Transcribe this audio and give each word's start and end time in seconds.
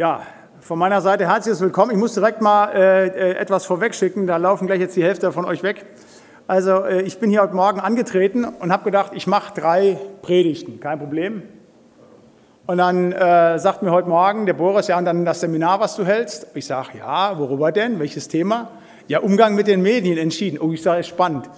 Ja, 0.00 0.22
von 0.60 0.78
meiner 0.78 1.02
Seite 1.02 1.28
herzliches 1.28 1.60
Willkommen. 1.60 1.90
Ich 1.90 1.98
muss 1.98 2.14
direkt 2.14 2.40
mal 2.40 2.72
äh, 2.72 3.08
äh, 3.08 3.34
etwas 3.34 3.66
vorwegschicken, 3.66 4.26
da 4.26 4.38
laufen 4.38 4.66
gleich 4.66 4.80
jetzt 4.80 4.96
die 4.96 5.04
Hälfte 5.04 5.30
von 5.30 5.44
euch 5.44 5.62
weg. 5.62 5.84
Also 6.46 6.84
äh, 6.84 7.02
ich 7.02 7.18
bin 7.18 7.28
hier 7.28 7.42
heute 7.42 7.54
Morgen 7.54 7.80
angetreten 7.80 8.46
und 8.46 8.72
habe 8.72 8.84
gedacht, 8.84 9.10
ich 9.14 9.26
mache 9.26 9.52
drei 9.60 9.98
Predigten, 10.22 10.80
kein 10.80 10.98
Problem. 10.98 11.42
Und 12.66 12.78
dann 12.78 13.12
äh, 13.12 13.58
sagt 13.58 13.82
mir 13.82 13.90
heute 13.90 14.08
Morgen 14.08 14.46
der 14.46 14.54
Boris, 14.54 14.88
ja, 14.88 14.96
und 14.96 15.04
dann 15.04 15.26
das 15.26 15.40
Seminar, 15.40 15.80
was 15.80 15.96
du 15.96 16.06
hältst. 16.06 16.46
Ich 16.54 16.64
sage, 16.64 16.96
ja, 16.96 17.38
worüber 17.38 17.70
denn? 17.70 18.00
Welches 18.00 18.26
Thema? 18.28 18.70
Ja, 19.06 19.20
Umgang 19.20 19.54
mit 19.54 19.66
den 19.66 19.82
Medien 19.82 20.16
entschieden. 20.16 20.58
Oh, 20.58 20.72
ich 20.72 20.80
sage, 20.80 21.04
spannend 21.04 21.50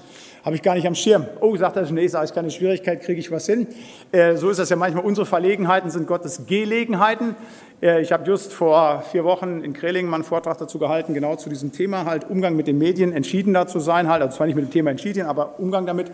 habe 0.45 0.57
ich 0.57 0.63
gar 0.63 0.75
nicht 0.75 0.87
am 0.87 0.95
Schirm. 0.95 1.27
Oh, 1.41 1.57
sagt 1.57 1.77
er, 1.77 1.91
nee, 1.91 2.05
ist 2.05 2.35
keine 2.35 2.51
Schwierigkeit, 2.51 3.01
kriege 3.03 3.21
ich 3.21 3.31
was 3.31 3.47
hin. 3.47 3.69
Äh, 4.11 4.37
so 4.37 4.51
ist 4.51 4.59
das 4.59 4.71
ja 4.71 4.77
manchmal. 4.77 5.05
Unsere 5.05 5.27
Verlegenheiten 5.27 5.91
sind 5.91 6.07
Gottes 6.07 6.47
Gelegenheiten. 6.47 7.37
Äh, 7.81 8.01
ich 8.03 8.13
habe 8.13 8.25
just 8.25 8.53
vor 8.53 9.03
vier 9.11 9.25
Wochen 9.25 9.63
in 9.63 9.73
Krelingen 9.73 10.11
mal 10.11 10.17
einen 10.17 10.25
Vortrag 10.25 10.59
dazu 10.59 10.79
gehalten, 10.79 11.15
genau 11.15 11.37
zu 11.37 11.49
diesem 11.49 11.73
Thema, 11.73 12.05
halt 12.05 12.29
Umgang 12.29 12.57
mit 12.57 12.67
den 12.67 12.79
Medien, 12.79 13.13
entschiedener 13.13 13.67
zu 13.67 13.81
sein, 13.81 14.09
halt, 14.09 14.23
also 14.23 14.37
zwar 14.37 14.47
nicht 14.47 14.57
mit 14.57 14.65
dem 14.65 14.71
Thema 14.71 14.91
entschieden, 14.91 15.27
aber 15.27 15.59
Umgang 15.59 15.87
damit. 15.87 16.11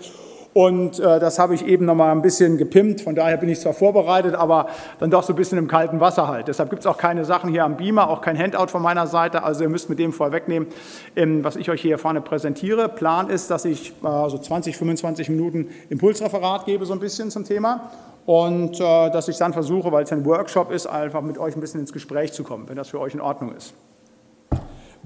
Und 0.59 0.98
äh, 0.98 1.21
das 1.21 1.39
habe 1.39 1.55
ich 1.55 1.65
eben 1.65 1.85
noch 1.85 1.95
mal 1.95 2.11
ein 2.11 2.21
bisschen 2.21 2.59
gepimpt. 2.59 3.03
Von 3.03 3.15
daher 3.15 3.37
bin 3.37 3.48
ich 3.48 3.61
zwar 3.61 3.75
vorbereitet, 3.75 4.35
aber 4.35 4.67
dann 4.98 5.09
doch 5.09 5.23
so 5.23 5.33
ein 5.33 5.37
bisschen 5.37 5.57
im 5.57 5.69
kalten 5.69 6.01
Wasser 6.01 6.27
halt. 6.27 6.48
Deshalb 6.48 6.69
gibt 6.71 6.81
es 6.81 6.87
auch 6.89 6.97
keine 6.97 7.25
Sachen 7.25 7.48
hier 7.48 7.65
am 7.65 7.77
Beamer, 7.77 8.11
auch 8.11 8.21
kein 8.21 8.37
Handout 8.37 8.67
von 8.67 8.83
meiner 8.83 9.07
Seite. 9.07 9.45
Also 9.45 9.62
ihr 9.62 9.69
müsst 9.69 9.89
mit 9.89 10.01
dem 10.01 10.12
vorwegnehmen, 10.12 10.67
ähm, 11.15 11.45
was 11.45 11.55
ich 11.55 11.71
euch 11.71 11.81
hier 11.81 11.97
vorne 11.97 12.21
präsentiere. 12.21 12.89
Plan 12.89 13.31
ist, 13.31 13.53
dass 13.53 13.65
ich 13.65 13.91
äh, 14.03 14.29
so 14.29 14.37
20, 14.37 14.77
25 14.77 15.29
Minuten 15.29 15.69
Impulsreferat 15.91 16.65
gebe, 16.65 16.84
so 16.87 16.93
ein 16.93 16.98
bisschen 16.98 17.31
zum 17.31 17.45
Thema. 17.45 17.93
Und 18.27 18.81
äh, 18.81 19.11
dass 19.12 19.29
ich 19.29 19.37
dann 19.37 19.53
versuche, 19.53 19.93
weil 19.93 20.03
es 20.03 20.12
ein 20.12 20.25
Workshop 20.25 20.73
ist, 20.73 20.89
einfach 20.89 21.23
mit 21.23 21.39
euch 21.39 21.55
ein 21.55 21.61
bisschen 21.61 21.79
ins 21.79 21.93
Gespräch 21.93 22.33
zu 22.33 22.43
kommen, 22.43 22.69
wenn 22.69 22.75
das 22.75 22.89
für 22.89 22.98
euch 22.98 23.15
in 23.15 23.20
Ordnung 23.20 23.55
ist. 23.55 23.75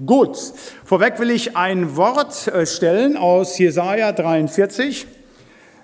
Gut, 0.03 0.35
vorweg 0.83 1.19
will 1.19 1.29
ich 1.29 1.55
ein 1.55 1.95
Wort 1.95 2.47
äh, 2.47 2.65
stellen 2.65 3.17
aus 3.17 3.59
Jesaja 3.59 4.13
43. 4.13 5.05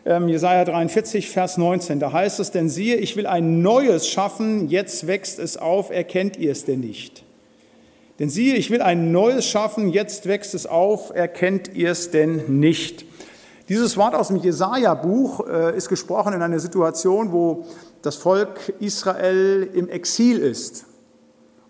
Ähm, 0.09 0.27
Jesaja 0.27 0.65
43, 0.65 1.29
Vers 1.29 1.59
19. 1.59 1.99
Da 1.99 2.11
heißt 2.11 2.39
es: 2.39 2.49
Denn 2.49 2.67
siehe, 2.67 2.95
ich 2.95 3.15
will 3.15 3.27
ein 3.27 3.61
Neues 3.61 4.07
schaffen, 4.07 4.67
jetzt 4.67 5.05
wächst 5.05 5.37
es 5.37 5.55
auf, 5.55 5.91
erkennt 5.91 6.35
ihr 6.35 6.51
es 6.51 6.65
denn 6.65 6.79
nicht? 6.79 7.23
Denn 8.17 8.27
siehe, 8.27 8.55
ich 8.55 8.71
will 8.71 8.81
ein 8.81 9.11
Neues 9.11 9.45
schaffen, 9.45 9.89
jetzt 9.89 10.25
wächst 10.27 10.55
es 10.55 10.65
auf, 10.65 11.11
erkennt 11.13 11.75
ihr 11.75 11.91
es 11.91 12.09
denn 12.09 12.59
nicht? 12.59 13.05
Dieses 13.69 13.97
Wort 13.97 14.15
aus 14.15 14.29
dem 14.29 14.37
Jesaja-Buch 14.37 15.47
äh, 15.47 15.77
ist 15.77 15.89
gesprochen 15.89 16.33
in 16.33 16.41
einer 16.41 16.59
Situation, 16.59 17.31
wo 17.31 17.67
das 18.01 18.15
Volk 18.15 18.73
Israel 18.79 19.69
im 19.75 19.89
Exil 19.89 20.39
ist 20.39 20.85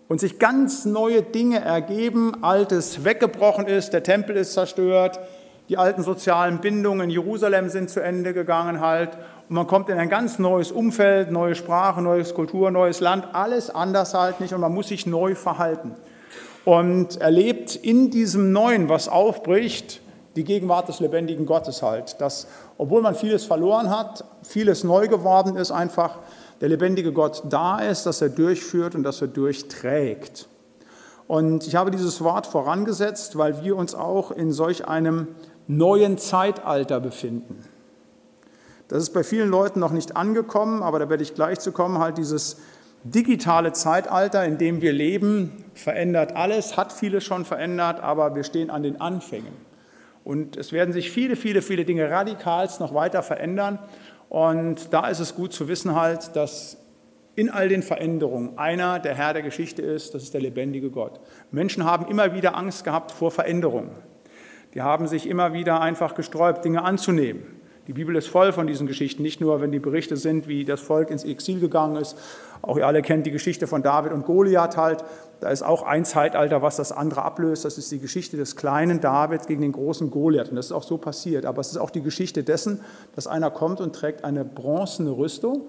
und 0.08 0.18
sich 0.18 0.38
ganz 0.38 0.86
neue 0.86 1.20
Dinge 1.20 1.60
ergeben, 1.60 2.42
Altes 2.42 3.04
weggebrochen 3.04 3.66
ist, 3.66 3.90
der 3.90 4.02
Tempel 4.02 4.34
ist 4.38 4.54
zerstört, 4.54 5.20
die 5.70 5.78
alten 5.78 6.02
sozialen 6.02 6.58
Bindungen 6.58 7.02
in 7.04 7.10
Jerusalem 7.10 7.68
sind 7.68 7.90
zu 7.90 8.00
Ende 8.00 8.34
gegangen 8.34 8.80
halt. 8.80 9.10
Und 9.48 9.54
man 9.54 9.68
kommt 9.68 9.88
in 9.88 9.98
ein 9.98 10.08
ganz 10.08 10.40
neues 10.40 10.72
Umfeld, 10.72 11.30
neue 11.30 11.54
Sprache, 11.54 12.02
neues 12.02 12.34
Kultur, 12.34 12.72
neues 12.72 12.98
Land, 12.98 13.28
alles 13.34 13.70
anders 13.70 14.12
halt 14.12 14.40
nicht 14.40 14.52
und 14.52 14.60
man 14.60 14.74
muss 14.74 14.88
sich 14.88 15.06
neu 15.06 15.36
verhalten. 15.36 15.94
Und 16.64 17.20
erlebt 17.20 17.76
in 17.76 18.10
diesem 18.10 18.50
Neuen, 18.50 18.88
was 18.88 19.08
aufbricht, 19.08 20.00
die 20.34 20.42
Gegenwart 20.42 20.88
des 20.88 20.98
lebendigen 20.98 21.46
Gottes 21.46 21.84
halt. 21.84 22.20
Dass, 22.20 22.48
obwohl 22.76 23.00
man 23.00 23.14
vieles 23.14 23.44
verloren 23.44 23.90
hat, 23.90 24.24
vieles 24.42 24.82
neu 24.82 25.06
geworden 25.06 25.54
ist, 25.54 25.70
einfach 25.70 26.18
der 26.60 26.68
lebendige 26.68 27.12
Gott 27.12 27.44
da 27.48 27.78
ist, 27.78 28.06
dass 28.06 28.20
er 28.20 28.28
durchführt 28.28 28.96
und 28.96 29.04
dass 29.04 29.22
er 29.22 29.28
durchträgt. 29.28 30.48
Und 31.28 31.64
ich 31.68 31.76
habe 31.76 31.92
dieses 31.92 32.24
Wort 32.24 32.48
vorangesetzt, 32.48 33.38
weil 33.38 33.62
wir 33.62 33.76
uns 33.76 33.94
auch 33.94 34.32
in 34.32 34.50
solch 34.50 34.88
einem 34.88 35.28
neuen 35.76 36.18
Zeitalter 36.18 37.00
befinden. 37.00 37.64
Das 38.88 39.02
ist 39.02 39.10
bei 39.10 39.22
vielen 39.22 39.48
Leuten 39.48 39.78
noch 39.78 39.92
nicht 39.92 40.16
angekommen, 40.16 40.82
aber 40.82 40.98
da 40.98 41.08
werde 41.08 41.22
ich 41.22 41.34
gleich 41.34 41.60
zu 41.60 41.70
kommen, 41.70 41.98
halt 41.98 42.18
dieses 42.18 42.60
digitale 43.04 43.72
Zeitalter, 43.72 44.44
in 44.44 44.58
dem 44.58 44.82
wir 44.82 44.92
leben, 44.92 45.64
verändert 45.74 46.34
alles, 46.34 46.76
hat 46.76 46.92
vieles 46.92 47.24
schon 47.24 47.44
verändert, 47.44 48.00
aber 48.00 48.34
wir 48.34 48.42
stehen 48.42 48.68
an 48.68 48.82
den 48.82 49.00
Anfängen. 49.00 49.52
Und 50.24 50.56
es 50.56 50.72
werden 50.72 50.92
sich 50.92 51.10
viele, 51.10 51.36
viele, 51.36 51.62
viele 51.62 51.84
Dinge 51.84 52.10
radikalst 52.10 52.80
noch 52.80 52.92
weiter 52.92 53.22
verändern. 53.22 53.78
Und 54.28 54.92
da 54.92 55.08
ist 55.08 55.20
es 55.20 55.34
gut 55.34 55.52
zu 55.52 55.68
wissen 55.68 55.94
halt, 55.94 56.36
dass 56.36 56.76
in 57.36 57.48
all 57.48 57.68
den 57.68 57.82
Veränderungen 57.82 58.58
einer 58.58 58.98
der 58.98 59.14
Herr 59.14 59.32
der 59.32 59.42
Geschichte 59.42 59.82
ist, 59.82 60.14
das 60.14 60.24
ist 60.24 60.34
der 60.34 60.40
lebendige 60.40 60.90
Gott. 60.90 61.20
Menschen 61.52 61.84
haben 61.84 62.06
immer 62.06 62.34
wieder 62.34 62.56
Angst 62.56 62.84
gehabt 62.84 63.12
vor 63.12 63.30
Veränderungen. 63.30 63.92
Die 64.74 64.82
haben 64.82 65.06
sich 65.06 65.28
immer 65.28 65.52
wieder 65.52 65.80
einfach 65.80 66.14
gesträubt, 66.14 66.64
Dinge 66.64 66.82
anzunehmen. 66.82 67.60
Die 67.86 67.92
Bibel 67.92 68.14
ist 68.14 68.28
voll 68.28 68.52
von 68.52 68.68
diesen 68.68 68.86
Geschichten, 68.86 69.22
nicht 69.22 69.40
nur, 69.40 69.60
wenn 69.60 69.72
die 69.72 69.80
Berichte 69.80 70.16
sind, 70.16 70.46
wie 70.46 70.64
das 70.64 70.80
Volk 70.80 71.10
ins 71.10 71.24
Exil 71.24 71.58
gegangen 71.58 71.96
ist. 71.96 72.16
Auch 72.62 72.76
ihr 72.76 72.86
alle 72.86 73.02
kennt 73.02 73.26
die 73.26 73.32
Geschichte 73.32 73.66
von 73.66 73.82
David 73.82 74.12
und 74.12 74.26
Goliath 74.26 74.76
halt. 74.76 75.02
Da 75.40 75.48
ist 75.48 75.62
auch 75.62 75.82
ein 75.82 76.04
Zeitalter, 76.04 76.62
was 76.62 76.76
das 76.76 76.92
andere 76.92 77.22
ablöst. 77.22 77.64
Das 77.64 77.78
ist 77.78 77.90
die 77.90 77.98
Geschichte 77.98 78.36
des 78.36 78.54
kleinen 78.54 79.00
David 79.00 79.48
gegen 79.48 79.62
den 79.62 79.72
großen 79.72 80.10
Goliath. 80.10 80.50
Und 80.50 80.56
das 80.56 80.66
ist 80.66 80.72
auch 80.72 80.84
so 80.84 80.98
passiert. 80.98 81.46
Aber 81.46 81.60
es 81.60 81.72
ist 81.72 81.78
auch 81.78 81.90
die 81.90 82.02
Geschichte 82.02 82.44
dessen, 82.44 82.80
dass 83.16 83.26
einer 83.26 83.50
kommt 83.50 83.80
und 83.80 83.96
trägt 83.96 84.22
eine 84.22 84.44
bronzene 84.44 85.10
Rüstung 85.10 85.62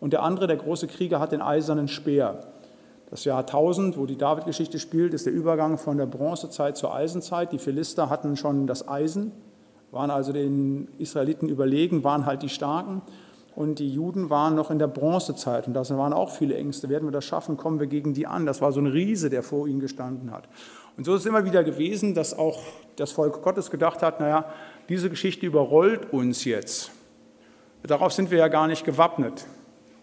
und 0.00 0.12
der 0.12 0.22
andere, 0.22 0.46
der 0.46 0.56
große 0.56 0.86
Krieger, 0.86 1.20
hat 1.20 1.32
den 1.32 1.42
eisernen 1.42 1.88
Speer. 1.88 2.44
Das 3.10 3.24
Jahr 3.24 3.40
1000, 3.40 3.96
wo 3.96 4.06
die 4.06 4.16
David-Geschichte 4.16 4.78
spielt, 4.80 5.14
ist 5.14 5.26
der 5.26 5.32
Übergang 5.32 5.78
von 5.78 5.96
der 5.96 6.06
Bronzezeit 6.06 6.76
zur 6.76 6.92
Eisenzeit. 6.92 7.52
Die 7.52 7.58
Philister 7.58 8.10
hatten 8.10 8.36
schon 8.36 8.66
das 8.66 8.88
Eisen, 8.88 9.30
waren 9.92 10.10
also 10.10 10.32
den 10.32 10.88
Israeliten 10.98 11.48
überlegen, 11.48 12.02
waren 12.02 12.26
halt 12.26 12.42
die 12.42 12.48
Starken. 12.48 13.02
Und 13.54 13.78
die 13.78 13.88
Juden 13.88 14.28
waren 14.28 14.54
noch 14.54 14.70
in 14.70 14.78
der 14.78 14.88
Bronzezeit. 14.88 15.66
Und 15.66 15.72
da 15.72 15.88
waren 15.96 16.12
auch 16.12 16.30
viele 16.30 16.56
Ängste. 16.56 16.90
Werden 16.90 17.06
wir 17.06 17.12
das 17.12 17.24
schaffen? 17.24 17.56
Kommen 17.56 17.80
wir 17.80 17.86
gegen 17.86 18.12
die 18.12 18.26
an? 18.26 18.44
Das 18.44 18.60
war 18.60 18.70
so 18.70 18.80
ein 18.80 18.86
Riese, 18.86 19.30
der 19.30 19.42
vor 19.42 19.66
ihnen 19.66 19.80
gestanden 19.80 20.30
hat. 20.30 20.46
Und 20.98 21.04
so 21.04 21.14
ist 21.14 21.20
es 21.20 21.26
immer 21.26 21.44
wieder 21.44 21.64
gewesen, 21.64 22.14
dass 22.14 22.36
auch 22.36 22.58
das 22.96 23.12
Volk 23.12 23.40
Gottes 23.40 23.70
gedacht 23.70 24.02
hat, 24.02 24.20
naja, 24.20 24.44
diese 24.88 25.08
Geschichte 25.08 25.46
überrollt 25.46 26.12
uns 26.12 26.44
jetzt. 26.44 26.90
Darauf 27.82 28.12
sind 28.12 28.30
wir 28.30 28.38
ja 28.38 28.48
gar 28.48 28.66
nicht 28.66 28.84
gewappnet. 28.84 29.46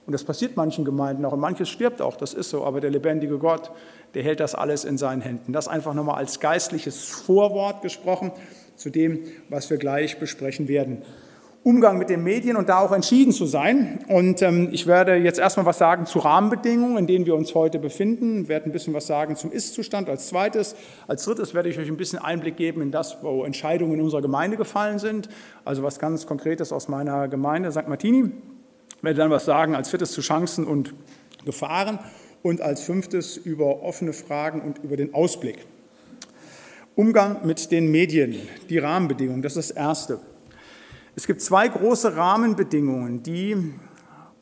Und 0.06 0.12
das 0.14 0.24
passiert 0.24 0.58
manchen 0.58 0.84
Gemeinden 0.84 1.24
auch. 1.26 1.32
Und 1.34 1.40
manches 1.40 1.70
stirbt 1.70 2.02
auch, 2.02 2.18
das 2.18 2.34
ist 2.34 2.50
so. 2.50 2.66
Aber 2.66 2.82
der 2.82 2.90
lebendige 2.90 3.38
Gott, 3.38 3.72
der 4.14 4.24
hält 4.24 4.40
das 4.40 4.54
alles 4.54 4.84
in 4.84 4.98
seinen 4.98 5.22
Händen. 5.22 5.54
Das 5.54 5.68
einfach 5.68 5.94
nochmal 5.94 6.16
als 6.16 6.40
geistliches 6.40 7.06
Vorwort 7.06 7.82
gesprochen 7.82 8.32
zu 8.76 8.90
dem, 8.90 9.26
was 9.50 9.70
wir 9.70 9.78
gleich 9.78 10.20
besprechen 10.20 10.68
werden. 10.68 11.04
Umgang 11.64 11.98
mit 11.98 12.10
den 12.10 12.26
Medien 12.26 12.58
und 12.58 12.68
da 12.68 12.80
auch 12.80 12.92
entschieden 12.92 13.32
zu 13.32 13.46
sein. 13.46 14.00
Und 14.10 14.42
ähm, 14.42 14.68
ich 14.74 14.86
werde 14.86 15.16
jetzt 15.16 15.40
erstmal 15.40 15.66
was 15.66 15.78
sagen 15.78 16.06
zu 16.06 16.20
Rahmenbedingungen, 16.20 16.98
in 16.98 17.08
denen 17.08 17.26
wir 17.26 17.36
uns 17.36 17.56
heute 17.56 17.80
befinden, 17.80 18.50
werde 18.50 18.66
ein 18.66 18.74
bisschen 18.74 18.94
was 18.94 19.08
sagen 19.08 19.38
zum 19.38 19.50
Ist-Zustand 19.50 20.10
als 20.10 20.28
zweites. 20.28 20.76
Als 21.08 21.24
drittes 21.24 21.54
werde 21.54 21.70
ich 21.70 21.80
euch 21.80 21.88
ein 21.88 21.96
bisschen 21.96 22.20
Einblick 22.20 22.58
geben 22.58 22.82
in 22.82 22.92
das, 22.92 23.20
wo 23.22 23.46
Entscheidungen 23.46 23.94
in 23.94 24.02
unserer 24.02 24.22
Gemeinde 24.22 24.58
gefallen 24.58 25.00
sind, 25.00 25.30
also 25.64 25.84
was 25.84 26.00
ganz 26.00 26.28
Konkretes 26.28 26.74
aus 26.74 26.90
meiner 26.90 27.30
Gemeinde 27.30 27.72
St. 27.72 27.88
Martini 27.88 28.32
werde 29.04 29.20
dann 29.20 29.30
was 29.30 29.46
sagen 29.46 29.76
als 29.76 29.90
viertes 29.90 30.12
zu 30.12 30.22
Chancen 30.22 30.66
und 30.66 30.94
Gefahren 31.46 32.00
und 32.42 32.62
als 32.62 32.82
fünftes 32.82 33.38
über 33.38 33.84
offene 33.84 34.14
Fragen 34.14 34.62
und 34.62 34.84
über 34.84 34.98
den 34.98 35.14
Ausblick. 35.14 35.66
Umgang 36.96 37.46
mit 37.46 37.72
den 37.72 37.92
Medien, 37.92 38.36
die 38.70 38.78
Rahmenbedingungen, 38.78 39.42
das 39.42 39.58
ist 39.58 39.72
das 39.72 39.78
Erste. 39.78 40.20
Es 41.16 41.28
gibt 41.28 41.42
zwei 41.42 41.68
große 41.68 42.16
Rahmenbedingungen, 42.16 43.24
die 43.24 43.74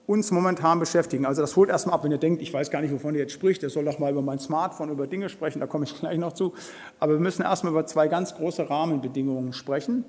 uns 0.06 0.32
momentan 0.32 0.80
beschäftigen. 0.80 1.26
Also 1.26 1.42
das 1.42 1.56
holt 1.56 1.70
erstmal 1.70 1.96
ab, 1.96 2.04
wenn 2.04 2.12
ihr 2.12 2.18
denkt, 2.18 2.42
ich 2.42 2.54
weiß 2.54 2.70
gar 2.70 2.82
nicht, 2.82 2.92
wovon 2.92 3.16
ihr 3.16 3.22
jetzt 3.22 3.34
spricht, 3.34 3.62
der 3.62 3.70
soll 3.70 3.86
doch 3.86 4.00
mal 4.00 4.12
über 4.12 4.22
mein 4.22 4.40
Smartphone, 4.40 4.90
über 4.90 5.07
Dinge 5.07 5.30
sprechen, 5.30 5.60
da 5.60 5.68
komme 5.68 5.86
ich 5.86 5.98
gleich 6.00 6.18
noch 6.18 6.34
zu. 6.34 6.54
Aber 7.00 7.14
wir 7.14 7.19
müssen 7.19 7.44
erstmal 7.44 7.72
über 7.72 7.86
zwei 7.86 8.07
ganz 8.07 8.36
große 8.36 8.69
Rahmenbedingungen 8.69 9.54
sprechen, 9.54 10.04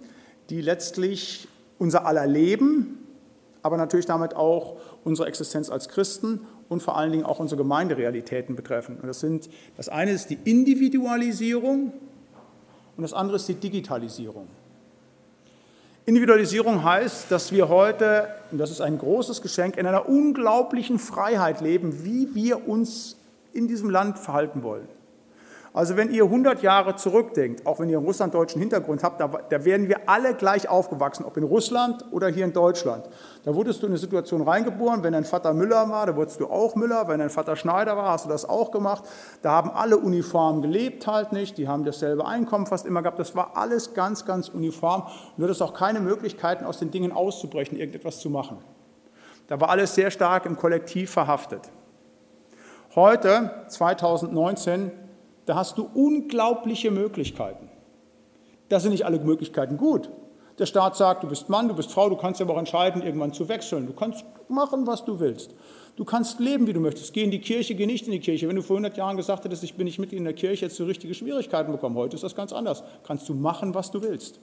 die 0.51 0.61
letztlich 0.61 1.47
unser 1.79 2.07
aller 2.07 2.27
Leben 2.27 3.02
aber 3.63 3.77
natürlich 3.77 4.07
damit 4.07 4.35
auch 4.35 4.77
unsere 5.05 5.29
Existenz 5.29 5.71
als 5.71 5.89
Christen 5.89 6.41
und 6.69 6.83
vor 6.83 6.97
allen 6.97 7.13
Dingen 7.13 7.25
auch 7.25 7.39
unsere 7.39 7.59
Gemeinderealitäten 7.59 8.57
betreffen. 8.57 8.99
Und 9.01 9.07
das, 9.07 9.21
sind, 9.21 9.49
das 9.77 9.89
eine 9.89 10.11
ist 10.11 10.31
die 10.31 10.39
Individualisierung 10.45 11.93
und 12.97 13.03
das 13.03 13.13
andere 13.13 13.37
ist 13.37 13.49
die 13.49 13.55
Digitalisierung. 13.55 14.49
Individualisierung 16.05 16.83
heißt, 16.83 17.31
dass 17.31 17.53
wir 17.53 17.69
heute, 17.69 18.27
und 18.51 18.59
das 18.59 18.73
ist 18.73 18.81
ein 18.81 18.99
großes 18.99 19.41
Geschenk, 19.41 19.77
in 19.77 19.87
einer 19.87 20.09
unglaublichen 20.09 20.99
Freiheit 20.99 21.61
leben, 21.61 22.05
wie 22.05 22.35
wir 22.35 22.69
uns 22.69 23.17
in 23.53 23.69
diesem 23.69 23.89
Land 23.89 24.19
verhalten 24.19 24.65
wollen. 24.65 24.89
Also 25.75 25.97
wenn 25.97 26.13
ihr 26.13 26.25
100 26.25 26.61
Jahre 26.63 26.97
zurückdenkt, 26.97 27.67
auch 27.67 27.81
wenn 27.81 27.89
ihr 27.89 27.97
einen 27.97 28.07
russlanddeutschen 28.07 28.61
Hintergrund 28.61 29.03
habt, 29.03 29.21
da, 29.21 29.29
da 29.29 29.65
werden 29.65 29.89
wir 29.89 30.07
alle 30.07 30.35
gleich 30.35 30.69
aufgewachsen, 30.69 31.25
ob 31.25 31.39
in 31.39 31.45
Russland 31.45 32.05
oder 32.11 32.29
hier 32.29 32.45
in 32.45 32.53
Deutschland. 32.53 33.09
Da 33.45 33.55
wurdest 33.55 33.81
du 33.81 33.87
in 33.87 33.93
eine 33.93 33.99
Situation 33.99 34.43
reingeboren, 34.43 35.03
wenn 35.03 35.15
dein 35.15 35.25
Vater 35.25 35.55
Müller 35.55 35.89
war, 35.89 36.05
da 36.05 36.15
wurdest 36.15 36.41
du 36.41 36.47
auch 36.49 36.75
Müller, 36.75 37.09
wenn 37.09 37.21
dein 37.21 37.31
Vater 37.31 37.57
Schneider 37.57 37.97
war, 37.97 38.11
hast 38.11 38.27
du 38.27 38.29
das 38.29 38.47
auch 38.47 38.71
gemacht. 38.71 39.05
Da 39.41 39.53
haben 39.53 39.71
alle 39.71 39.97
uniform 39.97 40.61
gelebt 40.61 41.07
halt 41.07 41.33
nicht, 41.33 41.57
die 41.57 41.69
haben 41.69 41.85
dasselbe 41.85 42.27
Einkommen 42.27 42.67
fast 42.67 42.85
immer 42.85 43.01
gehabt, 43.01 43.19
das 43.19 43.35
war 43.35 43.57
alles 43.57 43.95
ganz, 43.95 44.27
ganz 44.27 44.51
uniform. 44.51 45.05
Du 45.39 45.45
hattest 45.45 45.63
auch 45.63 45.73
keine 45.73 46.01
Möglichkeiten, 46.01 46.67
aus 46.67 46.81
den 46.81 46.91
Dingen 46.91 47.13
auszubrechen, 47.13 47.79
irgendetwas 47.79 48.21
zu 48.21 48.29
machen. 48.29 48.59
Da 49.49 49.59
war 49.59 49.71
alles 49.71 49.95
sehr 49.95 50.11
stark 50.11 50.45
im 50.45 50.59
Kollektiv 50.59 51.11
verhaftet. 51.11 51.71
Heute, 52.95 53.51
2019, 53.69 54.93
da 55.47 55.55
hast 55.55 55.79
du 55.79 55.89
unglaubliche 55.93 56.91
Möglichkeiten. 56.91 57.69
Da 58.69 58.81
sind 58.81 58.93
nicht 58.93 59.05
alle 59.05 59.19
Möglichkeiten 59.19 59.77
gut. 59.77 60.11
Der 60.59 60.67
Staat 60.67 60.97
sagt, 60.97 61.23
du 61.25 61.29
bist 61.29 61.49
Mann, 61.49 61.69
du 61.69 61.75
bist 61.75 61.91
Frau, 61.91 62.09
du 62.09 62.17
kannst 62.17 62.41
aber 62.41 62.55
auch 62.55 62.59
entscheiden, 62.59 63.03
irgendwann 63.03 63.33
zu 63.33 63.49
wechseln. 63.49 63.87
Du 63.87 63.93
kannst 63.93 64.25
machen, 64.49 64.87
was 64.87 65.05
du 65.05 65.19
willst. 65.19 65.55
Du 65.97 66.05
kannst 66.05 66.41
leben, 66.41 66.67
wie 66.67 66.73
du 66.73 66.81
möchtest. 66.81 67.13
Geh 67.13 67.23
in 67.23 67.31
die 67.31 67.41
Kirche, 67.41 67.75
geh 67.75 67.87
nicht 67.87 68.07
in 68.07 68.13
die 68.13 68.21
Kirche. 68.21 68.49
Wenn 68.49 68.57
du 68.57 68.63
vor 68.63 68.77
100 68.77 68.97
Jahren 68.97 69.17
gesagt 69.17 69.45
hättest, 69.45 69.65
ich 69.65 69.75
bin 69.75 69.85
nicht 69.85 69.99
Mitglied 69.99 70.19
in 70.19 70.25
der 70.25 70.35
Kirche, 70.35 70.67
jetzt 70.67 70.79
du 70.79 70.85
richtige 70.85 71.15
Schwierigkeiten 71.15 71.73
bekommen. 71.73 71.97
Heute 71.97 72.17
ist 72.17 72.23
das 72.23 72.35
ganz 72.35 72.53
anders. 72.53 72.83
Kannst 73.03 73.29
du 73.29 73.35
machen, 73.35 73.75
was 73.75 73.91
du 73.91 74.03
willst. 74.03 74.41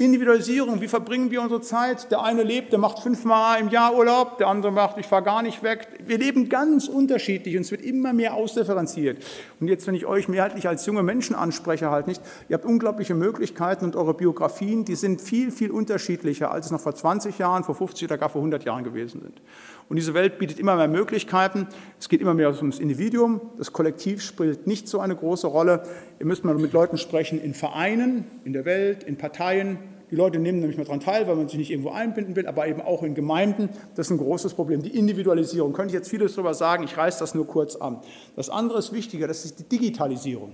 Individualisierung, 0.00 0.80
wie 0.80 0.88
verbringen 0.88 1.30
wir 1.30 1.42
unsere 1.42 1.60
Zeit? 1.60 2.10
Der 2.10 2.22
eine 2.22 2.42
lebt, 2.42 2.72
der 2.72 2.78
macht 2.78 3.00
fünfmal 3.00 3.60
im 3.60 3.68
Jahr 3.68 3.94
Urlaub, 3.94 4.38
der 4.38 4.48
andere 4.48 4.72
macht, 4.72 4.96
ich 4.96 5.04
fahre 5.04 5.22
gar 5.22 5.42
nicht 5.42 5.62
weg. 5.62 5.88
Wir 6.06 6.16
leben 6.16 6.48
ganz 6.48 6.88
unterschiedlich 6.88 7.54
und 7.54 7.62
es 7.62 7.70
wird 7.70 7.82
immer 7.82 8.14
mehr 8.14 8.32
ausdifferenziert. 8.32 9.22
Und 9.60 9.68
jetzt, 9.68 9.86
wenn 9.86 9.94
ich 9.94 10.06
euch 10.06 10.26
mehrheitlich 10.26 10.66
als 10.66 10.86
junge 10.86 11.02
Menschen 11.02 11.36
anspreche, 11.36 11.90
halt 11.90 12.06
nicht, 12.06 12.22
ihr 12.48 12.54
habt 12.54 12.64
unglaubliche 12.64 13.14
Möglichkeiten 13.14 13.84
und 13.84 13.94
eure 13.94 14.14
Biografien, 14.14 14.86
die 14.86 14.94
sind 14.94 15.20
viel, 15.20 15.50
viel 15.50 15.70
unterschiedlicher, 15.70 16.50
als 16.50 16.64
es 16.64 16.72
noch 16.72 16.80
vor 16.80 16.94
20 16.94 17.36
Jahren, 17.36 17.62
vor 17.62 17.74
50 17.74 18.08
oder 18.08 18.16
gar 18.16 18.30
vor 18.30 18.40
100 18.40 18.64
Jahren 18.64 18.84
gewesen 18.84 19.20
sind. 19.20 19.42
Und 19.90 19.96
diese 19.96 20.14
Welt 20.14 20.38
bietet 20.38 20.58
immer 20.58 20.76
mehr 20.76 20.88
Möglichkeiten. 20.88 21.66
Es 21.98 22.08
geht 22.08 22.22
immer 22.22 22.32
mehr 22.32 22.56
ums 22.56 22.78
Individuum. 22.78 23.40
Das 23.58 23.72
Kollektiv 23.74 24.22
spielt 24.22 24.66
nicht 24.66 24.88
so 24.88 25.00
eine 25.00 25.16
große 25.16 25.48
Rolle. 25.48 25.82
Ihr 26.20 26.26
müsst 26.26 26.44
mal 26.44 26.54
mit 26.54 26.72
Leuten 26.72 26.96
sprechen 26.96 27.38
in 27.42 27.52
Vereinen, 27.52 28.24
in 28.44 28.54
der 28.54 28.64
Welt, 28.64 29.02
in 29.02 29.18
Parteien. 29.18 29.78
Die 30.10 30.16
Leute 30.16 30.38
nehmen 30.38 30.58
nämlich 30.58 30.76
mal 30.76 30.84
daran 30.84 31.00
teil, 31.00 31.28
weil 31.28 31.36
man 31.36 31.48
sich 31.48 31.58
nicht 31.58 31.70
irgendwo 31.70 31.90
einbinden 31.90 32.34
will, 32.34 32.46
aber 32.46 32.66
eben 32.66 32.80
auch 32.80 33.02
in 33.02 33.14
Gemeinden. 33.14 33.68
Das 33.94 34.06
ist 34.06 34.10
ein 34.10 34.18
großes 34.18 34.54
Problem. 34.54 34.82
Die 34.82 34.96
Individualisierung. 34.96 35.72
Könnte 35.72 35.88
ich 35.88 35.94
jetzt 35.94 36.08
vieles 36.08 36.34
darüber 36.34 36.54
sagen, 36.54 36.82
ich 36.82 36.96
reiße 36.96 37.20
das 37.20 37.34
nur 37.34 37.46
kurz 37.46 37.76
an. 37.76 38.00
Das 38.34 38.50
andere 38.50 38.78
ist 38.78 38.92
wichtiger, 38.92 39.28
das 39.28 39.44
ist 39.44 39.60
die 39.60 39.64
Digitalisierung. 39.64 40.52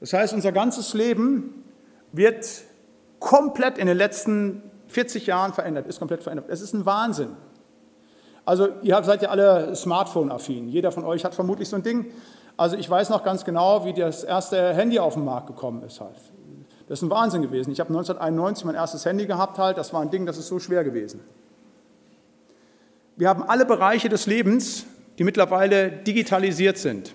Das 0.00 0.12
heißt, 0.12 0.34
unser 0.34 0.52
ganzes 0.52 0.92
Leben 0.92 1.64
wird 2.12 2.46
komplett 3.18 3.78
in 3.78 3.86
den 3.86 3.96
letzten 3.96 4.62
40 4.88 5.26
Jahren 5.26 5.52
verändert, 5.52 5.86
ist 5.86 5.98
komplett 5.98 6.22
verändert. 6.22 6.46
Es 6.50 6.60
ist 6.60 6.74
ein 6.74 6.84
Wahnsinn. 6.84 7.30
Also 8.44 8.68
ihr 8.82 9.02
seid 9.02 9.22
ja 9.22 9.30
alle 9.30 9.74
Smartphone-affin. 9.74 10.68
Jeder 10.68 10.92
von 10.92 11.04
euch 11.04 11.24
hat 11.24 11.34
vermutlich 11.34 11.68
so 11.68 11.76
ein 11.76 11.82
Ding. 11.82 12.06
Also 12.56 12.76
ich 12.76 12.88
weiß 12.88 13.10
noch 13.10 13.24
ganz 13.24 13.44
genau, 13.44 13.84
wie 13.84 13.92
das 13.92 14.22
erste 14.22 14.74
Handy 14.74 14.98
auf 14.98 15.14
den 15.14 15.24
Markt 15.24 15.48
gekommen 15.48 15.82
ist. 15.82 16.00
Halt. 16.00 16.14
Das 16.88 17.00
ist 17.00 17.02
ein 17.02 17.10
Wahnsinn 17.10 17.42
gewesen. 17.42 17.72
Ich 17.72 17.80
habe 17.80 17.88
1991 17.88 18.64
mein 18.64 18.76
erstes 18.76 19.04
Handy 19.04 19.26
gehabt. 19.26 19.58
Halt. 19.58 19.76
Das 19.76 19.92
war 19.92 20.02
ein 20.02 20.10
Ding, 20.10 20.24
das 20.24 20.38
ist 20.38 20.46
so 20.46 20.58
schwer 20.58 20.84
gewesen. 20.84 21.20
Wir 23.16 23.28
haben 23.28 23.42
alle 23.42 23.64
Bereiche 23.64 24.08
des 24.08 24.26
Lebens, 24.26 24.86
die 25.18 25.24
mittlerweile 25.24 25.90
digitalisiert 25.90 26.78
sind. 26.78 27.14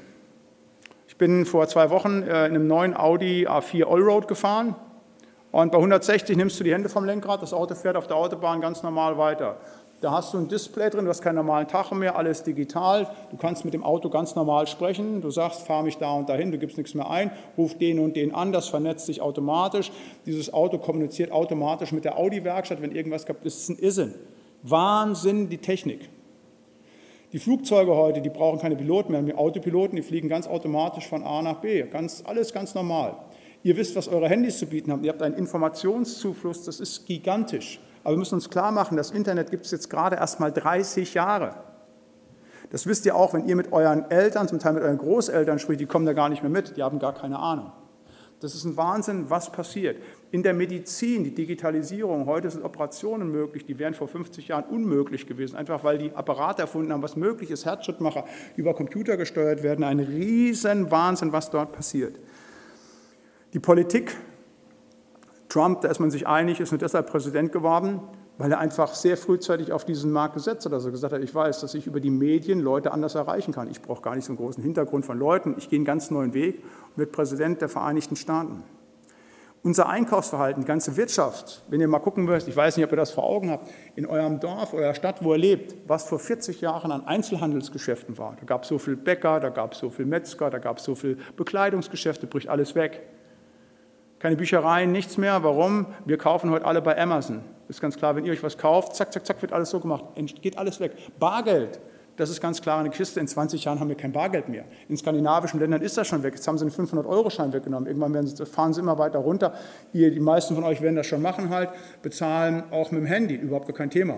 Ich 1.08 1.18
bin 1.18 1.46
vor 1.46 1.68
zwei 1.68 1.90
Wochen 1.90 2.24
äh, 2.24 2.48
in 2.48 2.56
einem 2.56 2.68
neuen 2.68 2.98
Audi 2.98 3.48
A4 3.48 3.86
Allroad 3.86 4.28
gefahren. 4.28 4.76
Und 5.52 5.72
bei 5.72 5.78
160 5.78 6.36
nimmst 6.38 6.60
du 6.60 6.64
die 6.64 6.74
Hände 6.74 6.90
vom 6.90 7.06
Lenkrad, 7.06 7.42
das 7.42 7.54
Auto 7.54 7.76
fährt 7.76 7.98
auf 7.98 8.08
der 8.08 8.16
Autobahn 8.16 8.62
ganz 8.62 8.84
normal 8.84 9.18
weiter. 9.18 9.58
Da 10.02 10.12
hast 10.12 10.34
du 10.34 10.40
ein 10.40 10.48
Display 10.48 10.90
drin, 10.90 11.06
du 11.06 11.10
hast 11.12 11.22
keinen 11.22 11.36
normalen 11.36 11.68
Tacho 11.68 11.94
mehr, 11.94 12.16
alles 12.16 12.42
digital. 12.42 13.08
Du 13.30 13.38
kannst 13.38 13.66
mit 13.66 13.76
dem 13.76 13.84
Auto 13.84 14.10
ganz 14.10 14.34
normal 14.34 14.66
sprechen. 14.66 15.22
Du 15.22 15.30
sagst, 15.30 15.62
fahr 15.62 15.84
mich 15.84 15.98
da 15.98 16.12
und 16.14 16.28
dahin, 16.28 16.52
du 16.52 16.58
gibst 16.58 16.76
nichts 16.80 16.96
mehr 16.96 17.08
ein, 17.08 17.30
ruf 17.56 17.78
den 17.78 18.00
und 18.00 18.16
den 18.16 18.34
an, 18.34 18.52
das 18.52 18.68
vernetzt 18.68 19.06
sich 19.06 19.22
automatisch. 19.22 19.92
Dieses 20.26 20.52
Auto 20.52 20.80
kommuniziert 20.80 21.32
automatisch 21.32 21.92
mit 21.92 22.04
der 22.04 22.18
Audi-Werkstatt, 22.18 22.82
wenn 22.82 22.96
irgendwas 22.96 23.28
gibt. 23.28 23.46
Das 23.46 23.56
ist 23.56 23.70
ein 23.70 23.78
Irrsinn. 23.78 24.16
Wahnsinn, 24.64 25.50
die 25.50 25.60
Technik. 25.60 26.10
Die 27.32 27.40
Flugzeuge 27.40 27.96
heute, 27.96 28.22
die 28.22 28.30
brauchen 28.30 28.60
keine 28.60 28.76
Piloten 28.76 29.12
mehr. 29.12 29.22
Die 29.22 29.36
Autopiloten, 29.36 29.96
die 29.96 30.02
fliegen 30.02 30.30
ganz 30.30 30.48
automatisch 30.48 31.08
von 31.08 31.22
A 31.22 31.44
nach 31.44 31.62
B. 31.62 31.84
Ganz, 31.84 32.24
alles 32.26 32.52
ganz 32.52 32.74
normal. 32.74 33.18
Ihr 33.62 33.78
wisst, 33.78 33.96
was 33.96 34.08
eure 34.08 34.28
Handys 34.28 34.58
zu 34.58 34.66
bieten 34.66 34.92
haben. 34.92 35.04
Ihr 35.04 35.12
habt 35.12 35.22
einen 35.22 35.36
Informationszufluss, 35.36 36.64
das 36.64 36.80
ist 36.80 37.06
gigantisch. 37.06 37.80
Aber 38.04 38.14
wir 38.14 38.20
müssen 38.20 38.36
uns 38.36 38.50
klar 38.50 38.72
machen, 38.72 38.98
das 38.98 39.12
Internet 39.12 39.52
gibt 39.52 39.66
es 39.66 39.72
jetzt 39.72 39.90
gerade 39.90 40.16
erst 40.16 40.40
mal 40.40 40.52
30 40.52 41.14
Jahre. 41.14 41.56
Das 42.72 42.88
wisst 42.88 43.06
ihr 43.06 43.16
auch, 43.16 43.34
wenn 43.34 43.48
ihr 43.48 43.56
mit 43.56 43.72
euren 43.74 44.10
Eltern, 44.10 44.48
zum 44.48 44.60
Teil 44.60 44.74
mit 44.74 44.84
euren 44.84 44.98
Großeltern 44.98 45.60
spricht, 45.60 45.82
die 45.82 45.86
kommen 45.86 46.06
da 46.06 46.14
gar 46.14 46.30
nicht 46.30 46.42
mehr 46.42 46.52
mit, 46.52 46.78
die 46.78 46.84
haben 46.84 47.00
gar 47.00 47.14
keine 47.14 47.38
Ahnung. 47.38 47.72
Das 48.40 48.56
ist 48.56 48.66
ein 48.66 48.76
Wahnsinn, 48.76 49.30
was 49.30 49.52
passiert. 49.52 50.02
In 50.32 50.42
der 50.42 50.56
Medizin, 50.56 51.24
die 51.24 51.36
Digitalisierung, 51.36 52.26
heute 52.26 52.50
sind 52.50 52.64
Operationen 52.64 53.30
möglich, 53.30 53.66
die 53.66 53.78
wären 53.78 53.94
vor 53.94 54.08
50 54.08 54.48
Jahren 54.48 54.64
unmöglich 54.64 55.28
gewesen, 55.28 55.56
einfach 55.56 55.84
weil 55.84 56.00
die 56.00 56.12
Apparate 56.16 56.64
erfunden 56.64 56.92
haben, 56.92 57.04
was 57.04 57.16
möglich 57.16 57.52
ist, 57.52 57.66
Herzschrittmacher 57.66 58.26
über 58.56 58.74
Computer 58.74 59.16
gesteuert 59.16 59.62
werden. 59.62 59.84
Ein 59.84 60.00
riesen 60.00 60.90
Wahnsinn, 60.90 61.34
was 61.34 61.52
dort 61.52 61.72
passiert. 61.72 62.18
Die 63.54 63.60
Politik 63.60 64.16
Trump, 65.52 65.82
da 65.82 65.90
ist 65.90 66.00
man 66.00 66.10
sich 66.12 66.28
einig, 66.28 66.62
ist 66.62 66.72
nur 66.72 66.80
deshalb 66.80 67.08
Präsident 67.08 67.52
geworden, 67.52 68.00
weil 68.38 68.54
er 68.54 68.60
einfach 68.60 68.94
sehr 68.94 69.18
frühzeitig 69.18 69.74
auf 69.74 69.84
diesen 69.84 70.10
Markt 70.10 70.36
gesetzt 70.36 70.66
hat. 70.66 70.72
Also 70.72 70.92
gesagt 70.92 71.14
hat, 71.14 71.22
ich 71.22 71.36
weiß, 71.36 71.60
dass 71.60 71.74
ich 71.74 71.88
über 71.88 72.00
die 72.00 72.10
Medien 72.10 72.62
Leute 72.62 72.94
anders 72.94 73.16
erreichen 73.16 73.54
kann. 73.54 73.70
Ich 73.70 73.82
brauche 73.82 74.02
gar 74.02 74.16
nicht 74.16 74.24
so 74.24 74.32
einen 74.32 74.38
großen 74.38 74.64
Hintergrund 74.64 75.06
von 75.06 75.20
Leuten. 75.20 75.56
Ich 75.58 75.70
gehe 75.70 75.76
einen 75.76 75.86
ganz 75.86 76.10
neuen 76.10 76.34
Weg 76.34 76.64
und 76.92 77.00
werde 77.00 77.12
Präsident 77.12 77.60
der 77.62 77.68
Vereinigten 77.68 78.16
Staaten. 78.16 78.64
Unser 79.62 79.90
Einkaufsverhalten, 79.90 80.64
die 80.64 80.68
ganze 80.68 80.96
Wirtschaft, 80.96 81.64
wenn 81.68 81.82
ihr 81.82 81.88
mal 81.90 82.00
gucken 82.00 82.24
müsst, 82.24 82.48
ich 82.48 82.56
weiß 82.56 82.78
nicht, 82.78 82.86
ob 82.86 82.94
ihr 82.94 82.98
das 82.98 83.12
vor 83.12 83.26
Augen 83.26 83.52
habt, 83.52 83.70
in 83.96 84.06
eurem 84.06 84.40
Dorf, 84.40 84.74
eurer 84.74 84.96
Stadt, 84.96 85.22
wo 85.22 85.34
ihr 85.34 85.38
lebt, 85.38 85.76
was 85.86 86.06
vor 86.08 86.18
40 86.18 86.62
Jahren 86.62 86.94
an 86.94 87.06
Einzelhandelsgeschäften 87.06 88.18
war. 88.18 88.38
Da 88.40 88.46
gab 88.46 88.64
es 88.64 88.70
so 88.70 88.80
viel 88.80 88.96
Bäcker, 88.96 89.42
da 89.42 89.50
gab 89.50 89.74
es 89.74 89.80
so 89.80 89.90
viel 89.90 90.06
Metzger, 90.06 90.50
da 90.50 90.60
gab 90.60 90.78
es 90.78 90.86
so 90.86 90.96
viel 90.96 91.18
Bekleidungsgeschäfte, 91.36 92.26
bricht 92.26 92.48
alles 92.48 92.74
weg 92.74 93.02
keine 94.22 94.36
Büchereien, 94.36 94.92
nichts 94.92 95.18
mehr. 95.18 95.44
Warum? 95.44 95.88
Wir 96.06 96.18
kaufen 96.20 96.52
heute 96.52 96.66
alle 96.66 96.82
bei 96.82 96.96
Amazon. 96.96 97.42
Ist 97.68 97.82
ganz 97.82 97.98
klar, 97.98 98.16
wenn 98.16 98.24
ihr 98.24 98.32
euch 98.32 98.44
was 98.44 98.56
kauft, 98.56 98.96
zack, 98.96 99.12
zack, 99.12 99.26
zack, 99.26 99.42
wird 99.42 99.52
alles 99.52 99.72
so 99.72 99.80
gemacht. 99.80 100.04
Geht 100.42 100.60
alles 100.60 100.80
weg. 100.80 100.92
Bargeld, 101.18 101.80
das 102.18 102.30
ist 102.30 102.40
ganz 102.40 102.62
klar 102.62 102.80
eine 102.80 102.92
Kiste. 102.92 103.20
In 103.20 103.28
20 103.28 103.64
Jahren 103.64 103.80
haben 103.80 103.90
wir 103.90 103.96
kein 103.98 104.12
Bargeld 104.12 104.48
mehr. 104.48 104.66
In 104.90 104.96
skandinavischen 104.96 105.60
Ländern 105.60 105.82
ist 105.82 105.98
das 105.98 106.08
schon 106.08 106.22
weg. 106.22 106.36
Jetzt 106.36 106.48
haben 106.48 106.60
sie 106.60 106.66
einen 106.66 106.72
500-Euro-Schein 106.72 107.52
weggenommen. 107.52 107.88
Irgendwann 107.88 108.28
sie, 108.28 108.46
fahren 108.46 108.74
sie 108.74 108.82
immer 108.82 109.00
weiter 109.00 109.18
runter. 109.18 109.56
Ihr, 109.92 110.12
die 110.12 110.20
meisten 110.20 110.54
von 110.54 110.66
euch 110.66 110.82
werden 110.82 110.98
das 110.98 111.08
schon 111.08 111.24
machen 111.24 111.50
halt, 111.50 111.70
bezahlen 112.04 112.64
auch 112.70 112.92
mit 112.92 113.02
dem 113.02 113.08
Handy. 113.08 113.34
Überhaupt 113.34 113.66
gar 113.66 113.76
kein 113.76 113.90
Thema. 113.90 114.18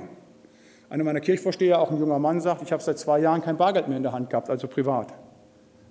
Einer 0.90 1.06
meiner 1.06 1.22
Kirchvorsteher, 1.22 1.80
auch 1.80 1.92
ein 1.92 1.98
junger 1.98 2.20
Mann, 2.20 2.42
sagt, 2.42 2.62
ich 2.62 2.74
habe 2.74 2.84
seit 2.84 3.00
zwei 3.00 3.20
Jahren 3.20 3.42
kein 3.42 3.56
Bargeld 3.56 3.88
mehr 3.88 3.96
in 3.96 4.04
der 4.04 4.12
Hand 4.12 4.30
gehabt, 4.30 4.50
also 4.50 4.68
privat. 4.68 5.14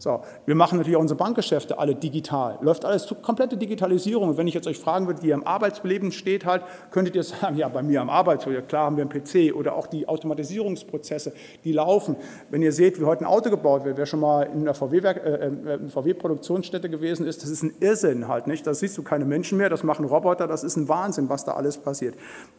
So, 0.02 0.21
wir 0.47 0.56
machen 0.56 0.78
natürlich 0.78 0.97
auch 0.97 1.00
unsere 1.00 1.16
Bankgeschäfte 1.16 1.78
alle 1.78 1.94
digital. 1.94 2.59
Läuft 2.61 2.85
alles 2.85 3.06
zu 3.06 3.14
komplette 3.14 3.56
Digitalisierung. 3.56 4.30
Und 4.30 4.37
wenn 4.37 4.49
ich 4.49 4.54
jetzt 4.54 4.66
euch 4.66 4.80
fragen 4.80 5.06
würde, 5.06 5.23
wie 5.23 5.28
ihr 5.28 5.35
im 5.35 5.47
Arbeitsleben 5.47 6.11
steht, 6.11 6.44
halt, 6.44 6.64
könntet 6.90 7.14
ihr 7.14 7.23
sagen, 7.23 7.56
ja, 7.56 7.68
bei 7.68 7.85
mir 7.85 8.00
am 8.00 8.11
Arbeitsplatz, 8.11 8.66
klar 8.66 8.87
haben 8.87 8.97
wir 8.97 9.06
einen 9.09 9.12
PC 9.12 9.54
oder 9.54 9.76
auch 9.76 9.87
die 9.87 10.09
Automatisierungsprozesse, 10.09 11.32
die 11.62 11.73
laufen. 11.73 12.16
Wenn 12.50 12.62
ihr 12.62 12.73
seht, 12.73 13.00
wie 13.00 13.04
heute 13.04 13.21
ein 13.21 13.28
Auto 13.28 13.49
gebaut 13.49 13.85
wird, 13.85 13.97
wer 13.97 14.06
schon 14.06 14.18
mal 14.18 14.42
in 14.42 14.62
einer 14.62 14.75
VW-Produktionsstätte 14.75 16.88
VW 16.88 16.94
äh, 16.94 16.97
äh, 16.97 16.99
gewesen 16.99 17.25
ist, 17.25 17.44
das 17.44 17.50
ist 17.50 17.62
ein 17.62 17.73
Irrsinn 17.78 18.26
halt, 18.26 18.49
nicht? 18.49 18.66
Da 18.66 18.75
siehst 18.75 18.99
du 18.99 19.04
keine 19.04 19.25
Menschen 19.25 19.56
mehr, 19.56 19.68
das 19.68 19.85
machen 19.85 20.04
Roboter, 20.04 20.49
das 20.49 20.64
ist 20.64 20.75
ein 20.75 20.88
Wahnsinn, 20.88 21.28
was 21.28 21.44
da 21.44 21.52
alles 21.52 21.78
passiert. 21.78 22.16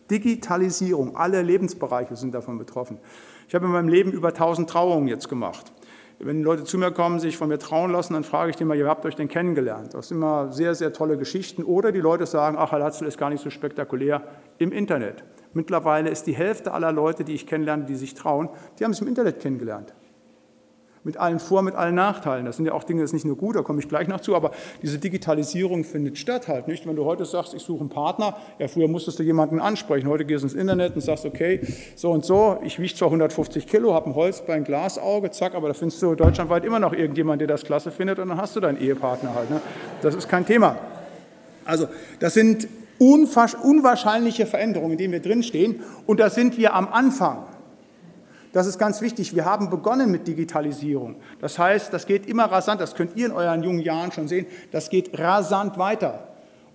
Digitalisierung, 0.09 1.17
alle 1.17 1.41
Lebensbereiche 1.41 2.15
sind 2.15 2.33
davon 2.33 2.57
betroffen. 2.57 3.00
Ich 3.50 3.53
habe 3.53 3.65
in 3.65 3.73
meinem 3.73 3.89
Leben 3.89 4.13
über 4.13 4.29
1000 4.29 4.69
Trauungen 4.69 5.09
jetzt 5.09 5.27
gemacht. 5.27 5.73
Wenn 6.25 6.42
Leute 6.42 6.63
zu 6.63 6.77
mir 6.77 6.92
kommen, 6.92 7.20
sich 7.20 7.38
von 7.38 7.50
mir 7.50 7.60
trauen 7.60 7.92
lassen, 7.92 8.13
dann 8.13 8.24
frage 8.24 8.51
ich 8.51 8.56
die 8.56 8.63
mal, 8.63 8.77
ihr 8.77 8.88
habt 8.88 9.06
euch 9.06 9.15
denn 9.15 9.27
kennengelernt? 9.27 9.94
Das 9.94 10.08
sind 10.08 10.18
immer 10.18 10.51
sehr, 10.53 10.74
sehr 10.74 10.94
tolle 10.94 11.18
Geschichten. 11.18 11.63
Oder 11.63 11.92
die 11.92 12.00
Leute 12.00 12.25
sagen, 12.25 12.56
ach, 12.58 12.72
Herr 12.72 12.80
Latzel 12.80 13.08
ist 13.08 13.18
gar 13.18 13.30
nicht 13.30 13.44
so 13.44 13.50
spektakulär 13.50 14.24
im 14.58 14.72
Internet. 14.72 15.24
Mittlerweile 15.53 16.10
ist 16.10 16.25
die 16.25 16.36
Hälfte 16.36 16.72
aller 16.72 16.92
Leute, 16.92 17.24
die 17.24 17.34
ich 17.34 17.46
kennenlerne, 17.46 17.84
die 17.86 17.96
sich 17.96 18.13
trauen, 18.13 18.50
die 18.80 18.86
haben 18.86 18.94
sich 18.94 19.01
im 19.01 19.08
Internet 19.08 19.39
kennengelernt. 19.39 19.94
Mit 21.03 21.17
allen 21.17 21.39
Vor-, 21.39 21.62
mit 21.62 21.75
allen 21.75 21.95
Nachteilen. 21.95 22.45
Das 22.45 22.55
sind 22.55 22.65
ja 22.65 22.74
auch 22.74 22.83
Dinge, 22.83 23.01
das 23.01 23.10
ist 23.10 23.13
nicht 23.13 23.25
nur 23.25 23.38
gut, 23.38 23.55
da 23.55 23.62
komme 23.62 23.79
ich 23.79 23.89
gleich 23.89 24.07
noch 24.07 24.22
zu, 24.22 24.36
aber 24.36 24.51
diese 24.81 25.00
Digitalisierung 25.00 25.83
findet 25.83 26.17
statt 26.17 26.48
halt 26.48 26.67
nicht. 26.67 26.88
Wenn 26.88 26.95
du 26.95 27.05
heute 27.05 27.25
sagst, 27.25 27.53
ich 27.53 27.62
suche 27.62 27.81
einen 27.81 27.89
Partner, 27.89 28.38
ja, 28.60 28.67
früher 28.67 28.88
musstest 28.88 29.19
du 29.19 29.24
jemanden 29.24 29.60
ansprechen, 29.60 30.07
heute 30.07 30.25
gehst 30.25 30.43
du 30.43 30.48
ins 30.48 30.55
Internet 30.55 30.95
und 30.95 31.01
sagst, 31.01 31.25
okay, 31.25 31.62
so 31.95 32.12
und 32.12 32.25
so, 32.25 32.57
ich 32.63 32.79
wiege 32.79 32.93
zwar 32.93 33.07
150 33.10 33.67
Kilo, 33.67 33.93
habe 33.93 34.10
ein 34.10 34.15
Holzbein, 34.15 34.57
ein 34.57 34.63
Glasauge, 34.63 35.31
zack, 35.31 35.55
aber 35.55 35.67
da 35.67 35.74
findest 35.74 36.01
du 36.01 36.15
deutschlandweit 36.15 36.65
immer 36.65 36.79
noch 36.79 36.93
irgendjemand, 36.93 37.41
der 37.41 37.48
das 37.48 37.63
klasse 37.63 37.91
findet 37.91 38.19
und 38.19 38.29
dann 38.29 38.38
hast 38.38 38.55
du 38.55 38.60
deinen 38.60 38.79
Ehepartner 38.79 39.33
halt. 39.36 39.50
Ne? 39.50 39.62
Das 40.01 40.15
ist 40.15 40.29
kein 40.29 40.45
Thema. 40.45 40.77
Also, 41.65 41.88
das 42.19 42.33
sind 42.33 42.67
unwahrscheinliche 43.00 44.45
Veränderungen, 44.45 44.93
in 44.93 44.98
denen 44.98 45.13
wir 45.13 45.22
drinstehen 45.22 45.81
und 46.05 46.19
da 46.19 46.29
sind 46.29 46.57
wir 46.57 46.74
am 46.74 46.88
Anfang. 46.88 47.45
Das 48.53 48.67
ist 48.67 48.77
ganz 48.77 49.01
wichtig. 49.01 49.36
Wir 49.36 49.45
haben 49.45 49.69
begonnen 49.69 50.12
mit 50.12 50.27
Digitalisierung. 50.27 51.15
Das 51.41 51.57
heißt, 51.57 51.91
das 51.91 52.05
geht 52.05 52.27
immer 52.27 52.45
rasant. 52.45 52.79
Das 52.79 52.95
könnt 52.95 53.17
ihr 53.17 53.25
in 53.25 53.31
euren 53.31 53.63
jungen 53.63 53.79
Jahren 53.79 54.12
schon 54.12 54.27
sehen. 54.27 54.45
Das 54.72 54.89
geht 54.89 55.19
rasant 55.19 55.77
weiter. 55.77 56.27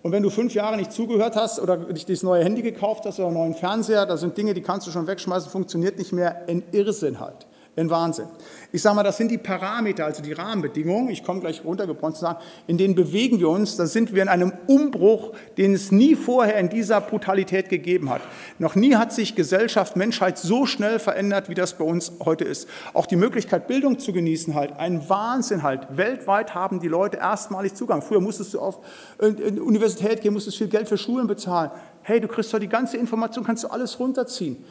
Und 0.02 0.12
wenn 0.12 0.22
du 0.22 0.30
fünf 0.30 0.54
Jahre 0.54 0.76
nicht 0.76 0.92
zugehört 0.92 1.36
hast 1.36 1.60
oder 1.60 1.76
nicht 1.76 2.08
das 2.08 2.22
neue 2.22 2.42
Handy 2.44 2.62
gekauft 2.62 3.04
hast 3.04 3.18
oder 3.18 3.28
einen 3.28 3.36
neuen 3.36 3.54
Fernseher, 3.54 4.06
da 4.06 4.16
sind 4.16 4.36
Dinge, 4.36 4.54
die 4.54 4.62
kannst 4.62 4.86
du 4.86 4.90
schon 4.90 5.06
wegschmeißen, 5.06 5.50
funktioniert 5.50 5.98
nicht 5.98 6.12
mehr. 6.12 6.48
Ein 6.48 6.64
Irrsinn 6.72 7.20
halt. 7.20 7.47
Ein 7.78 7.90
Wahnsinn. 7.90 8.26
Ich 8.72 8.82
sage 8.82 8.96
mal, 8.96 9.04
das 9.04 9.16
sind 9.16 9.30
die 9.30 9.38
Parameter, 9.38 10.04
also 10.04 10.20
die 10.20 10.32
Rahmenbedingungen, 10.32 11.10
ich 11.10 11.22
komme 11.22 11.40
gleich 11.40 11.64
runtergebrochen 11.64 12.14
zu 12.14 12.22
sagen, 12.22 12.40
in 12.66 12.76
denen 12.76 12.96
bewegen 12.96 13.38
wir 13.38 13.48
uns, 13.48 13.76
da 13.76 13.86
sind 13.86 14.12
wir 14.12 14.20
in 14.20 14.28
einem 14.28 14.52
Umbruch, 14.66 15.32
den 15.56 15.74
es 15.74 15.92
nie 15.92 16.16
vorher 16.16 16.58
in 16.58 16.68
dieser 16.68 17.00
Brutalität 17.00 17.68
gegeben 17.68 18.10
hat. 18.10 18.20
Noch 18.58 18.74
nie 18.74 18.96
hat 18.96 19.12
sich 19.12 19.36
Gesellschaft, 19.36 19.94
Menschheit 19.94 20.38
so 20.38 20.66
schnell 20.66 20.98
verändert, 20.98 21.48
wie 21.48 21.54
das 21.54 21.78
bei 21.78 21.84
uns 21.84 22.12
heute 22.24 22.44
ist. 22.44 22.68
Auch 22.94 23.06
die 23.06 23.16
Möglichkeit, 23.16 23.68
Bildung 23.68 24.00
zu 24.00 24.12
genießen, 24.12 24.56
halt, 24.56 24.76
ein 24.76 25.08
Wahnsinn 25.08 25.62
halt. 25.62 25.86
Weltweit 25.96 26.56
haben 26.56 26.80
die 26.80 26.88
Leute 26.88 27.18
erstmalig 27.18 27.74
Zugang. 27.74 28.02
Früher 28.02 28.20
musstest 28.20 28.54
du 28.54 28.60
auf 28.60 28.80
eine 29.20 29.62
Universität 29.62 30.20
gehen, 30.20 30.32
musstest 30.32 30.58
viel 30.58 30.68
Geld 30.68 30.88
für 30.88 30.98
Schulen 30.98 31.28
bezahlen. 31.28 31.70
Hey, 32.02 32.20
du 32.20 32.26
kriegst 32.26 32.52
doch 32.52 32.58
die 32.58 32.68
ganze 32.68 32.96
Information, 32.96 33.44
kannst 33.44 33.64
du 33.64 33.68
alles 33.68 34.00
runterziehen 34.00 34.64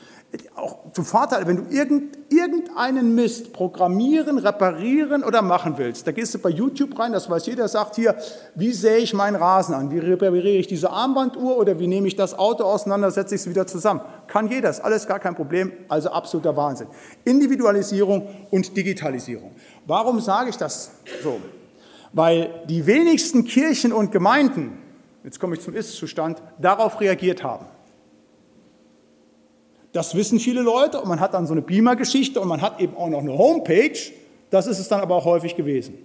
auch 0.56 0.92
zum 0.92 1.06
Vorteil, 1.06 1.48
wenn 1.48 1.58
du 1.58 1.64
irgend, 1.70 2.18
irgendeinen 2.30 3.16
Mist 3.16 3.54
programmieren, 3.54 4.38
reparieren 4.38 5.24
oder 5.24 5.42
machen 5.42 5.78
willst, 5.78 6.06
da 6.06 6.12
gehst 6.12 6.34
du 6.34 6.40
bei 6.40 6.50
YouTube 6.50 6.98
rein, 7.00 7.14
das 7.14 7.30
weiß 7.30 7.46
jeder, 7.46 7.68
sagt 7.68 7.96
hier, 7.96 8.16
wie 8.56 8.74
sähe 8.74 8.98
ich 8.98 9.14
meinen 9.14 9.36
Rasen 9.36 9.74
an, 9.74 9.92
wie 9.92 10.00
repariere 10.00 10.50
ich 10.50 10.68
diese 10.68 10.90
Armbanduhr 10.90 11.58
oder 11.58 11.80
wie 11.80 11.88
nehme 11.88 12.08
ich 12.08 12.16
das 12.16 12.38
Auto 12.38 12.66
auseinander, 12.66 13.10
setze 13.12 13.36
ich 13.36 13.42
es 13.42 13.50
wieder 13.50 13.68
zusammen. 13.68 14.02
Kann 14.28 14.50
jeder, 14.50 14.70
ist 14.70 14.82
alles 14.82 15.08
gar 15.08 15.20
kein 15.20 15.36
Problem, 15.36 15.72
also 15.88 16.10
absoluter 16.10 16.58
Wahnsinn. 16.58 16.88
Individualisierung 17.24 18.28
und 18.52 18.76
Digitalisierung. 18.76 19.52
Warum 19.86 20.20
sage 20.20 20.50
ich 20.50 20.58
das 20.58 20.92
so? 21.24 21.40
Weil 22.12 22.64
die 22.68 22.86
wenigsten 22.86 23.46
Kirchen 23.46 23.94
und 23.94 24.12
Gemeinden, 24.12 24.78
jetzt 25.24 25.40
komme 25.40 25.56
ich 25.56 25.62
zum 25.62 25.74
Ist-Zustand, 25.76 26.42
darauf 26.60 27.00
reagiert 27.00 27.44
haben. 27.44 27.66
Das 29.94 30.16
wissen 30.16 30.40
viele 30.40 30.62
Leute 30.62 31.02
und 31.02 31.08
man 31.08 31.20
hat 31.20 31.34
dann 31.34 31.48
so 31.48 31.54
eine 31.54 31.62
Beamer-Geschichte 31.62 32.40
und 32.40 32.48
man 32.48 32.62
hat 32.62 32.80
eben 32.80 32.96
auch 32.96 33.10
noch 33.10 33.20
eine 33.20 33.38
Homepage. 33.38 33.98
Das 34.50 34.68
ist 34.68 34.80
es 34.80 34.88
dann 34.88 35.02
aber 35.02 35.16
auch 35.16 35.26
häufig 35.26 35.56
gewesen. 35.56 35.98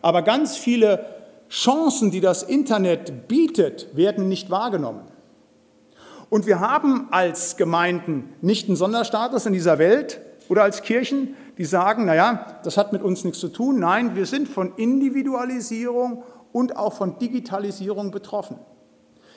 Aber 0.00 0.22
ganz 0.22 0.56
viele 0.56 1.04
Chancen, 1.48 2.10
die 2.10 2.20
das 2.20 2.42
Internet 2.42 3.28
bietet, 3.28 3.94
werden 3.94 4.28
nicht 4.28 4.50
wahrgenommen. 4.50 5.02
Und 6.30 6.46
wir 6.46 6.60
haben 6.60 7.08
als 7.10 7.56
Gemeinden 7.56 8.32
nicht 8.40 8.66
einen 8.66 8.76
Sonderstatus 8.76 9.44
in 9.46 9.52
dieser 9.52 9.78
Welt 9.78 10.20
oder 10.48 10.62
als 10.62 10.82
Kirchen, 10.82 11.36
die 11.58 11.64
sagen, 11.64 12.06
naja, 12.06 12.58
das 12.64 12.78
hat 12.78 12.92
mit 12.92 13.02
uns 13.02 13.24
nichts 13.24 13.38
zu 13.38 13.48
tun. 13.48 13.78
Nein, 13.78 14.16
wir 14.16 14.24
sind 14.26 14.48
von 14.48 14.72
Individualisierung 14.76 16.22
und 16.52 16.76
auch 16.76 16.94
von 16.94 17.18
Digitalisierung 17.18 18.10
betroffen. 18.10 18.56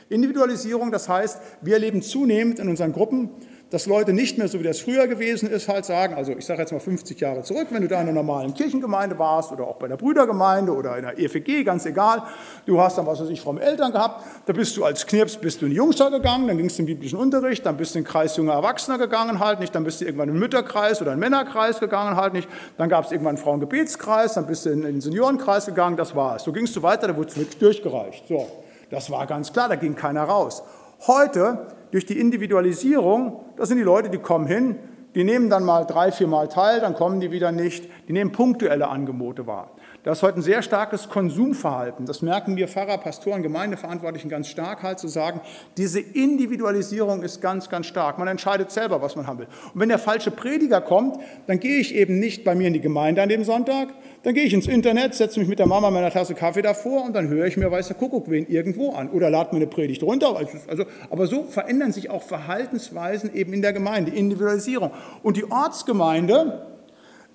Individualisierung, 0.07 0.91
das 0.91 1.09
heißt, 1.09 1.41
wir 1.61 1.73
erleben 1.73 2.01
zunehmend 2.01 2.59
in 2.59 2.69
unseren 2.69 2.93
Gruppen, 2.93 3.29
dass 3.75 3.87
Leute 3.87 4.13
nicht 4.13 4.37
mehr 4.37 4.47
so 4.47 4.57
wie 4.61 4.63
das 4.63 4.79
früher 4.79 5.05
gewesen 5.05 5.49
ist, 5.49 5.67
halt 5.67 5.83
sagen, 5.83 6.15
also 6.15 6.31
ich 6.31 6.45
sage 6.45 6.61
jetzt 6.61 6.71
mal 6.71 6.79
50 6.79 7.19
Jahre 7.19 7.41
zurück, 7.41 7.67
wenn 7.71 7.81
du 7.81 7.89
da 7.89 7.95
in 7.95 8.03
einer 8.03 8.13
normalen 8.13 8.53
Kirchengemeinde 8.53 9.19
warst 9.19 9.51
oder 9.51 9.67
auch 9.67 9.75
bei 9.75 9.89
der 9.89 9.97
Brüdergemeinde 9.97 10.71
oder 10.71 10.95
in 10.95 11.03
der 11.03 11.19
EFG, 11.19 11.65
ganz 11.65 11.85
egal, 11.85 12.23
du 12.65 12.79
hast 12.79 12.97
dann 12.97 13.05
was 13.05 13.19
weiß 13.19 13.27
ich 13.27 13.41
vom 13.41 13.57
Eltern 13.57 13.91
gehabt, 13.91 14.23
da 14.45 14.53
bist 14.53 14.77
du 14.77 14.85
als 14.85 15.05
Knirps 15.05 15.35
bist 15.35 15.61
du 15.61 15.65
in 15.65 15.71
die 15.71 15.75
Jungschar 15.75 16.09
gegangen, 16.09 16.47
dann 16.47 16.57
gingst 16.57 16.77
du 16.77 16.83
in 16.83 16.85
den 16.85 16.95
biblischen 16.95 17.19
Unterricht, 17.19 17.65
dann 17.65 17.75
bist 17.75 17.95
du 17.95 17.99
in 17.99 18.05
den 18.05 18.09
Kreis 18.09 18.37
junger 18.37 18.53
Erwachsener 18.53 18.97
gegangen 18.97 19.41
halt 19.41 19.59
nicht, 19.59 19.75
dann 19.75 19.83
bist 19.83 19.99
du 19.99 20.05
irgendwann 20.05 20.29
in 20.29 20.35
den 20.35 20.39
Mütterkreis 20.39 21.01
oder 21.01 21.11
in 21.11 21.17
den 21.17 21.29
Männerkreis 21.29 21.81
gegangen 21.81 22.15
halt 22.15 22.31
nicht, 22.31 22.47
dann 22.77 22.87
gab 22.87 23.03
es 23.03 23.11
irgendwann 23.11 23.35
einen 23.35 23.43
Frauengebetskreis, 23.43 24.35
dann 24.35 24.47
bist 24.47 24.65
du 24.65 24.69
in 24.69 24.83
den 24.83 25.01
Seniorenkreis 25.01 25.65
gegangen, 25.65 25.97
das 25.97 26.15
war 26.15 26.37
es. 26.37 26.43
So 26.43 26.53
gingst 26.53 26.77
du 26.77 26.81
weiter, 26.81 27.09
da 27.09 27.17
wurde 27.17 27.27
es 27.27 27.35
wirklich 27.35 27.57
durchgereicht. 27.57 28.25
So, 28.29 28.47
das 28.89 29.11
war 29.11 29.27
ganz 29.27 29.51
klar, 29.51 29.67
da 29.67 29.75
ging 29.75 29.97
keiner 29.97 30.23
raus. 30.23 30.63
Heute 31.07 31.67
durch 31.95 32.05
die 32.05 32.19
Individualisierung, 32.19 33.39
das 33.55 33.69
sind 33.69 33.77
die 33.77 33.83
Leute, 33.85 34.09
die 34.09 34.17
kommen 34.17 34.47
hin, 34.47 34.75
die 35.15 35.23
nehmen 35.23 35.49
dann 35.49 35.63
mal 35.63 35.85
drei, 35.85 36.11
vier 36.11 36.27
Mal 36.27 36.49
teil, 36.49 36.81
dann 36.81 36.93
kommen 36.93 37.21
die 37.21 37.31
wieder 37.31 37.53
nicht. 37.53 37.87
Die 38.09 38.11
nehmen 38.11 38.33
punktuelle 38.33 38.89
Angebote 38.89 39.47
wahr. 39.47 39.71
Das 40.05 40.19
ist 40.19 40.21
heute 40.21 40.39
ein 40.39 40.43
sehr 40.43 40.61
starkes 40.61 41.09
Konsumverhalten. 41.09 42.05
Das 42.05 42.21
merken 42.21 42.55
wir 42.57 42.67
Pfarrer, 42.67 42.99
Pastoren, 42.99 43.41
Gemeindeverantwortlichen 43.41 44.29
ganz 44.29 44.47
stark 44.47 44.83
halt 44.83 44.99
zu 44.99 45.07
sagen, 45.07 45.41
diese 45.77 45.99
Individualisierung 45.99 47.23
ist 47.23 47.41
ganz, 47.41 47.69
ganz 47.69 47.87
stark. 47.87 48.19
Man 48.19 48.27
entscheidet 48.27 48.69
selber, 48.69 49.01
was 49.01 49.15
man 49.15 49.25
haben 49.25 49.39
will. 49.39 49.47
Und 49.73 49.79
wenn 49.79 49.89
der 49.89 49.97
falsche 49.97 50.29
Prediger 50.29 50.79
kommt, 50.79 51.17
dann 51.47 51.59
gehe 51.59 51.79
ich 51.79 51.95
eben 51.95 52.19
nicht 52.19 52.43
bei 52.43 52.53
mir 52.53 52.67
in 52.67 52.73
die 52.73 52.81
Gemeinde 52.81 53.23
an 53.23 53.29
dem 53.29 53.43
Sonntag, 53.43 53.95
dann 54.21 54.35
gehe 54.35 54.43
ich 54.43 54.53
ins 54.53 54.67
Internet, 54.67 55.15
setze 55.15 55.39
mich 55.39 55.49
mit 55.49 55.57
der 55.57 55.65
Mama 55.65 55.89
meiner 55.89 56.11
Tasse 56.11 56.35
Kaffee 56.35 56.61
davor 56.61 57.03
und 57.03 57.15
dann 57.15 57.27
höre 57.27 57.47
ich 57.47 57.57
mir 57.57 57.71
weiß 57.71 57.87
der 57.87 57.97
Kuckuck 57.97 58.29
wen 58.29 58.45
irgendwo 58.45 58.91
an 58.91 59.09
oder 59.09 59.31
lade 59.31 59.55
mir 59.55 59.61
eine 59.61 59.67
Predigt 59.67 60.03
runter. 60.03 60.39
Also, 60.67 60.85
aber 61.09 61.25
so 61.25 61.45
verändern 61.45 61.91
sich 61.91 62.11
auch 62.11 62.21
Verhaltensweisen 62.21 63.33
eben 63.33 63.53
in 63.53 63.63
der 63.63 63.73
Gemeinde, 63.73 64.11
Individualisierung. 64.11 64.91
Und 65.23 65.35
die 65.35 65.49
Ortsgemeinde 65.49 66.63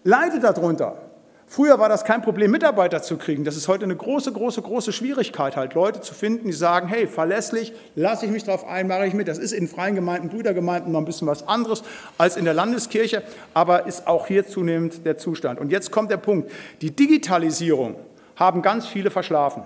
leidet 0.05 0.45
darunter. 0.45 1.10
Früher 1.53 1.81
war 1.81 1.89
das 1.89 2.05
kein 2.05 2.23
Problem, 2.23 2.53
Mitarbeiter 2.53 3.03
zu 3.03 3.17
kriegen. 3.17 3.43
Das 3.43 3.57
ist 3.57 3.67
heute 3.67 3.83
eine 3.83 3.97
große, 3.97 4.33
große, 4.33 4.63
große 4.63 4.93
Schwierigkeit, 4.93 5.57
halt 5.57 5.75
Leute 5.75 6.01
zu 6.01 6.15
finden, 6.15 6.47
die 6.47 6.53
sagen, 6.53 6.87
hey, 6.87 7.09
verlässlich, 7.09 7.73
lasse 7.97 8.25
ich 8.25 8.31
mich 8.31 8.45
darauf 8.45 8.69
ein, 8.69 8.87
mache 8.87 9.05
ich 9.05 9.15
mit. 9.15 9.27
Das 9.27 9.39
ist 9.39 9.51
in 9.51 9.67
freien 9.67 9.97
Gemeinden, 9.97 10.29
Brüdergemeinden 10.29 10.93
noch 10.93 11.01
ein 11.01 11.07
bisschen 11.07 11.27
was 11.27 11.49
anderes 11.49 11.83
als 12.19 12.37
in 12.37 12.45
der 12.45 12.55
Landeskirche, 12.55 13.25
aber 13.53 13.87
ist 13.89 14.07
auch 14.07 14.29
hier 14.29 14.47
zunehmend 14.47 15.05
der 15.05 15.19
Zustand. 15.19 15.59
Und 15.59 15.73
jetzt 15.73 15.91
kommt 15.91 16.13
der 16.13 16.19
Punkt. 16.19 16.53
Die 16.83 16.93
Digitalisierung 16.93 17.97
haben 18.37 18.63
ganz 18.63 18.87
viele 18.87 19.11
verschlafen, 19.11 19.65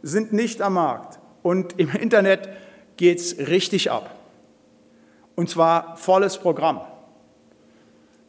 sind 0.00 0.32
nicht 0.32 0.62
am 0.62 0.74
Markt. 0.74 1.18
Und 1.42 1.80
im 1.80 1.90
Internet 1.90 2.48
geht 2.96 3.18
es 3.18 3.36
richtig 3.36 3.90
ab. 3.90 4.14
Und 5.34 5.50
zwar 5.50 5.96
volles 5.96 6.38
Programm. 6.38 6.82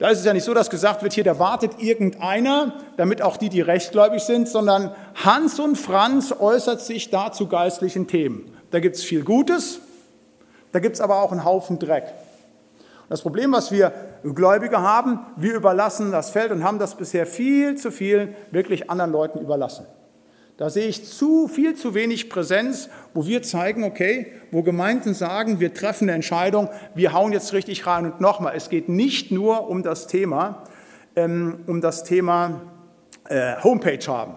Da 0.04 0.10
ist 0.10 0.20
es 0.20 0.26
ja 0.26 0.34
nicht 0.34 0.44
so, 0.44 0.54
dass 0.54 0.70
gesagt 0.70 1.02
wird, 1.02 1.14
hier, 1.14 1.24
da 1.24 1.40
wartet 1.40 1.80
irgendeiner, 1.82 2.74
damit 2.98 3.22
auch 3.22 3.38
die, 3.38 3.48
die 3.48 3.62
rechtgläubig 3.62 4.22
sind, 4.22 4.50
sondern 4.50 4.94
Hans 5.16 5.62
und 5.62 5.78
Franz 5.78 6.36
äußert 6.38 6.82
sich 6.82 7.10
da 7.10 7.32
zu 7.32 7.48
geistlichen 7.48 8.06
Themen. 8.06 8.52
Da 8.72 8.82
gibt 8.82 8.98
es 8.98 9.04
viel 9.06 9.24
Gutes, 9.24 9.80
da 10.74 10.80
gibt 10.80 10.96
es 10.96 11.02
aber 11.02 11.22
auch 11.22 11.32
einen 11.32 11.46
Haufen 11.46 11.80
Dreck. 11.80 12.04
Das 13.08 13.22
Problem, 13.22 13.54
was 13.54 13.72
wir 13.72 13.94
Gläubige 14.24 14.82
haben, 14.82 15.20
wir 15.38 15.54
überlassen 15.54 16.12
das 16.12 16.32
Feld 16.32 16.52
und 16.52 16.66
haben 16.66 16.80
das 16.80 16.96
bisher 16.96 17.26
viel 17.26 17.76
zu 17.76 17.90
viel 17.90 18.36
wirklich 18.52 18.90
anderen 18.90 19.14
Leuten 19.14 19.40
überlassen. 19.40 19.86
Da 20.58 20.70
sehe 20.70 20.88
ich 20.88 21.04
zu 21.06 21.48
viel 21.48 21.74
zu 21.74 21.96
wenig 21.96 22.30
Präsenz, 22.30 22.90
wo 23.14 23.26
wir 23.26 23.42
zeigen, 23.42 23.84
okay, 23.84 24.28
wo 24.52 24.62
Gemeinden 24.62 25.16
sagen, 25.16 25.60
wir 25.60 25.74
treffen 25.74 26.06
eine 26.06 26.14
Entscheidung, 26.14 26.70
wir 26.94 27.14
hauen 27.14 27.34
jetzt 27.34 27.54
richtig 27.54 27.88
rein. 27.88 28.06
Und 28.06 28.22
nochmal, 28.22 28.54
es 28.56 28.70
geht 28.70 28.88
nicht 28.88 29.32
nur 29.32 29.68
um 29.68 29.82
das 29.82 30.06
Thema, 30.06 30.64
ähm, 31.16 31.64
um 31.66 31.82
das 31.82 32.04
Thema 32.04 32.62
äh, 33.30 33.56
Homepage 33.64 34.06
haben. 34.08 34.36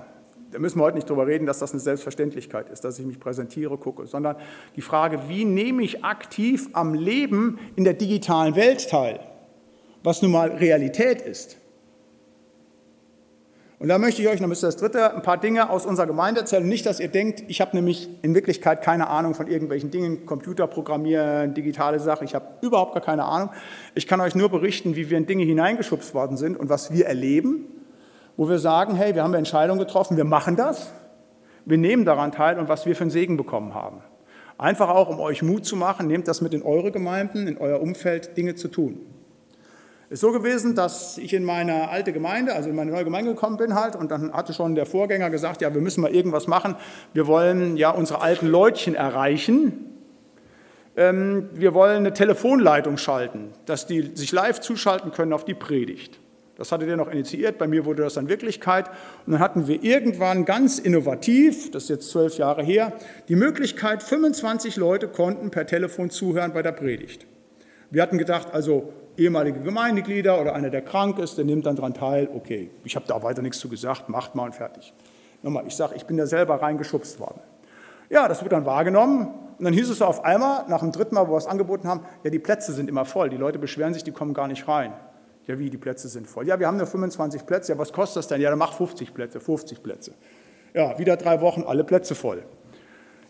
Da 0.52 0.58
müssen 0.58 0.78
wir 0.78 0.84
heute 0.84 0.96
nicht 0.96 1.10
drüber 1.10 1.26
reden, 1.26 1.44
dass 1.44 1.58
das 1.58 1.72
eine 1.72 1.80
Selbstverständlichkeit 1.80 2.70
ist, 2.70 2.82
dass 2.82 2.98
ich 2.98 3.04
mich 3.04 3.20
präsentiere, 3.20 3.76
gucke, 3.76 4.06
sondern 4.06 4.36
die 4.74 4.80
Frage, 4.80 5.28
wie 5.28 5.44
nehme 5.44 5.82
ich 5.82 6.02
aktiv 6.02 6.70
am 6.72 6.94
Leben 6.94 7.58
in 7.74 7.84
der 7.84 7.92
digitalen 7.92 8.56
Welt 8.56 8.88
teil, 8.88 9.20
was 10.02 10.22
nun 10.22 10.30
mal 10.30 10.48
Realität 10.48 11.20
ist. 11.20 11.58
Und 13.78 13.88
da 13.88 13.98
möchte 13.98 14.22
ich 14.22 14.28
euch, 14.28 14.40
dann 14.40 14.48
müsst 14.48 14.64
ihr 14.64 14.68
das 14.68 14.76
dritte, 14.76 15.14
ein 15.14 15.20
paar 15.20 15.36
Dinge 15.36 15.68
aus 15.68 15.84
unserer 15.84 16.06
Gemeinde 16.06 16.40
erzählen. 16.40 16.66
Nicht, 16.66 16.86
dass 16.86 16.98
ihr 16.98 17.08
denkt, 17.08 17.44
ich 17.48 17.60
habe 17.60 17.76
nämlich 17.76 18.08
in 18.22 18.34
Wirklichkeit 18.34 18.80
keine 18.80 19.08
Ahnung 19.08 19.34
von 19.34 19.48
irgendwelchen 19.48 19.90
Dingen, 19.90 20.24
Computer 20.24 20.66
programmieren, 20.66 21.52
digitale 21.52 22.00
Sachen. 22.00 22.24
Ich 22.24 22.34
habe 22.34 22.46
überhaupt 22.62 22.94
gar 22.94 23.02
keine 23.02 23.24
Ahnung. 23.24 23.50
Ich 23.94 24.06
kann 24.06 24.20
euch 24.22 24.34
nur 24.34 24.48
berichten, 24.48 24.96
wie 24.96 25.10
wir 25.10 25.18
in 25.18 25.26
Dinge 25.26 25.44
hineingeschubst 25.44 26.14
worden 26.14 26.38
sind 26.38 26.58
und 26.58 26.70
was 26.70 26.90
wir 26.90 27.04
erleben, 27.04 27.66
wo 28.38 28.48
wir 28.48 28.58
sagen, 28.58 28.94
hey, 28.94 29.14
wir 29.14 29.22
haben 29.22 29.32
eine 29.32 29.38
Entscheidung 29.38 29.78
getroffen, 29.78 30.16
wir 30.16 30.24
machen 30.24 30.56
das, 30.56 30.92
wir 31.66 31.76
nehmen 31.76 32.06
daran 32.06 32.32
teil 32.32 32.58
und 32.58 32.70
was 32.70 32.86
wir 32.86 32.96
für 32.96 33.02
einen 33.02 33.10
Segen 33.10 33.36
bekommen 33.36 33.74
haben. 33.74 33.98
Einfach 34.56 34.88
auch, 34.88 35.10
um 35.10 35.20
euch 35.20 35.42
Mut 35.42 35.66
zu 35.66 35.76
machen, 35.76 36.06
nehmt 36.06 36.28
das 36.28 36.40
mit 36.40 36.54
in 36.54 36.62
eure 36.62 36.92
Gemeinden, 36.92 37.46
in 37.46 37.58
euer 37.58 37.82
Umfeld, 37.82 38.38
Dinge 38.38 38.54
zu 38.54 38.68
tun. 38.68 39.00
Ist 40.08 40.20
so 40.20 40.30
gewesen, 40.30 40.76
dass 40.76 41.18
ich 41.18 41.34
in 41.34 41.42
meine 41.42 41.88
alte 41.88 42.12
Gemeinde, 42.12 42.54
also 42.54 42.68
in 42.68 42.76
meine 42.76 42.92
neue 42.92 43.04
Gemeinde 43.04 43.32
gekommen 43.32 43.56
bin 43.56 43.74
halt 43.74 43.96
und 43.96 44.10
dann 44.12 44.32
hatte 44.32 44.52
schon 44.52 44.76
der 44.76 44.86
Vorgänger 44.86 45.30
gesagt, 45.30 45.62
ja, 45.62 45.74
wir 45.74 45.80
müssen 45.80 46.00
mal 46.00 46.14
irgendwas 46.14 46.46
machen. 46.46 46.76
Wir 47.12 47.26
wollen 47.26 47.76
ja 47.76 47.90
unsere 47.90 48.20
alten 48.20 48.46
Leutchen 48.46 48.94
erreichen. 48.94 49.96
Ähm, 50.96 51.50
wir 51.52 51.74
wollen 51.74 51.98
eine 51.98 52.12
Telefonleitung 52.12 52.98
schalten, 52.98 53.50
dass 53.64 53.86
die 53.86 54.12
sich 54.14 54.30
live 54.30 54.60
zuschalten 54.60 55.10
können 55.10 55.32
auf 55.32 55.44
die 55.44 55.54
Predigt. 55.54 56.20
Das 56.56 56.70
hatte 56.72 56.86
der 56.86 56.96
noch 56.96 57.10
initiiert, 57.10 57.58
bei 57.58 57.66
mir 57.66 57.84
wurde 57.84 58.04
das 58.04 58.14
dann 58.14 58.28
Wirklichkeit. 58.28 58.88
Und 59.26 59.32
dann 59.32 59.40
hatten 59.40 59.66
wir 59.66 59.82
irgendwann 59.82 60.44
ganz 60.44 60.78
innovativ, 60.78 61.70
das 61.72 61.84
ist 61.84 61.88
jetzt 61.90 62.10
zwölf 62.10 62.38
Jahre 62.38 62.62
her, 62.62 62.92
die 63.28 63.36
Möglichkeit, 63.36 64.04
25 64.04 64.76
Leute 64.76 65.08
konnten 65.08 65.50
per 65.50 65.66
Telefon 65.66 66.10
zuhören 66.10 66.52
bei 66.52 66.62
der 66.62 66.72
Predigt. 66.72 67.26
Wir 67.90 68.02
hatten 68.02 68.18
gedacht, 68.18 68.54
also 68.54 68.92
ehemalige 69.16 69.60
Gemeindeglieder 69.60 70.40
oder 70.40 70.54
einer, 70.54 70.70
der 70.70 70.82
krank 70.82 71.18
ist, 71.18 71.38
der 71.38 71.44
nimmt 71.44 71.66
dann 71.66 71.76
daran 71.76 71.94
teil. 71.94 72.28
Okay, 72.34 72.70
ich 72.84 72.96
habe 72.96 73.06
da 73.06 73.22
weiter 73.22 73.42
nichts 73.42 73.58
zu 73.58 73.68
gesagt, 73.68 74.08
macht 74.08 74.34
mal 74.34 74.44
und 74.44 74.54
fertig. 74.54 74.92
Nochmal, 75.42 75.64
ich 75.66 75.76
sage, 75.76 75.94
ich 75.94 76.06
bin 76.06 76.16
da 76.16 76.26
selber 76.26 76.60
reingeschubst 76.62 77.20
worden. 77.20 77.40
Ja, 78.08 78.28
das 78.28 78.42
wird 78.42 78.52
dann 78.52 78.64
wahrgenommen. 78.64 79.28
Und 79.58 79.64
dann 79.64 79.72
hieß 79.72 79.88
es 79.88 80.02
auf 80.02 80.24
einmal, 80.24 80.64
nach 80.68 80.80
dem 80.80 80.92
dritten 80.92 81.14
Mal, 81.14 81.28
wo 81.28 81.32
wir 81.32 81.38
es 81.38 81.46
angeboten 81.46 81.88
haben, 81.88 82.02
ja, 82.24 82.30
die 82.30 82.38
Plätze 82.38 82.72
sind 82.72 82.88
immer 82.88 83.04
voll. 83.04 83.30
Die 83.30 83.36
Leute 83.36 83.58
beschweren 83.58 83.94
sich, 83.94 84.04
die 84.04 84.12
kommen 84.12 84.34
gar 84.34 84.48
nicht 84.48 84.68
rein. 84.68 84.92
Ja, 85.46 85.58
wie, 85.58 85.70
die 85.70 85.78
Plätze 85.78 86.08
sind 86.08 86.26
voll. 86.26 86.46
Ja, 86.46 86.58
wir 86.58 86.66
haben 86.66 86.76
nur 86.76 86.86
25 86.86 87.46
Plätze. 87.46 87.72
Ja, 87.72 87.78
was 87.78 87.92
kostet 87.92 88.18
das 88.18 88.28
denn? 88.28 88.40
Ja, 88.40 88.50
dann 88.50 88.58
mach 88.58 88.72
50 88.72 89.14
Plätze, 89.14 89.40
50 89.40 89.82
Plätze. 89.82 90.12
Ja, 90.74 90.98
wieder 90.98 91.16
drei 91.16 91.40
Wochen, 91.40 91.62
alle 91.62 91.84
Plätze 91.84 92.14
voll 92.14 92.42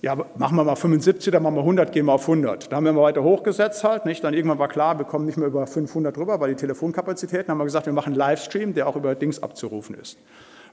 ja, 0.02 0.14
machen 0.36 0.56
wir 0.56 0.64
mal 0.64 0.76
75, 0.76 1.32
dann 1.32 1.42
machen 1.42 1.54
wir 1.54 1.60
100, 1.60 1.90
gehen 1.92 2.06
wir 2.06 2.12
auf 2.12 2.28
100. 2.28 2.70
Da 2.70 2.76
haben 2.76 2.84
wir 2.84 2.92
mal 2.92 3.02
weiter 3.02 3.22
hochgesetzt 3.22 3.82
halt, 3.82 4.04
nicht? 4.04 4.22
Dann 4.22 4.34
irgendwann 4.34 4.58
war 4.58 4.68
klar, 4.68 4.98
wir 4.98 5.06
kommen 5.06 5.24
nicht 5.24 5.38
mehr 5.38 5.48
über 5.48 5.66
500 5.66 6.16
drüber, 6.16 6.38
weil 6.40 6.50
die 6.50 6.56
Telefonkapazitäten, 6.56 7.50
haben 7.50 7.58
wir 7.58 7.64
gesagt, 7.64 7.86
wir 7.86 7.92
machen 7.92 8.12
einen 8.12 8.16
Livestream, 8.16 8.74
der 8.74 8.86
auch 8.88 8.96
über 8.96 9.14
Dings 9.14 9.42
abzurufen 9.42 9.96
ist. 9.96 10.18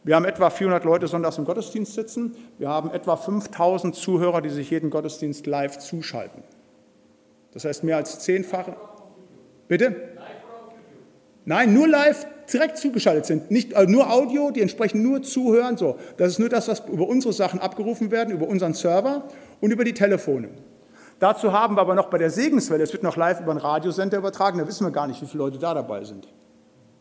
Wir 0.03 0.15
haben 0.15 0.25
etwa 0.25 0.49
400 0.49 0.83
Leute 0.83 1.07
sonntags 1.07 1.37
im 1.37 1.45
Gottesdienst 1.45 1.93
sitzen. 1.93 2.35
Wir 2.57 2.67
haben 2.67 2.91
etwa 2.91 3.15
5000 3.15 3.95
Zuhörer, 3.95 4.41
die 4.41 4.49
sich 4.49 4.69
jeden 4.69 4.89
Gottesdienst 4.89 5.47
live 5.47 5.79
zuschalten. 5.79 6.43
Das 7.53 7.63
heißt 7.63 7.83
mehr 7.85 7.97
als 7.97 8.19
zehnfache. 8.19 8.75
Bitte? 9.69 9.95
Nein, 11.45 11.73
nur 11.73 11.87
live 11.87 12.25
direkt 12.51 12.77
zugeschaltet 12.77 13.25
sind. 13.25 13.51
Nicht 13.51 13.75
also 13.75 13.91
nur 13.91 14.11
Audio, 14.11 14.51
die 14.51 14.61
entsprechend 14.61 15.03
nur 15.03 15.21
zuhören. 15.23 15.77
So. 15.77 15.97
Das 16.17 16.29
ist 16.29 16.39
nur 16.39 16.49
das, 16.49 16.67
was 16.67 16.81
über 16.87 17.07
unsere 17.07 17.33
Sachen 17.33 17.59
abgerufen 17.59 18.11
werden, 18.11 18.33
über 18.33 18.47
unseren 18.47 18.73
Server 18.73 19.23
und 19.61 19.71
über 19.71 19.83
die 19.83 19.93
Telefone. 19.93 20.49
Dazu 21.19 21.53
haben 21.53 21.75
wir 21.75 21.81
aber 21.81 21.95
noch 21.95 22.07
bei 22.07 22.17
der 22.17 22.29
Segenswelle, 22.29 22.83
es 22.83 22.91
wird 22.91 23.03
noch 23.03 23.15
live 23.15 23.39
über 23.39 23.51
einen 23.51 23.59
Radiosender 23.59 24.17
übertragen, 24.17 24.57
da 24.57 24.67
wissen 24.67 24.85
wir 24.85 24.91
gar 24.91 25.07
nicht, 25.07 25.21
wie 25.21 25.25
viele 25.25 25.43
Leute 25.43 25.57
da 25.57 25.73
dabei 25.73 26.03
sind. 26.03 26.27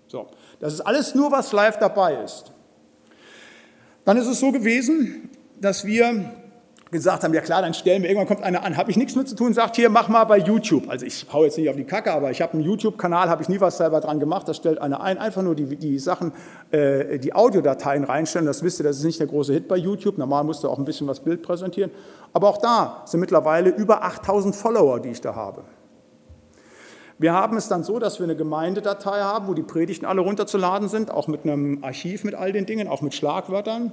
So. 0.06 0.28
Das 0.60 0.72
ist 0.74 0.80
alles 0.80 1.14
nur, 1.14 1.32
was 1.32 1.52
live 1.52 1.78
dabei 1.78 2.22
ist. 2.22 2.52
Dann 4.04 4.16
ist 4.16 4.26
es 4.26 4.38
so 4.38 4.52
gewesen, 4.52 5.30
dass 5.60 5.84
wir 5.84 6.32
gesagt 6.92 7.24
haben, 7.24 7.32
ja 7.32 7.40
klar, 7.40 7.62
dann 7.62 7.72
stellen 7.72 8.02
wir, 8.02 8.10
irgendwann 8.10 8.28
kommt 8.28 8.42
einer 8.44 8.62
an, 8.64 8.76
habe 8.76 8.90
ich 8.90 8.98
nichts 8.98 9.16
mit 9.16 9.26
zu 9.26 9.34
tun, 9.34 9.54
sagt 9.54 9.76
hier, 9.76 9.88
mach 9.88 10.08
mal 10.08 10.24
bei 10.24 10.36
YouTube. 10.36 10.88
Also 10.90 11.06
ich 11.06 11.26
hau 11.32 11.42
jetzt 11.42 11.56
nicht 11.56 11.70
auf 11.70 11.76
die 11.76 11.84
Kacke, 11.84 12.12
aber 12.12 12.30
ich 12.30 12.42
habe 12.42 12.52
einen 12.52 12.62
YouTube-Kanal, 12.62 13.30
habe 13.30 13.42
ich 13.42 13.48
nie 13.48 13.60
was 13.60 13.78
selber 13.78 14.00
dran 14.00 14.20
gemacht, 14.20 14.46
da 14.46 14.52
stellt 14.52 14.78
einer 14.78 15.00
ein, 15.00 15.16
einfach 15.16 15.42
nur 15.42 15.54
die, 15.54 15.74
die 15.76 15.98
Sachen, 15.98 16.32
äh, 16.70 17.18
die 17.18 17.34
Audiodateien 17.34 18.04
reinstellen, 18.04 18.46
das 18.46 18.62
wisst 18.62 18.78
ihr, 18.78 18.84
das 18.84 18.98
ist 18.98 19.04
nicht 19.04 19.18
der 19.18 19.26
große 19.26 19.54
Hit 19.54 19.68
bei 19.68 19.76
YouTube, 19.76 20.18
normal 20.18 20.44
musst 20.44 20.62
du 20.64 20.68
auch 20.68 20.78
ein 20.78 20.84
bisschen 20.84 21.08
was 21.08 21.20
Bild 21.20 21.42
präsentieren, 21.42 21.90
aber 22.34 22.48
auch 22.48 22.58
da 22.58 23.02
sind 23.06 23.20
mittlerweile 23.20 23.70
über 23.70 24.04
8000 24.04 24.54
Follower, 24.54 25.00
die 25.00 25.08
ich 25.08 25.22
da 25.22 25.34
habe. 25.34 25.64
Wir 27.16 27.32
haben 27.32 27.56
es 27.56 27.68
dann 27.68 27.84
so, 27.84 27.98
dass 27.98 28.18
wir 28.18 28.24
eine 28.24 28.36
Gemeindedatei 28.36 29.20
haben, 29.20 29.46
wo 29.46 29.54
die 29.54 29.62
Predigten 29.62 30.04
alle 30.04 30.20
runterzuladen 30.20 30.88
sind, 30.88 31.10
auch 31.10 31.26
mit 31.26 31.44
einem 31.44 31.82
Archiv 31.82 32.24
mit 32.24 32.34
all 32.34 32.52
den 32.52 32.66
Dingen, 32.66 32.88
auch 32.88 33.00
mit 33.00 33.14
Schlagwörtern. 33.14 33.92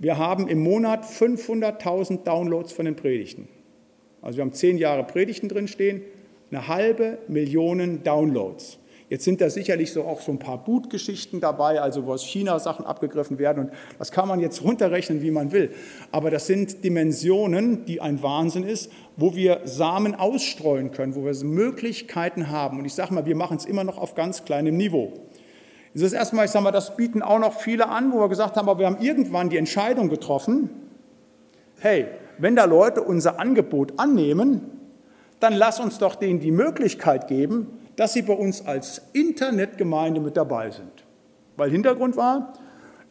Wir 0.00 0.16
haben 0.16 0.46
im 0.46 0.60
Monat 0.60 1.04
500.000 1.04 2.22
Downloads 2.22 2.72
von 2.72 2.84
den 2.84 2.94
Predigten. 2.94 3.48
Also 4.22 4.38
wir 4.38 4.42
haben 4.42 4.52
zehn 4.52 4.78
Jahre 4.78 5.04
Predigten 5.04 5.48
drinstehen, 5.48 6.02
eine 6.50 6.68
halbe 6.68 7.18
Million 7.26 8.02
Downloads. 8.04 8.78
Jetzt 9.08 9.24
sind 9.24 9.40
da 9.40 9.48
sicherlich 9.48 9.92
so 9.92 10.04
auch 10.04 10.20
so 10.20 10.30
ein 10.30 10.38
paar 10.38 10.62
Bootgeschichten 10.62 11.40
dabei, 11.40 11.80
also 11.80 12.06
wo 12.06 12.12
aus 12.12 12.24
China 12.24 12.58
Sachen 12.58 12.84
abgegriffen 12.84 13.38
werden 13.38 13.64
und 13.64 13.72
das 13.98 14.12
kann 14.12 14.28
man 14.28 14.38
jetzt 14.38 14.62
runterrechnen, 14.62 15.22
wie 15.22 15.30
man 15.30 15.50
will. 15.50 15.72
Aber 16.12 16.30
das 16.30 16.46
sind 16.46 16.84
Dimensionen, 16.84 17.86
die 17.86 18.00
ein 18.02 18.22
Wahnsinn 18.22 18.64
ist, 18.64 18.92
wo 19.16 19.34
wir 19.34 19.62
Samen 19.64 20.14
ausstreuen 20.14 20.92
können, 20.92 21.14
wo 21.14 21.24
wir 21.24 21.34
Möglichkeiten 21.42 22.50
haben. 22.50 22.78
Und 22.78 22.84
ich 22.84 22.94
sage 22.94 23.14
mal, 23.14 23.24
wir 23.24 23.36
machen 23.36 23.56
es 23.56 23.64
immer 23.64 23.82
noch 23.82 23.96
auf 23.96 24.14
ganz 24.14 24.44
kleinem 24.44 24.76
Niveau. 24.76 25.12
Das 25.98 26.06
ist 26.06 26.12
erstmal, 26.12 26.44
ich 26.44 26.52
sage 26.52 26.62
mal, 26.62 26.70
das 26.70 26.96
bieten 26.96 27.22
auch 27.22 27.40
noch 27.40 27.58
viele 27.58 27.88
an, 27.88 28.12
wo 28.12 28.20
wir 28.20 28.28
gesagt 28.28 28.56
haben, 28.56 28.68
aber 28.68 28.78
wir 28.78 28.86
haben 28.86 29.00
irgendwann 29.00 29.48
die 29.48 29.56
Entscheidung 29.56 30.08
getroffen, 30.08 30.70
hey, 31.80 32.06
wenn 32.38 32.54
da 32.54 32.66
Leute 32.66 33.02
unser 33.02 33.40
Angebot 33.40 33.94
annehmen, 33.98 34.60
dann 35.40 35.54
lass 35.54 35.80
uns 35.80 35.98
doch 35.98 36.14
denen 36.14 36.38
die 36.38 36.52
Möglichkeit 36.52 37.26
geben, 37.26 37.80
dass 37.96 38.12
sie 38.12 38.22
bei 38.22 38.32
uns 38.32 38.64
als 38.64 39.02
Internetgemeinde 39.12 40.20
mit 40.20 40.36
dabei 40.36 40.70
sind. 40.70 41.04
Weil 41.56 41.70
Hintergrund 41.70 42.16
war, 42.16 42.52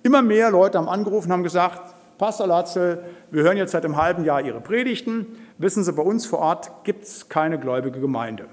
immer 0.04 0.22
mehr 0.22 0.50
Leute 0.50 0.78
haben 0.78 0.88
angerufen, 0.88 1.34
haben 1.34 1.44
gesagt, 1.44 1.94
Pastor 2.18 2.48
Latzel, 2.48 3.04
wir 3.32 3.44
hören 3.44 3.58
jetzt 3.58 3.74
seit 3.74 3.84
einem 3.84 3.98
halben 3.98 4.24
Jahr 4.24 4.42
Ihre 4.42 4.62
Predigten. 4.62 5.28
Wissen 5.58 5.84
Sie, 5.84 5.92
bei 5.92 6.04
uns 6.04 6.26
vor 6.26 6.40
Ort 6.40 6.86
gibt 6.86 7.04
es 7.04 7.28
keine 7.28 7.60
gläubige 7.60 8.00
Gemeinde. 8.00 8.46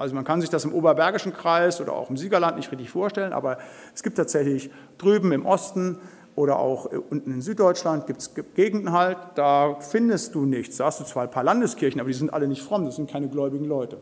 Also 0.00 0.14
man 0.14 0.24
kann 0.24 0.40
sich 0.40 0.48
das 0.48 0.64
im 0.64 0.72
Oberbergischen 0.72 1.34
Kreis 1.34 1.78
oder 1.78 1.92
auch 1.92 2.08
im 2.08 2.16
Siegerland 2.16 2.56
nicht 2.56 2.72
richtig 2.72 2.88
vorstellen, 2.88 3.34
aber 3.34 3.58
es 3.94 4.02
gibt 4.02 4.16
tatsächlich 4.16 4.70
drüben 4.96 5.30
im 5.30 5.44
Osten 5.44 5.98
oder 6.36 6.58
auch 6.58 6.90
äh, 6.90 6.96
unten 6.96 7.30
in 7.34 7.42
Süddeutschland 7.42 8.06
gibt 8.06 8.20
es 8.20 8.34
Gegenden 8.54 8.92
halt, 8.92 9.18
da 9.34 9.76
findest 9.80 10.34
du 10.34 10.46
nichts. 10.46 10.78
Da 10.78 10.86
hast 10.86 11.00
du 11.00 11.04
zwar 11.04 11.24
ein 11.24 11.30
paar 11.30 11.44
Landeskirchen, 11.44 12.00
aber 12.00 12.08
die 12.08 12.14
sind 12.14 12.32
alle 12.32 12.48
nicht 12.48 12.62
fromm, 12.62 12.86
das 12.86 12.96
sind 12.96 13.10
keine 13.10 13.28
gläubigen 13.28 13.66
Leute. 13.66 14.00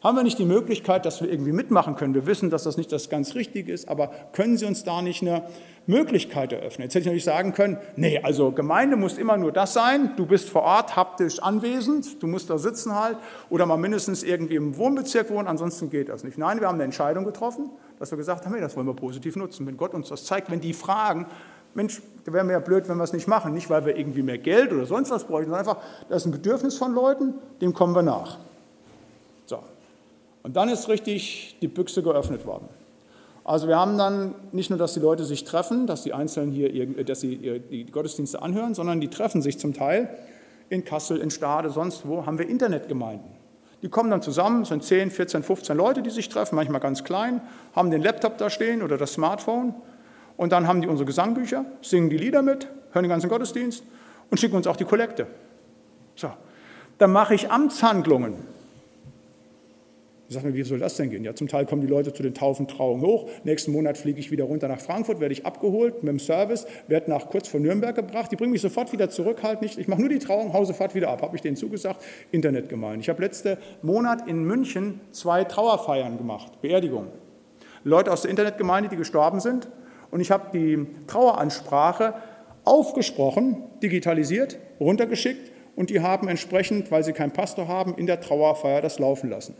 Haben 0.00 0.16
wir 0.16 0.22
nicht 0.22 0.38
die 0.38 0.44
Möglichkeit, 0.44 1.04
dass 1.04 1.20
wir 1.20 1.28
irgendwie 1.28 1.50
mitmachen 1.50 1.96
können? 1.96 2.14
Wir 2.14 2.24
wissen, 2.24 2.50
dass 2.50 2.62
das 2.62 2.76
nicht 2.76 2.92
das 2.92 3.08
ganz 3.08 3.34
Richtige 3.34 3.72
ist, 3.72 3.88
aber 3.88 4.10
können 4.32 4.56
Sie 4.56 4.64
uns 4.64 4.84
da 4.84 5.02
nicht 5.02 5.22
eine 5.22 5.42
Möglichkeit 5.88 6.52
eröffnen? 6.52 6.84
Jetzt 6.84 6.94
hätte 6.94 7.00
ich 7.00 7.06
natürlich 7.06 7.24
sagen 7.24 7.52
können, 7.52 7.78
nee, 7.96 8.20
also 8.22 8.52
Gemeinde 8.52 8.94
muss 8.94 9.18
immer 9.18 9.36
nur 9.36 9.50
das 9.50 9.72
sein, 9.72 10.12
du 10.16 10.24
bist 10.24 10.50
vor 10.50 10.62
Ort 10.62 10.94
haptisch 10.94 11.40
anwesend, 11.42 12.22
du 12.22 12.28
musst 12.28 12.48
da 12.48 12.58
sitzen 12.58 12.94
halt 12.94 13.16
oder 13.50 13.66
mal 13.66 13.76
mindestens 13.76 14.22
irgendwie 14.22 14.54
im 14.54 14.76
Wohnbezirk 14.76 15.30
wohnen, 15.30 15.48
ansonsten 15.48 15.90
geht 15.90 16.10
das 16.10 16.22
nicht. 16.22 16.38
Nein, 16.38 16.60
wir 16.60 16.68
haben 16.68 16.76
eine 16.76 16.84
Entscheidung 16.84 17.24
getroffen, 17.24 17.70
dass 17.98 18.12
wir 18.12 18.18
gesagt 18.18 18.44
haben, 18.44 18.52
hey, 18.52 18.60
das 18.60 18.76
wollen 18.76 18.86
wir 18.86 18.94
positiv 18.94 19.34
nutzen. 19.34 19.66
Wenn 19.66 19.76
Gott 19.76 19.94
uns 19.94 20.10
das 20.10 20.24
zeigt, 20.24 20.48
wenn 20.48 20.60
die 20.60 20.74
fragen, 20.74 21.26
Mensch, 21.74 22.00
da 22.24 22.32
wäre 22.32 22.44
mir 22.44 22.52
ja 22.52 22.60
blöd, 22.60 22.88
wenn 22.88 22.98
wir 22.98 23.04
es 23.04 23.12
nicht 23.12 23.26
machen. 23.26 23.52
Nicht, 23.52 23.68
weil 23.68 23.84
wir 23.84 23.96
irgendwie 23.96 24.22
mehr 24.22 24.38
Geld 24.38 24.72
oder 24.72 24.86
sonst 24.86 25.10
was 25.10 25.24
bräuchten, 25.24 25.50
sondern 25.50 25.68
einfach, 25.68 25.82
das 26.08 26.22
ist 26.22 26.26
ein 26.26 26.32
Bedürfnis 26.32 26.78
von 26.78 26.94
Leuten, 26.94 27.34
dem 27.60 27.74
kommen 27.74 27.94
wir 27.94 28.02
nach. 28.02 28.38
Und 30.48 30.56
dann 30.56 30.70
ist 30.70 30.88
richtig 30.88 31.58
die 31.60 31.68
Büchse 31.68 32.02
geöffnet 32.02 32.46
worden. 32.46 32.70
Also 33.44 33.68
wir 33.68 33.76
haben 33.76 33.98
dann 33.98 34.34
nicht 34.50 34.70
nur, 34.70 34.78
dass 34.78 34.94
die 34.94 35.00
Leute 35.00 35.24
sich 35.26 35.44
treffen, 35.44 35.86
dass 35.86 36.04
die 36.04 36.14
Einzelnen 36.14 36.52
hier, 36.52 37.04
dass 37.04 37.20
sie 37.20 37.60
die 37.70 37.84
Gottesdienste 37.84 38.40
anhören, 38.40 38.72
sondern 38.72 38.98
die 38.98 39.08
treffen 39.08 39.42
sich 39.42 39.58
zum 39.58 39.74
Teil 39.74 40.08
in 40.70 40.86
Kassel, 40.86 41.18
in 41.18 41.30
Stade, 41.30 41.68
sonst 41.68 42.08
wo, 42.08 42.24
haben 42.24 42.38
wir 42.38 42.48
Internetgemeinden. 42.48 43.28
Die 43.82 43.90
kommen 43.90 44.08
dann 44.08 44.22
zusammen, 44.22 44.64
sind 44.64 44.82
10, 44.82 45.10
14, 45.10 45.42
15 45.42 45.76
Leute, 45.76 46.00
die 46.00 46.08
sich 46.08 46.30
treffen, 46.30 46.56
manchmal 46.56 46.80
ganz 46.80 47.04
klein, 47.04 47.42
haben 47.76 47.90
den 47.90 48.00
Laptop 48.00 48.38
da 48.38 48.48
stehen 48.48 48.80
oder 48.80 48.96
das 48.96 49.12
Smartphone 49.12 49.74
und 50.38 50.50
dann 50.52 50.66
haben 50.66 50.80
die 50.80 50.88
unsere 50.88 51.04
Gesangbücher, 51.04 51.66
singen 51.82 52.08
die 52.08 52.16
Lieder 52.16 52.40
mit, 52.40 52.68
hören 52.92 53.02
den 53.02 53.10
ganzen 53.10 53.28
Gottesdienst 53.28 53.82
und 54.30 54.40
schicken 54.40 54.56
uns 54.56 54.66
auch 54.66 54.76
die 54.76 54.86
Kollekte. 54.86 55.26
So, 56.16 56.30
dann 56.96 57.12
mache 57.12 57.34
ich 57.34 57.50
Amtshandlungen 57.50 58.56
ich 60.28 60.34
sage 60.34 60.46
mir, 60.46 60.54
wie 60.54 60.62
soll 60.62 60.78
das 60.78 60.96
denn 60.96 61.08
gehen? 61.08 61.24
Ja, 61.24 61.34
zum 61.34 61.48
Teil 61.48 61.64
kommen 61.64 61.80
die 61.80 61.86
Leute 61.86 62.12
zu 62.12 62.22
den 62.22 62.34
Taufen, 62.34 62.68
Trauungen 62.68 63.02
hoch. 63.02 63.30
Nächsten 63.44 63.72
Monat 63.72 63.96
fliege 63.96 64.20
ich 64.20 64.30
wieder 64.30 64.44
runter 64.44 64.68
nach 64.68 64.78
Frankfurt, 64.78 65.20
werde 65.20 65.32
ich 65.32 65.46
abgeholt 65.46 66.02
mit 66.02 66.12
dem 66.12 66.18
Service, 66.18 66.66
werde 66.86 67.10
nach 67.10 67.30
kurz 67.30 67.48
vor 67.48 67.60
Nürnberg 67.60 67.96
gebracht. 67.96 68.30
Die 68.30 68.36
bringen 68.36 68.52
mich 68.52 68.60
sofort 68.60 68.92
wieder 68.92 69.08
zurück, 69.08 69.42
halt 69.42 69.62
nicht. 69.62 69.78
Ich 69.78 69.88
mache 69.88 70.00
nur 70.00 70.10
die 70.10 70.18
Trauung, 70.18 70.52
hau 70.52 70.66
sofort 70.66 70.94
wieder 70.94 71.08
ab. 71.08 71.22
Habe 71.22 71.34
ich 71.34 71.40
denen 71.40 71.56
zugesagt, 71.56 72.04
Internetgemeinde. 72.30 73.00
Ich 73.00 73.08
habe 73.08 73.22
letzten 73.22 73.56
Monat 73.80 74.28
in 74.28 74.44
München 74.44 75.00
zwei 75.12 75.44
Trauerfeiern 75.44 76.18
gemacht, 76.18 76.60
Beerdigungen. 76.60 77.08
Leute 77.84 78.12
aus 78.12 78.20
der 78.20 78.30
Internetgemeinde, 78.30 78.90
die 78.90 78.96
gestorben 78.96 79.40
sind. 79.40 79.68
Und 80.10 80.20
ich 80.20 80.30
habe 80.30 80.50
die 80.52 80.86
Traueransprache 81.06 82.12
aufgesprochen, 82.64 83.62
digitalisiert, 83.82 84.58
runtergeschickt 84.78 85.52
und 85.74 85.88
die 85.88 86.00
haben 86.00 86.28
entsprechend, 86.28 86.90
weil 86.90 87.02
sie 87.02 87.14
keinen 87.14 87.32
Pastor 87.32 87.66
haben, 87.66 87.94
in 87.94 88.06
der 88.06 88.20
Trauerfeier 88.20 88.82
das 88.82 88.98
laufen 88.98 89.30
lassen. 89.30 89.54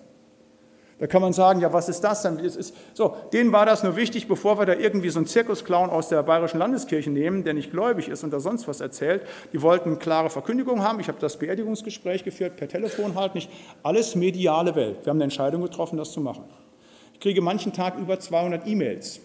Da 0.98 1.06
kann 1.06 1.22
man 1.22 1.32
sagen, 1.32 1.60
ja, 1.60 1.72
was 1.72 1.88
ist 1.88 2.00
das 2.00 2.22
denn? 2.22 2.38
Das 2.38 2.56
ist, 2.56 2.74
so, 2.92 3.14
denen 3.32 3.52
war 3.52 3.64
das 3.64 3.84
nur 3.84 3.94
wichtig, 3.94 4.26
bevor 4.26 4.58
wir 4.58 4.66
da 4.66 4.74
irgendwie 4.74 5.10
so 5.10 5.20
einen 5.20 5.26
Zirkusclown 5.26 5.90
aus 5.90 6.08
der 6.08 6.24
Bayerischen 6.24 6.58
Landeskirche 6.58 7.10
nehmen, 7.10 7.44
der 7.44 7.54
nicht 7.54 7.70
gläubig 7.70 8.08
ist 8.08 8.24
und 8.24 8.32
da 8.32 8.40
sonst 8.40 8.66
was 8.66 8.80
erzählt. 8.80 9.22
Die 9.52 9.62
wollten 9.62 10.00
klare 10.00 10.28
Verkündigung 10.28 10.82
haben. 10.82 10.98
Ich 10.98 11.06
habe 11.06 11.18
das 11.20 11.38
Beerdigungsgespräch 11.38 12.24
geführt, 12.24 12.56
per 12.56 12.66
Telefon 12.66 13.14
halt 13.14 13.36
nicht. 13.36 13.48
Alles 13.84 14.16
mediale 14.16 14.74
Welt. 14.74 15.04
Wir 15.04 15.10
haben 15.10 15.18
eine 15.18 15.24
Entscheidung 15.24 15.62
getroffen, 15.62 15.96
das 15.96 16.10
zu 16.10 16.20
machen. 16.20 16.44
Ich 17.14 17.20
kriege 17.20 17.40
manchen 17.42 17.72
Tag 17.72 17.96
über 17.96 18.18
200 18.18 18.66
E-Mails. 18.66 19.20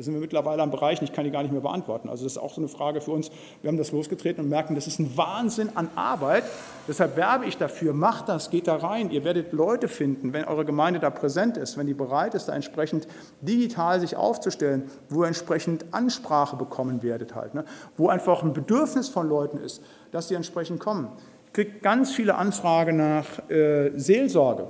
Da 0.00 0.04
sind 0.04 0.14
wir 0.14 0.20
mittlerweile 0.22 0.62
am 0.62 0.70
Bereich, 0.70 1.02
ich 1.02 1.12
kann 1.12 1.26
die 1.26 1.30
gar 1.30 1.42
nicht 1.42 1.52
mehr 1.52 1.60
beantworten. 1.60 2.08
Also 2.08 2.24
das 2.24 2.32
ist 2.32 2.38
auch 2.38 2.54
so 2.54 2.62
eine 2.62 2.68
Frage 2.68 3.02
für 3.02 3.10
uns. 3.10 3.30
Wir 3.60 3.68
haben 3.68 3.76
das 3.76 3.92
losgetreten 3.92 4.42
und 4.42 4.48
merken, 4.48 4.74
das 4.74 4.86
ist 4.86 4.98
ein 4.98 5.14
Wahnsinn 5.14 5.68
an 5.74 5.90
Arbeit. 5.94 6.44
Deshalb 6.88 7.18
werbe 7.18 7.44
ich 7.44 7.58
dafür, 7.58 7.92
macht 7.92 8.30
das, 8.30 8.48
geht 8.48 8.66
da 8.66 8.76
rein. 8.76 9.10
Ihr 9.10 9.24
werdet 9.24 9.52
Leute 9.52 9.88
finden, 9.88 10.32
wenn 10.32 10.46
eure 10.46 10.64
Gemeinde 10.64 11.00
da 11.00 11.10
präsent 11.10 11.58
ist, 11.58 11.76
wenn 11.76 11.86
die 11.86 11.92
bereit 11.92 12.32
ist, 12.32 12.46
da 12.46 12.54
entsprechend 12.54 13.08
digital 13.42 14.00
sich 14.00 14.16
aufzustellen, 14.16 14.84
wo 15.10 15.24
ihr 15.24 15.26
entsprechend 15.26 15.84
Ansprache 15.90 16.56
bekommen 16.56 17.02
werdet 17.02 17.34
halt. 17.34 17.52
Ne? 17.52 17.66
Wo 17.98 18.08
einfach 18.08 18.42
ein 18.42 18.54
Bedürfnis 18.54 19.10
von 19.10 19.28
Leuten 19.28 19.58
ist, 19.58 19.82
dass 20.12 20.28
sie 20.28 20.34
entsprechend 20.34 20.80
kommen. 20.80 21.08
Ich 21.48 21.52
kriege 21.52 21.72
ganz 21.80 22.10
viele 22.10 22.36
Anfragen 22.36 22.96
nach 22.96 23.50
äh, 23.50 23.90
Seelsorge. 23.96 24.68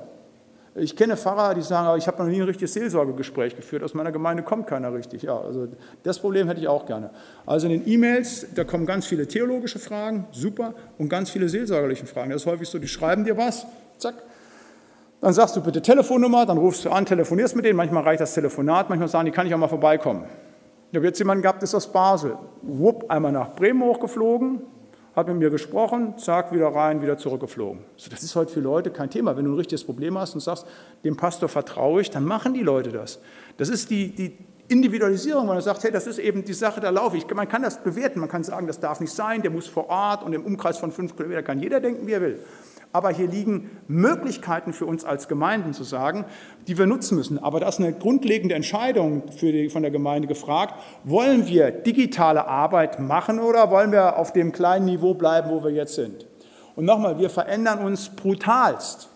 Ich 0.76 0.94
kenne 0.94 1.16
Pfarrer, 1.16 1.54
die 1.54 1.62
sagen, 1.62 1.98
ich 1.98 2.06
habe 2.06 2.22
noch 2.22 2.30
nie 2.30 2.40
ein 2.40 2.46
richtiges 2.46 2.74
Seelsorgegespräch 2.74 3.56
geführt, 3.56 3.82
aus 3.82 3.92
meiner 3.92 4.12
Gemeinde 4.12 4.44
kommt 4.44 4.68
keiner 4.68 4.94
richtig. 4.94 5.22
Ja, 5.22 5.36
also 5.40 5.66
das 6.04 6.20
Problem 6.20 6.46
hätte 6.46 6.60
ich 6.60 6.68
auch 6.68 6.86
gerne. 6.86 7.10
Also 7.44 7.66
in 7.66 7.72
den 7.72 7.88
E-Mails, 7.88 8.46
da 8.54 8.62
kommen 8.62 8.86
ganz 8.86 9.04
viele 9.06 9.26
theologische 9.26 9.80
Fragen, 9.80 10.26
super, 10.30 10.74
und 10.96 11.08
ganz 11.08 11.30
viele 11.30 11.48
seelsorgerliche 11.48 12.06
Fragen. 12.06 12.30
Das 12.30 12.42
ist 12.42 12.46
häufig 12.46 12.68
so, 12.68 12.78
die 12.78 12.86
schreiben 12.86 13.24
dir 13.24 13.36
was, 13.36 13.66
zack, 13.98 14.14
dann 15.20 15.32
sagst 15.32 15.56
du 15.56 15.60
bitte 15.60 15.82
Telefonnummer, 15.82 16.46
dann 16.46 16.56
rufst 16.56 16.84
du 16.84 16.90
an, 16.90 17.04
telefonierst 17.04 17.56
mit 17.56 17.64
denen, 17.64 17.76
manchmal 17.76 18.04
reicht 18.04 18.20
das 18.20 18.32
Telefonat, 18.32 18.88
manchmal 18.88 19.08
sagen 19.08 19.26
die, 19.26 19.32
kann 19.32 19.48
ich 19.48 19.54
auch 19.54 19.58
mal 19.58 19.68
vorbeikommen. 19.68 20.24
Ich 20.92 20.96
habe 20.96 21.06
jetzt 21.06 21.18
jemanden 21.18 21.42
gehabt, 21.42 21.62
der 21.62 21.64
ist 21.64 21.74
aus 21.74 21.92
Basel, 21.92 22.36
wupp, 22.62 23.10
einmal 23.10 23.32
nach 23.32 23.54
Bremen 23.54 23.82
hochgeflogen, 23.82 24.62
hat 25.20 25.28
mit 25.28 25.38
mir 25.38 25.50
gesprochen, 25.50 26.14
zack, 26.18 26.52
wieder 26.52 26.68
rein, 26.68 27.00
wieder 27.02 27.16
zurückgeflogen. 27.16 27.80
So, 27.96 28.10
das 28.10 28.22
ist 28.22 28.34
heute 28.34 28.52
für 28.52 28.60
Leute 28.60 28.90
kein 28.90 29.10
Thema. 29.10 29.36
Wenn 29.36 29.44
du 29.44 29.52
ein 29.52 29.56
richtiges 29.56 29.84
Problem 29.84 30.18
hast 30.18 30.34
und 30.34 30.40
sagst, 30.40 30.66
dem 31.04 31.16
Pastor 31.16 31.48
vertraue 31.48 32.00
ich, 32.00 32.10
dann 32.10 32.24
machen 32.24 32.54
die 32.54 32.62
Leute 32.62 32.90
das. 32.90 33.20
Das 33.56 33.68
ist 33.68 33.90
die, 33.90 34.10
die 34.10 34.36
Individualisierung, 34.68 35.42
wenn 35.42 35.54
man 35.54 35.62
sagt, 35.62 35.82
hey, 35.84 35.90
das 35.90 36.06
ist 36.06 36.18
eben 36.18 36.44
die 36.44 36.52
Sache, 36.52 36.80
da 36.80 36.90
laufe 36.90 37.16
ich. 37.16 37.28
Man 37.34 37.48
kann 37.48 37.62
das 37.62 37.82
bewerten, 37.82 38.20
man 38.20 38.28
kann 38.28 38.44
sagen, 38.44 38.66
das 38.66 38.78
darf 38.80 39.00
nicht 39.00 39.12
sein, 39.12 39.42
der 39.42 39.50
muss 39.50 39.66
vor 39.66 39.88
Ort 39.88 40.22
und 40.22 40.32
im 40.32 40.44
Umkreis 40.44 40.78
von 40.78 40.92
fünf 40.92 41.16
Kilometern 41.16 41.44
kann 41.44 41.60
jeder 41.60 41.80
denken, 41.80 42.06
wie 42.06 42.12
er 42.12 42.20
will. 42.20 42.38
Aber 42.92 43.10
hier 43.10 43.28
liegen 43.28 43.70
Möglichkeiten 43.86 44.72
für 44.72 44.84
uns 44.84 45.04
als 45.04 45.28
Gemeinden 45.28 45.72
zu 45.72 45.84
sagen, 45.84 46.24
die 46.66 46.76
wir 46.76 46.86
nutzen 46.86 47.16
müssen. 47.16 47.38
Aber 47.38 47.60
das 47.60 47.78
ist 47.78 47.84
eine 47.84 47.92
grundlegende 47.92 48.56
Entscheidung 48.56 49.22
die, 49.40 49.68
von 49.68 49.82
der 49.82 49.92
Gemeinde 49.92 50.26
gefragt. 50.26 50.74
Wollen 51.04 51.46
wir 51.46 51.70
digitale 51.70 52.48
Arbeit 52.48 52.98
machen 52.98 53.38
oder 53.38 53.70
wollen 53.70 53.92
wir 53.92 54.18
auf 54.18 54.32
dem 54.32 54.50
kleinen 54.50 54.86
Niveau 54.86 55.14
bleiben, 55.14 55.50
wo 55.50 55.62
wir 55.62 55.70
jetzt 55.70 55.94
sind? 55.94 56.26
Und 56.74 56.84
nochmal, 56.84 57.18
wir 57.18 57.30
verändern 57.30 57.78
uns 57.78 58.08
brutalst. 58.08 59.08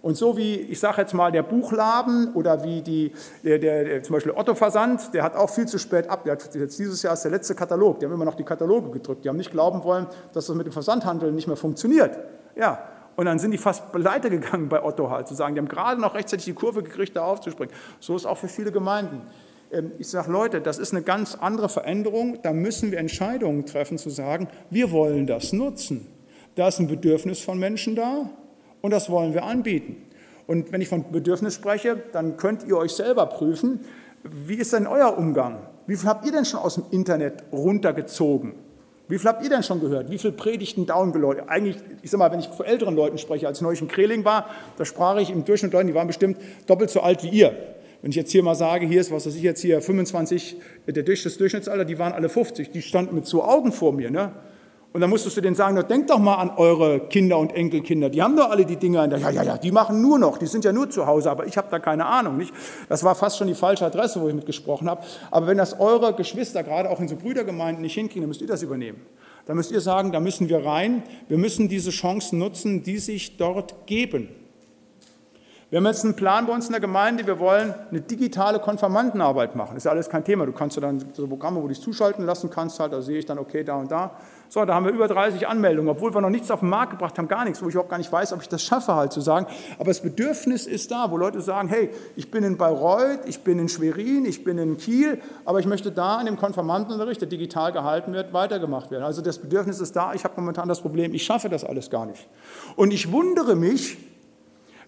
Und 0.00 0.16
so 0.16 0.36
wie, 0.36 0.54
ich 0.54 0.78
sage 0.78 1.02
jetzt 1.02 1.14
mal, 1.14 1.32
der 1.32 1.42
Buchladen 1.42 2.32
oder 2.34 2.62
wie 2.62 2.80
die, 2.80 3.12
der, 3.42 3.58
der, 3.58 4.02
zum 4.04 4.14
Beispiel 4.14 4.32
Otto 4.32 4.54
Versand, 4.54 5.12
der 5.12 5.22
hat 5.22 5.34
auch 5.34 5.50
viel 5.50 5.66
zu 5.66 5.78
spät 5.78 6.08
ab. 6.08 6.24
Jetzt 6.24 6.54
dieses 6.54 7.02
Jahr 7.02 7.14
ist 7.14 7.24
der 7.24 7.32
letzte 7.32 7.54
Katalog. 7.54 7.98
Die 7.98 8.06
haben 8.06 8.12
immer 8.12 8.24
noch 8.24 8.36
die 8.36 8.44
Kataloge 8.44 8.90
gedrückt. 8.90 9.24
Die 9.24 9.28
haben 9.28 9.36
nicht 9.36 9.50
glauben 9.50 9.82
wollen, 9.82 10.06
dass 10.32 10.46
das 10.46 10.54
mit 10.54 10.64
dem 10.64 10.72
Versandhandel 10.72 11.32
nicht 11.32 11.48
mehr 11.48 11.56
funktioniert. 11.56 12.16
Ja, 12.56 12.88
und 13.16 13.26
dann 13.26 13.38
sind 13.38 13.50
die 13.50 13.58
fast 13.58 13.92
pleite 13.92 14.30
gegangen 14.30 14.68
bei 14.68 14.82
Otto 14.82 15.10
halt, 15.10 15.28
zu 15.28 15.34
sagen, 15.34 15.54
die 15.54 15.60
haben 15.60 15.68
gerade 15.68 16.00
noch 16.00 16.14
rechtzeitig 16.14 16.46
die 16.46 16.52
Kurve 16.52 16.82
gekriegt, 16.82 17.16
da 17.16 17.24
aufzuspringen. 17.24 17.74
So 18.00 18.16
ist 18.16 18.26
auch 18.26 18.38
für 18.38 18.48
viele 18.48 18.72
Gemeinden. 18.72 19.22
Ähm, 19.70 19.92
ich 19.98 20.08
sage, 20.08 20.30
Leute, 20.30 20.60
das 20.60 20.78
ist 20.78 20.92
eine 20.92 21.02
ganz 21.02 21.34
andere 21.34 21.68
Veränderung. 21.68 22.38
Da 22.42 22.52
müssen 22.52 22.90
wir 22.90 22.98
Entscheidungen 22.98 23.66
treffen, 23.66 23.98
zu 23.98 24.10
sagen, 24.10 24.48
wir 24.70 24.90
wollen 24.90 25.26
das 25.26 25.52
nutzen. 25.52 26.06
Da 26.54 26.68
ist 26.68 26.78
ein 26.78 26.88
Bedürfnis 26.88 27.40
von 27.40 27.58
Menschen 27.58 27.96
da 27.96 28.30
und 28.80 28.90
das 28.90 29.10
wollen 29.10 29.34
wir 29.34 29.44
anbieten. 29.44 30.02
Und 30.46 30.72
wenn 30.72 30.80
ich 30.80 30.88
von 30.88 31.10
Bedürfnis 31.10 31.54
spreche, 31.54 32.02
dann 32.12 32.36
könnt 32.36 32.64
ihr 32.64 32.76
euch 32.76 32.92
selber 32.92 33.26
prüfen, 33.26 33.80
wie 34.22 34.54
ist 34.54 34.72
denn 34.72 34.86
euer 34.86 35.16
Umgang? 35.18 35.58
Wie 35.86 35.96
viel 35.96 36.08
habt 36.08 36.24
ihr 36.24 36.32
denn 36.32 36.44
schon 36.44 36.60
aus 36.60 36.74
dem 36.74 36.84
Internet 36.90 37.44
runtergezogen? 37.52 38.54
Wie 39.08 39.18
viel 39.18 39.28
habt 39.28 39.42
ihr 39.44 39.50
denn 39.50 39.62
schon 39.62 39.80
gehört? 39.80 40.10
Wie 40.10 40.18
viele 40.18 40.32
Predigten 40.32 40.84
downgeläutet? 40.84 41.44
Eigentlich, 41.48 41.76
ich 42.02 42.10
sag 42.10 42.18
mal, 42.18 42.32
wenn 42.32 42.40
ich 42.40 42.48
vor 42.48 42.66
älteren 42.66 42.96
Leuten 42.96 43.18
spreche, 43.18 43.46
als 43.46 43.58
ich 43.58 43.62
neulich 43.62 43.80
in 43.80 43.88
Kreling 43.88 44.24
war, 44.24 44.46
da 44.76 44.84
sprach 44.84 45.16
ich 45.18 45.30
im 45.30 45.44
Durchschnitt 45.44 45.72
Leuten, 45.72 45.86
die 45.86 45.94
waren 45.94 46.08
bestimmt 46.08 46.38
doppelt 46.66 46.90
so 46.90 47.00
alt 47.00 47.22
wie 47.22 47.28
ihr. 47.28 47.56
Wenn 48.02 48.10
ich 48.10 48.16
jetzt 48.16 48.32
hier 48.32 48.42
mal 48.42 48.54
sage, 48.54 48.86
hier 48.86 49.00
ist, 49.00 49.12
was 49.12 49.26
weiß 49.26 49.36
ich 49.36 49.42
jetzt 49.42 49.60
hier, 49.60 49.80
25, 49.80 50.56
der 50.88 51.02
Durchschnittsalter, 51.04 51.84
die 51.84 51.98
waren 51.98 52.12
alle 52.12 52.28
50, 52.28 52.70
die 52.70 52.82
standen 52.82 53.14
mit 53.14 53.26
zwei 53.26 53.44
Augen 53.44 53.72
vor 53.72 53.92
mir. 53.92 54.10
Ne? 54.10 54.32
Und 54.96 55.02
dann 55.02 55.10
musstest 55.10 55.36
du 55.36 55.42
denen 55.42 55.54
sagen, 55.54 55.78
denkt 55.86 56.08
doch 56.08 56.18
mal 56.18 56.36
an 56.36 56.52
eure 56.56 57.00
Kinder 57.00 57.36
und 57.36 57.54
Enkelkinder, 57.54 58.08
die 58.08 58.22
haben 58.22 58.34
doch 58.34 58.48
alle 58.48 58.64
die 58.64 58.76
Dinger, 58.76 59.06
ja, 59.18 59.28
ja, 59.28 59.42
ja, 59.42 59.58
die 59.58 59.70
machen 59.70 60.00
nur 60.00 60.18
noch, 60.18 60.38
die 60.38 60.46
sind 60.46 60.64
ja 60.64 60.72
nur 60.72 60.88
zu 60.88 61.06
Hause, 61.06 61.30
aber 61.30 61.46
ich 61.46 61.58
habe 61.58 61.68
da 61.70 61.78
keine 61.78 62.06
Ahnung. 62.06 62.38
Nicht? 62.38 62.54
Das 62.88 63.04
war 63.04 63.14
fast 63.14 63.36
schon 63.36 63.46
die 63.46 63.54
falsche 63.54 63.84
Adresse, 63.84 64.22
wo 64.22 64.28
ich 64.28 64.34
mitgesprochen 64.34 64.88
habe. 64.88 65.02
Aber 65.30 65.48
wenn 65.48 65.58
das 65.58 65.78
eure 65.78 66.14
Geschwister, 66.14 66.62
gerade 66.62 66.88
auch 66.88 66.98
in 66.98 67.08
so 67.08 67.16
Brüdergemeinden, 67.16 67.82
nicht 67.82 67.92
hinkriegen, 67.92 68.22
dann 68.22 68.28
müsst 68.28 68.40
ihr 68.40 68.46
das 68.46 68.62
übernehmen. 68.62 69.02
Dann 69.44 69.56
müsst 69.56 69.70
ihr 69.70 69.82
sagen, 69.82 70.12
da 70.12 70.20
müssen 70.20 70.48
wir 70.48 70.64
rein, 70.64 71.02
wir 71.28 71.36
müssen 71.36 71.68
diese 71.68 71.90
Chancen 71.90 72.38
nutzen, 72.38 72.82
die 72.82 72.96
sich 72.96 73.36
dort 73.36 73.86
geben. 73.86 74.30
Wir 75.76 75.80
haben 75.80 75.88
jetzt 75.88 76.04
einen 76.06 76.16
Plan 76.16 76.46
bei 76.46 76.54
uns 76.54 76.68
in 76.68 76.72
der 76.72 76.80
Gemeinde, 76.80 77.26
wir 77.26 77.38
wollen 77.38 77.74
eine 77.90 78.00
digitale 78.00 78.60
Konfirmandenarbeit 78.60 79.56
machen. 79.56 79.76
Ist 79.76 79.84
ja 79.84 79.90
alles 79.90 80.08
kein 80.08 80.24
Thema. 80.24 80.46
Du 80.46 80.52
kannst 80.52 80.74
ja 80.74 80.80
dann 80.80 81.04
so 81.12 81.26
Programme, 81.26 81.58
wo 81.58 81.64
du 81.64 81.68
dich 81.68 81.82
zuschalten 81.82 82.24
lassen 82.24 82.48
kannst, 82.48 82.80
halt, 82.80 82.94
da 82.94 83.02
sehe 83.02 83.18
ich 83.18 83.26
dann, 83.26 83.38
okay, 83.38 83.62
da 83.62 83.74
und 83.74 83.90
da. 83.90 84.12
So, 84.48 84.64
da 84.64 84.74
haben 84.74 84.86
wir 84.86 84.92
über 84.92 85.06
30 85.06 85.46
Anmeldungen, 85.46 85.90
obwohl 85.90 86.14
wir 86.14 86.22
noch 86.22 86.30
nichts 86.30 86.50
auf 86.50 86.60
den 86.60 86.70
Markt 86.70 86.92
gebracht 86.92 87.18
haben, 87.18 87.28
gar 87.28 87.44
nichts, 87.44 87.62
wo 87.62 87.68
ich 87.68 87.74
überhaupt 87.74 87.90
gar 87.90 87.98
nicht 87.98 88.10
weiß, 88.10 88.32
ob 88.32 88.40
ich 88.40 88.48
das 88.48 88.62
schaffe, 88.62 88.94
halt 88.94 89.12
zu 89.12 89.20
sagen. 89.20 89.44
Aber 89.78 89.88
das 89.88 90.00
Bedürfnis 90.00 90.66
ist 90.66 90.90
da, 90.92 91.10
wo 91.10 91.18
Leute 91.18 91.42
sagen, 91.42 91.68
hey, 91.68 91.90
ich 92.14 92.30
bin 92.30 92.42
in 92.42 92.56
Bayreuth, 92.56 93.26
ich 93.26 93.40
bin 93.40 93.58
in 93.58 93.68
Schwerin, 93.68 94.24
ich 94.24 94.44
bin 94.44 94.56
in 94.56 94.78
Kiel, 94.78 95.20
aber 95.44 95.60
ich 95.60 95.66
möchte 95.66 95.92
da 95.92 96.20
in 96.20 96.24
dem 96.24 96.38
Konfirmandenunterricht, 96.38 97.20
der 97.20 97.28
digital 97.28 97.72
gehalten 97.72 98.14
wird, 98.14 98.32
weitergemacht 98.32 98.90
werden. 98.90 99.04
Also 99.04 99.20
das 99.20 99.36
Bedürfnis 99.38 99.78
ist 99.80 99.94
da, 99.94 100.14
ich 100.14 100.24
habe 100.24 100.40
momentan 100.40 100.70
das 100.70 100.80
Problem, 100.80 101.12
ich 101.12 101.24
schaffe 101.24 101.50
das 101.50 101.64
alles 101.64 101.90
gar 101.90 102.06
nicht. 102.06 102.26
Und 102.76 102.94
ich 102.94 103.12
wundere 103.12 103.56
mich, 103.56 103.98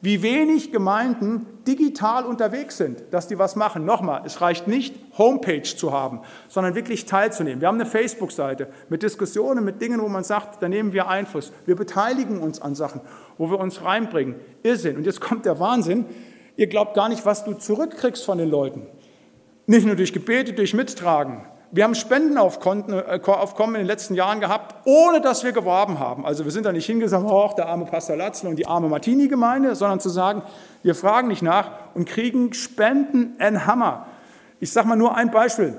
wie 0.01 0.23
wenig 0.23 0.71
Gemeinden 0.71 1.47
digital 1.67 2.25
unterwegs 2.25 2.77
sind, 2.77 3.03
dass 3.11 3.29
die 3.29 3.39
was 3.39 3.57
machen. 3.57 3.85
Nochmal, 3.85 4.23
es 4.25 4.41
reicht 4.41 4.69
nicht, 4.69 4.95
Homepage 5.17 5.63
zu 5.63 5.93
haben, 5.93 6.21
sondern 6.49 6.75
wirklich 6.75 7.07
teilzunehmen. 7.07 7.61
Wir 7.61 7.69
haben 7.69 7.81
eine 7.81 7.87
Facebook-Seite 7.87 8.69
mit 8.89 9.03
Diskussionen, 9.03 9.65
mit 9.65 9.83
Dingen, 9.83 10.01
wo 10.01 10.09
man 10.09 10.25
sagt, 10.25 10.63
da 10.63 10.69
nehmen 10.69 10.93
wir 10.93 11.09
Einfluss. 11.09 11.53
Wir 11.67 11.75
beteiligen 11.75 12.39
uns 12.39 12.63
an 12.63 12.75
Sachen, 12.75 13.01
wo 13.37 13.51
wir 13.51 13.59
uns 13.59 13.83
reinbringen. 13.85 14.37
Irrsinn. 14.63 14.97
Und 14.97 15.05
jetzt 15.05 15.21
kommt 15.21 15.45
der 15.45 15.59
Wahnsinn. 15.59 16.07
Ihr 16.57 16.69
glaubt 16.69 16.95
gar 16.95 17.09
nicht, 17.09 17.27
was 17.27 17.45
du 17.45 17.55
zurückkriegst 17.55 18.25
von 18.25 18.39
den 18.39 18.51
Leuten. 18.51 18.87
Nicht 19.67 19.87
nur 19.87 19.97
durch 19.97 20.13
Gebete, 20.13 20.53
durch 20.53 20.75
Mittragen, 20.75 21.43
wir 21.71 21.85
haben 21.85 21.95
Spendenaufkommen 21.95 22.85
äh, 22.89 23.17
in 23.17 23.75
den 23.75 23.87
letzten 23.87 24.15
Jahren 24.15 24.41
gehabt, 24.41 24.75
ohne 24.87 25.21
dass 25.21 25.45
wir 25.45 25.53
geworben 25.53 25.99
haben. 25.99 26.25
Also 26.25 26.45
wir 26.45 26.53
sind 26.53 26.65
da 26.65 26.73
nicht 26.73 26.87
hingesagt, 26.87 27.25
oh, 27.29 27.51
der 27.57 27.69
arme 27.69 27.85
Pastor 27.85 28.17
Latzl 28.17 28.47
und 28.47 28.57
die 28.57 28.67
arme 28.67 28.89
Martini-Gemeinde, 28.89 29.75
sondern 29.75 30.01
zu 30.01 30.09
sagen, 30.09 30.43
wir 30.83 30.95
fragen 30.95 31.29
nicht 31.29 31.43
nach 31.43 31.71
und 31.95 32.09
kriegen 32.09 32.55
Spenden 32.55 33.39
en 33.39 33.67
Hammer. 33.67 34.07
Ich 34.61 34.73
sage 34.73 34.89
mal 34.89 34.97
nur 34.97 35.15
ein 35.15 35.31
Beispiel. 35.31 35.77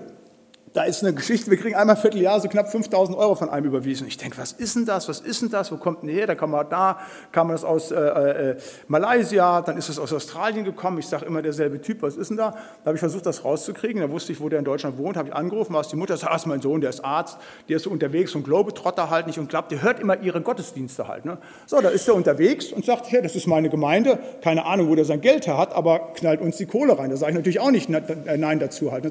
Da 0.73 0.83
ist 0.83 1.03
eine 1.03 1.13
Geschichte, 1.13 1.49
wir 1.49 1.57
kriegen 1.57 1.75
einmal 1.75 1.95
ein 1.95 2.01
Vierteljahr 2.01 2.39
so 2.39 2.47
knapp 2.47 2.69
5000 2.69 3.17
Euro 3.17 3.33
von 3.33 3.49
einem 3.49 3.65
überwiesen. 3.65 4.07
Ich 4.07 4.17
denke, 4.17 4.37
was 4.37 4.51
ist 4.51 4.75
denn 4.75 4.85
das, 4.85 5.09
was 5.09 5.19
ist 5.19 5.41
denn 5.41 5.49
das, 5.49 5.71
wo 5.71 5.77
kommt 5.77 6.03
denn 6.03 6.09
her? 6.09 6.27
Da 6.27 6.35
kam 6.35 6.51
man 6.51 6.69
da, 6.69 6.99
kam 7.31 7.47
man 7.47 7.55
das 7.55 7.63
aus 7.63 7.91
äh, 7.91 7.95
äh, 7.95 8.57
Malaysia, 8.87 9.61
dann 9.61 9.77
ist 9.77 9.89
es 9.89 9.97
aus 9.97 10.13
Australien 10.13 10.65
gekommen. 10.65 10.99
Ich 10.99 11.07
sage 11.07 11.25
immer 11.25 11.41
derselbe 11.41 11.81
Typ, 11.81 12.03
was 12.03 12.17
ist 12.17 12.29
denn 12.29 12.37
da? 12.37 12.51
Da 12.51 12.85
habe 12.85 12.95
ich 12.95 12.99
versucht, 12.99 13.25
das 13.25 13.43
rauszukriegen. 13.43 14.01
Da 14.01 14.11
wusste 14.11 14.31
ich, 14.31 14.39
wo 14.39 14.47
der 14.47 14.59
in 14.59 14.65
Deutschland 14.65 14.97
wohnt, 14.99 15.17
habe 15.17 15.29
ich 15.29 15.35
angerufen, 15.35 15.73
war 15.73 15.81
es 15.81 15.87
die 15.87 15.95
Mutter, 15.95 16.17
sagt, 16.17 16.33
das 16.33 16.43
ist 16.43 16.47
mein 16.47 16.61
Sohn, 16.61 16.81
der 16.81 16.91
ist 16.91 17.03
Arzt, 17.03 17.37
der 17.67 17.77
ist 17.77 17.83
so 17.83 17.89
unterwegs, 17.89 18.35
ein 18.35 18.43
Globetrotter 18.43 19.09
halt 19.09 19.25
nicht 19.25 19.39
und 19.39 19.49
glaubt, 19.49 19.71
der 19.71 19.81
hört 19.81 19.99
immer 19.99 20.21
ihre 20.21 20.41
Gottesdienste 20.41 21.07
halt. 21.07 21.25
Ne? 21.25 21.39
So, 21.65 21.81
da 21.81 21.89
ist 21.89 22.07
er 22.07 22.13
unterwegs 22.13 22.71
und 22.71 22.85
sagt, 22.85 23.11
hey, 23.11 23.23
das 23.23 23.35
ist 23.35 23.47
meine 23.47 23.69
Gemeinde, 23.69 24.19
keine 24.41 24.65
Ahnung, 24.65 24.89
wo 24.89 24.95
der 24.95 25.05
sein 25.05 25.21
Geld 25.21 25.47
her 25.47 25.57
hat, 25.57 25.73
aber 25.73 26.13
knallt 26.13 26.41
uns 26.41 26.57
die 26.57 26.67
Kohle 26.67 26.97
rein. 26.99 27.09
Da 27.09 27.17
sage 27.17 27.31
ich 27.31 27.37
natürlich 27.37 27.59
auch 27.59 27.71
nicht 27.71 27.89
Nein 27.89 28.59
dazu 28.59 28.91
halt. 28.91 29.09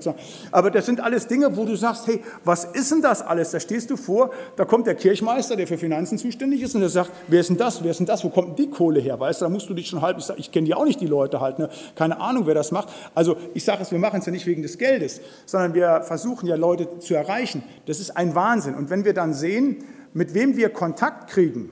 Aber 0.53 0.71
das 0.71 0.87
sind 0.87 1.01
alles 1.01 1.27
Dinge, 1.27 1.48
wo 1.57 1.65
du 1.65 1.77
sagst, 1.77 2.07
hey, 2.07 2.23
was 2.45 2.65
ist 2.65 2.91
denn 2.91 3.03
das 3.03 3.23
alles? 3.23 3.51
Da 3.51 3.61
stehst 3.61 3.91
du 3.91 3.97
vor, 3.97 4.31
da 4.57 4.65
kommt 4.65 4.87
der 4.87 4.95
Kirchmeister, 4.95 5.57
der 5.57 5.67
für 5.67 5.79
Finanzen 5.79 6.19
zuständig 6.19 6.63
ist, 6.63 6.75
und 6.75 6.81
der 6.81 6.91
sagt, 6.91 7.11
wer 7.29 7.41
ist 7.41 7.51
denn 7.51 7.57
das, 7.57 7.83
wer 7.83 7.91
ist 7.91 7.99
denn 7.99 8.07
das, 8.07 8.25
wo 8.25 8.29
kommt 8.29 8.49
denn 8.49 8.57
die 8.57 8.71
Kohle 8.71 9.01
her? 9.01 9.19
Weißt 9.19 9.41
du, 9.41 9.45
da 9.45 9.49
musst 9.49 9.69
du 9.69 9.75
dich 9.75 9.89
schon 9.89 10.03
halb, 10.03 10.19
ich, 10.19 10.25
sag, 10.25 10.39
ich 10.39 10.51
kenne 10.53 10.67
die 10.67 10.75
auch 10.75 10.85
nicht, 10.85 11.01
die 11.01 11.07
Leute 11.07 11.41
halt, 11.41 11.59
ne? 11.59 11.69
keine 11.95 12.21
Ahnung, 12.21 12.47
wer 12.47 12.55
das 12.55 12.73
macht. 12.73 12.89
Also 13.15 13.37
ich 13.55 13.65
sage 13.65 13.83
es, 13.83 13.91
wir 13.91 13.99
machen 13.99 14.21
es 14.21 14.27
ja 14.27 14.33
nicht 14.33 14.47
wegen 14.47 14.63
des 14.63 14.79
Geldes, 14.79 15.21
sondern 15.47 15.75
wir 15.75 16.03
versuchen 16.03 16.47
ja 16.47 16.57
Leute 16.57 16.99
zu 16.99 17.15
erreichen. 17.15 17.63
Das 17.87 18.01
ist 18.01 18.17
ein 18.17 18.35
Wahnsinn. 18.35 18.75
Und 18.75 18.91
wenn 18.91 19.05
wir 19.05 19.15
dann 19.15 19.35
sehen, 19.35 19.85
mit 20.13 20.35
wem 20.35 20.57
wir 20.57 20.71
Kontakt 20.71 21.31
kriegen, 21.31 21.71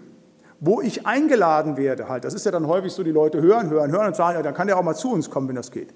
wo 0.61 0.81
ich 0.81 1.07
eingeladen 1.07 1.77
werde, 1.77 2.09
halt, 2.09 2.25
das 2.25 2.35
ist 2.35 2.47
ja 2.47 2.53
dann 2.53 2.67
häufig 2.67 2.93
so, 2.93 3.03
die 3.03 3.11
Leute 3.11 3.41
hören, 3.41 3.71
hören, 3.71 3.93
hören 3.93 4.07
und 4.07 4.17
sagen, 4.17 4.37
ja, 4.37 4.43
dann 4.43 4.55
kann 4.55 4.67
der 4.67 4.79
auch 4.79 4.83
mal 4.83 4.95
zu 4.95 5.11
uns 5.12 5.31
kommen, 5.31 5.49
wenn 5.49 5.57
das 5.57 5.71
geht. 5.71 5.93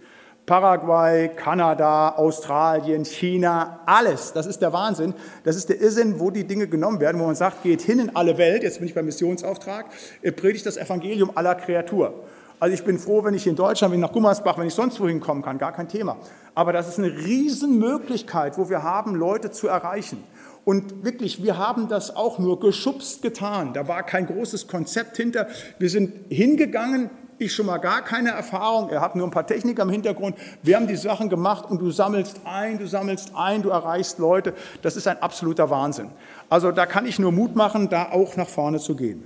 Paraguay, 0.50 1.28
Kanada, 1.36 2.16
Australien, 2.16 3.04
China, 3.04 3.78
alles. 3.86 4.32
Das 4.32 4.46
ist 4.46 4.60
der 4.60 4.72
Wahnsinn. 4.72 5.14
Das 5.44 5.54
ist 5.54 5.68
der 5.68 5.80
Irrsinn, 5.80 6.18
wo 6.18 6.32
die 6.32 6.42
Dinge 6.42 6.66
genommen 6.66 6.98
werden, 6.98 7.20
wo 7.20 7.26
man 7.26 7.36
sagt, 7.36 7.62
geht 7.62 7.82
hin 7.82 8.00
in 8.00 8.16
alle 8.16 8.36
Welt, 8.36 8.64
jetzt 8.64 8.80
bin 8.80 8.88
ich 8.88 8.94
beim 8.96 9.04
Missionsauftrag, 9.04 9.86
predigt 10.34 10.66
das 10.66 10.76
Evangelium 10.76 11.30
aller 11.36 11.54
Kreatur. 11.54 12.24
Also 12.58 12.74
ich 12.74 12.82
bin 12.82 12.98
froh, 12.98 13.22
wenn 13.22 13.34
ich 13.34 13.46
in 13.46 13.54
Deutschland, 13.54 13.92
wenn 13.92 14.00
ich 14.00 14.06
nach 14.06 14.12
Gummersbach, 14.12 14.58
wenn 14.58 14.66
ich 14.66 14.74
sonst 14.74 15.00
wohin 15.00 15.20
kommen 15.20 15.40
kann, 15.40 15.56
gar 15.56 15.70
kein 15.70 15.86
Thema. 15.86 16.16
Aber 16.56 16.72
das 16.72 16.88
ist 16.88 16.98
eine 16.98 17.16
Riesenmöglichkeit, 17.16 18.58
wo 18.58 18.68
wir 18.68 18.82
haben, 18.82 19.14
Leute 19.14 19.52
zu 19.52 19.68
erreichen. 19.68 20.24
Und 20.64 21.04
wirklich, 21.04 21.44
wir 21.44 21.58
haben 21.58 21.86
das 21.86 22.16
auch 22.16 22.40
nur 22.40 22.58
geschubst 22.58 23.22
getan. 23.22 23.72
Da 23.72 23.86
war 23.86 24.02
kein 24.02 24.26
großes 24.26 24.66
Konzept 24.66 25.16
hinter. 25.16 25.46
Wir 25.78 25.88
sind 25.88 26.12
hingegangen, 26.28 27.08
ich 27.44 27.54
schon 27.54 27.66
mal 27.66 27.78
gar 27.78 28.02
keine 28.02 28.30
Erfahrung, 28.30 28.90
er 28.90 29.00
hat 29.00 29.16
nur 29.16 29.26
ein 29.26 29.30
paar 29.30 29.46
Techniker 29.46 29.82
im 29.82 29.90
Hintergrund. 29.90 30.36
Wir 30.62 30.76
haben 30.76 30.86
die 30.86 30.96
Sachen 30.96 31.28
gemacht 31.28 31.64
und 31.70 31.80
du 31.80 31.90
sammelst 31.90 32.40
ein, 32.44 32.78
du 32.78 32.86
sammelst 32.86 33.32
ein, 33.34 33.62
du 33.62 33.70
erreichst 33.70 34.18
Leute. 34.18 34.54
Das 34.82 34.96
ist 34.96 35.08
ein 35.08 35.20
absoluter 35.22 35.70
Wahnsinn. 35.70 36.10
Also 36.48 36.72
da 36.72 36.86
kann 36.86 37.06
ich 37.06 37.18
nur 37.18 37.32
Mut 37.32 37.56
machen, 37.56 37.88
da 37.88 38.10
auch 38.10 38.36
nach 38.36 38.48
vorne 38.48 38.78
zu 38.78 38.94
gehen. 38.94 39.24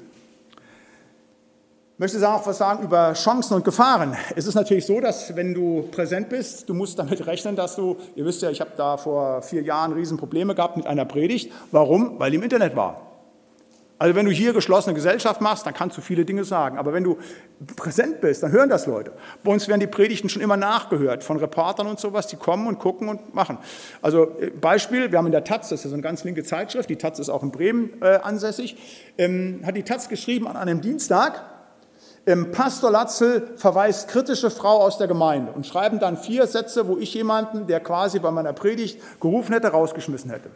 Ich 1.95 2.01
möchte 2.01 2.29
auch 2.29 2.45
was 2.45 2.59
sagen 2.59 2.83
über 2.83 3.13
Chancen 3.13 3.55
und 3.55 3.65
Gefahren. 3.65 4.17
Es 4.35 4.47
ist 4.47 4.57
natürlich 4.57 4.85
so, 4.85 5.01
dass 5.01 5.37
wenn 5.37 5.55
du 5.55 5.89
präsent 5.93 6.29
bist, 6.29 6.69
du 6.69 6.75
musst 6.75 6.99
damit 6.99 7.25
rechnen, 7.27 7.55
dass 7.55 7.77
du, 7.77 7.97
ihr 8.17 8.25
wisst 8.25 8.43
ja, 8.43 8.51
ich 8.51 8.61
habe 8.61 8.73
da 8.77 8.97
vor 8.97 9.43
vier 9.43 9.63
Jahren 9.63 9.93
Riesenprobleme 9.93 10.57
gehabt 10.57 10.77
mit 10.77 10.89
einer 10.89 11.05
Predigt. 11.05 11.53
Warum? 11.71 12.19
Weil 12.19 12.33
die 12.33 12.37
im 12.39 12.43
Internet 12.43 12.75
war. 12.75 13.14
Also 13.97 14.17
wenn 14.17 14.27
du 14.27 14.33
hier 14.33 14.53
geschlossene 14.53 14.95
Gesellschaft 14.95 15.41
machst, 15.41 15.67
dann 15.67 15.75
kannst 15.75 15.97
du 15.97 16.01
viele 16.01 16.25
Dinge 16.25 16.45
sagen. 16.45 16.79
Aber 16.79 16.93
wenn 16.93 17.05
du 17.05 17.17
präsent 17.77 18.21
bist, 18.21 18.43
dann 18.43 18.51
hören 18.51 18.69
das 18.69 18.87
Leute. 18.87 19.13
Bei 19.45 19.53
uns 19.53 19.69
werden 19.69 19.81
die 19.81 19.87
Predigten 19.87 20.29
schon 20.29 20.43
immer 20.43 20.57
nachgehört 20.57 21.23
von 21.23 21.37
Reportern 21.37 21.87
und 21.87 22.01
sowas, 22.01 22.27
die 22.27 22.37
kommen 22.37 22.67
und 22.67 22.81
gucken 22.81 23.09
und 23.09 23.35
machen. 23.35 23.59
Also 24.03 24.37
äh, 24.41 24.51
Beispiel, 24.51 25.13
wir 25.13 25.19
haben 25.19 25.27
in 25.27 25.33
der 25.33 25.45
Taz, 25.45 25.69
das 25.69 25.85
ist 25.85 25.91
so 25.91 25.95
eine 25.95 26.03
ganz 26.03 26.25
linke 26.25 26.43
Zeitschrift, 26.43 26.91
die 26.91 26.97
Taz 26.97 27.19
ist 27.21 27.29
auch 27.29 27.43
in 27.45 27.53
Bremen 27.53 28.03
äh, 28.03 28.17
ansässig, 28.17 28.77
ähm, 29.17 29.61
hat 29.65 29.77
die 29.77 29.85
Taz 29.85 30.09
geschrieben 30.09 30.49
an 30.49 30.57
einem 30.57 30.81
Dienstag, 30.81 31.45
ähm, 32.27 32.51
Pastor 32.53 32.91
Latzel 32.91 33.53
verweist 33.57 34.09
kritische 34.09 34.51
Frau 34.51 34.81
aus 34.81 34.99
der 34.99 35.07
Gemeinde 35.07 35.53
und 35.53 35.67
schreiben 35.67 36.01
dann 36.01 36.17
vier 36.17 36.47
Sätze, 36.47 36.89
wo 36.89 36.97
ich 36.97 37.13
jemanden, 37.15 37.67
der 37.67 37.81
quasi 37.81 38.19
bei 38.19 38.31
meiner 38.31 38.55
Predigt 38.55 38.99
gerufen 39.21 39.53
hätte, 39.53 39.69
rausgeschmissen 39.69 40.31
hätte. 40.31 40.51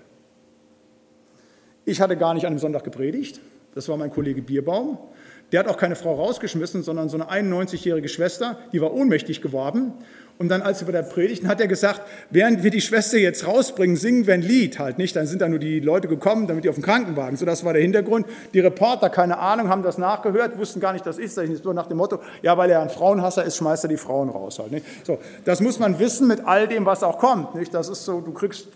Ich 1.89 2.03
hatte 2.03 2.19
gar 2.19 2.35
nicht 2.35 2.45
an 2.45 2.53
dem 2.53 2.59
Sonntag 2.59 2.85
gepredigt. 2.85 3.41
Das 3.75 3.89
war 3.89 3.97
mein 3.97 4.11
Kollege 4.11 4.43
Bierbaum. 4.43 4.99
Der 5.53 5.61
hat 5.61 5.69
auch 5.69 5.79
keine 5.79 5.97
Frau 5.97 6.17
rausgeschmissen, 6.17 6.83
sondern 6.83 7.09
so 7.09 7.19
eine 7.19 7.49
91-jährige 7.49 8.11
Schwester, 8.11 8.59
die 8.75 8.83
war 8.83 8.93
ohnmächtig 8.93 9.41
geworden. 9.41 9.95
Und 10.37 10.51
dann, 10.51 10.61
als 10.61 10.81
sie 10.81 10.85
bei 10.85 10.93
der 10.93 11.03
Predigten, 11.03 11.49
hat 11.49 11.63
er 11.63 11.67
gesagt, 11.67 12.03
während 12.29 12.63
wir 12.63 12.71
die 12.71 12.83
Schwester 12.83 13.17
jetzt 13.17 13.47
rausbringen, 13.47 13.97
singen 13.97 14.27
wir 14.27 14.35
ein 14.35 14.43
Lied 14.43 14.79
halt 14.79 14.99
nicht. 14.99 15.17
Dann 15.17 15.27
sind 15.27 15.41
da 15.41 15.49
nur 15.49 15.59
die 15.59 15.81
Leute 15.81 16.09
gekommen, 16.09 16.47
damit 16.47 16.65
die 16.65 16.69
auf 16.69 16.75
dem 16.75 16.85
Krankenwagen. 16.85 17.39
So, 17.39 17.47
das 17.47 17.65
war 17.65 17.73
der 17.73 17.81
Hintergrund. 17.81 18.27
Die 18.53 18.61
Reporter, 18.61 19.09
keine 19.09 19.39
Ahnung, 19.39 19.71
haben 19.71 19.83
das 19.83 19.97
nachgehört, 19.97 20.59
wussten 20.59 20.81
gar 20.81 20.93
nicht, 20.93 21.07
das 21.07 21.17
ist 21.17 21.39
das. 21.39 21.65
Nur 21.65 21.73
nach 21.73 21.87
dem 21.87 21.97
Motto, 21.97 22.21
ja, 22.43 22.59
weil 22.59 22.69
er 22.69 22.83
ein 22.83 22.91
Frauenhasser 22.91 23.45
ist, 23.45 23.57
schmeißt 23.57 23.87
er 23.87 23.89
die 23.89 23.97
Frauen 23.97 24.29
raus 24.29 24.59
halt. 24.59 24.73
Nicht? 24.73 24.85
So, 25.07 25.19
das 25.47 25.63
muss 25.63 25.79
man 25.79 25.99
wissen 25.99 26.29
mit 26.29 26.45
all 26.45 26.69
dem, 26.69 26.85
was 26.85 27.03
auch 27.03 27.19
kommt. 27.19 27.55
Nicht? 27.55 27.73
Das 27.73 27.89
ist 27.89 28.05
so, 28.05 28.21
du 28.21 28.33
kriegst 28.33 28.69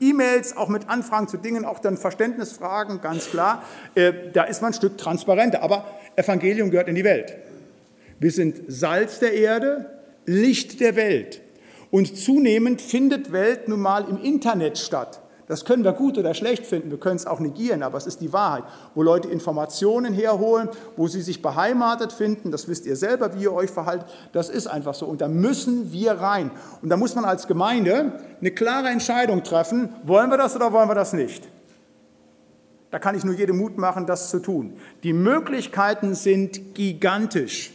E-Mails, 0.00 0.56
auch 0.56 0.68
mit 0.68 0.88
Anfragen 0.88 1.28
zu 1.28 1.36
Dingen, 1.36 1.64
auch 1.64 1.78
dann 1.78 1.96
Verständnisfragen, 1.96 3.00
ganz 3.00 3.30
klar. 3.30 3.62
Äh, 3.94 4.12
da 4.32 4.44
ist 4.44 4.62
man 4.62 4.72
ein 4.72 4.74
Stück 4.74 4.98
transparenter. 4.98 5.62
Aber 5.62 5.84
Evangelium 6.16 6.70
gehört 6.70 6.88
in 6.88 6.94
die 6.94 7.04
Welt. 7.04 7.36
Wir 8.18 8.30
sind 8.30 8.62
Salz 8.68 9.18
der 9.20 9.34
Erde, 9.34 9.98
Licht 10.26 10.80
der 10.80 10.96
Welt. 10.96 11.40
Und 11.90 12.18
zunehmend 12.18 12.82
findet 12.82 13.32
Welt 13.32 13.68
nun 13.68 13.80
mal 13.80 14.08
im 14.08 14.22
Internet 14.22 14.78
statt. 14.78 15.20
Das 15.48 15.64
können 15.64 15.82
wir 15.82 15.92
gut 15.92 16.18
oder 16.18 16.34
schlecht 16.34 16.66
finden, 16.66 16.90
wir 16.90 16.98
können 16.98 17.16
es 17.16 17.26
auch 17.26 17.40
negieren, 17.40 17.82
aber 17.82 17.96
es 17.96 18.06
ist 18.06 18.20
die 18.20 18.34
Wahrheit, 18.34 18.64
wo 18.94 19.02
Leute 19.02 19.28
Informationen 19.28 20.12
herholen, 20.12 20.68
wo 20.94 21.08
sie 21.08 21.22
sich 21.22 21.40
beheimatet 21.40 22.12
finden, 22.12 22.50
das 22.50 22.68
wisst 22.68 22.84
ihr 22.84 22.96
selber, 22.96 23.34
wie 23.34 23.44
ihr 23.44 23.52
euch 23.54 23.70
verhaltet, 23.70 24.06
das 24.32 24.50
ist 24.50 24.66
einfach 24.66 24.92
so 24.92 25.06
und 25.06 25.22
da 25.22 25.28
müssen 25.28 25.90
wir 25.90 26.12
rein. 26.12 26.50
Und 26.82 26.90
da 26.90 26.98
muss 26.98 27.14
man 27.14 27.24
als 27.24 27.46
Gemeinde 27.46 28.12
eine 28.40 28.50
klare 28.50 28.88
Entscheidung 28.88 29.42
treffen, 29.42 29.88
wollen 30.04 30.30
wir 30.30 30.36
das 30.36 30.54
oder 30.54 30.70
wollen 30.72 30.88
wir 30.88 30.94
das 30.94 31.14
nicht? 31.14 31.48
Da 32.90 32.98
kann 32.98 33.14
ich 33.14 33.24
nur 33.24 33.34
jedem 33.34 33.56
Mut 33.56 33.78
machen, 33.78 34.06
das 34.06 34.28
zu 34.30 34.40
tun. 34.40 34.74
Die 35.02 35.14
Möglichkeiten 35.14 36.14
sind 36.14 36.74
gigantisch 36.74 37.72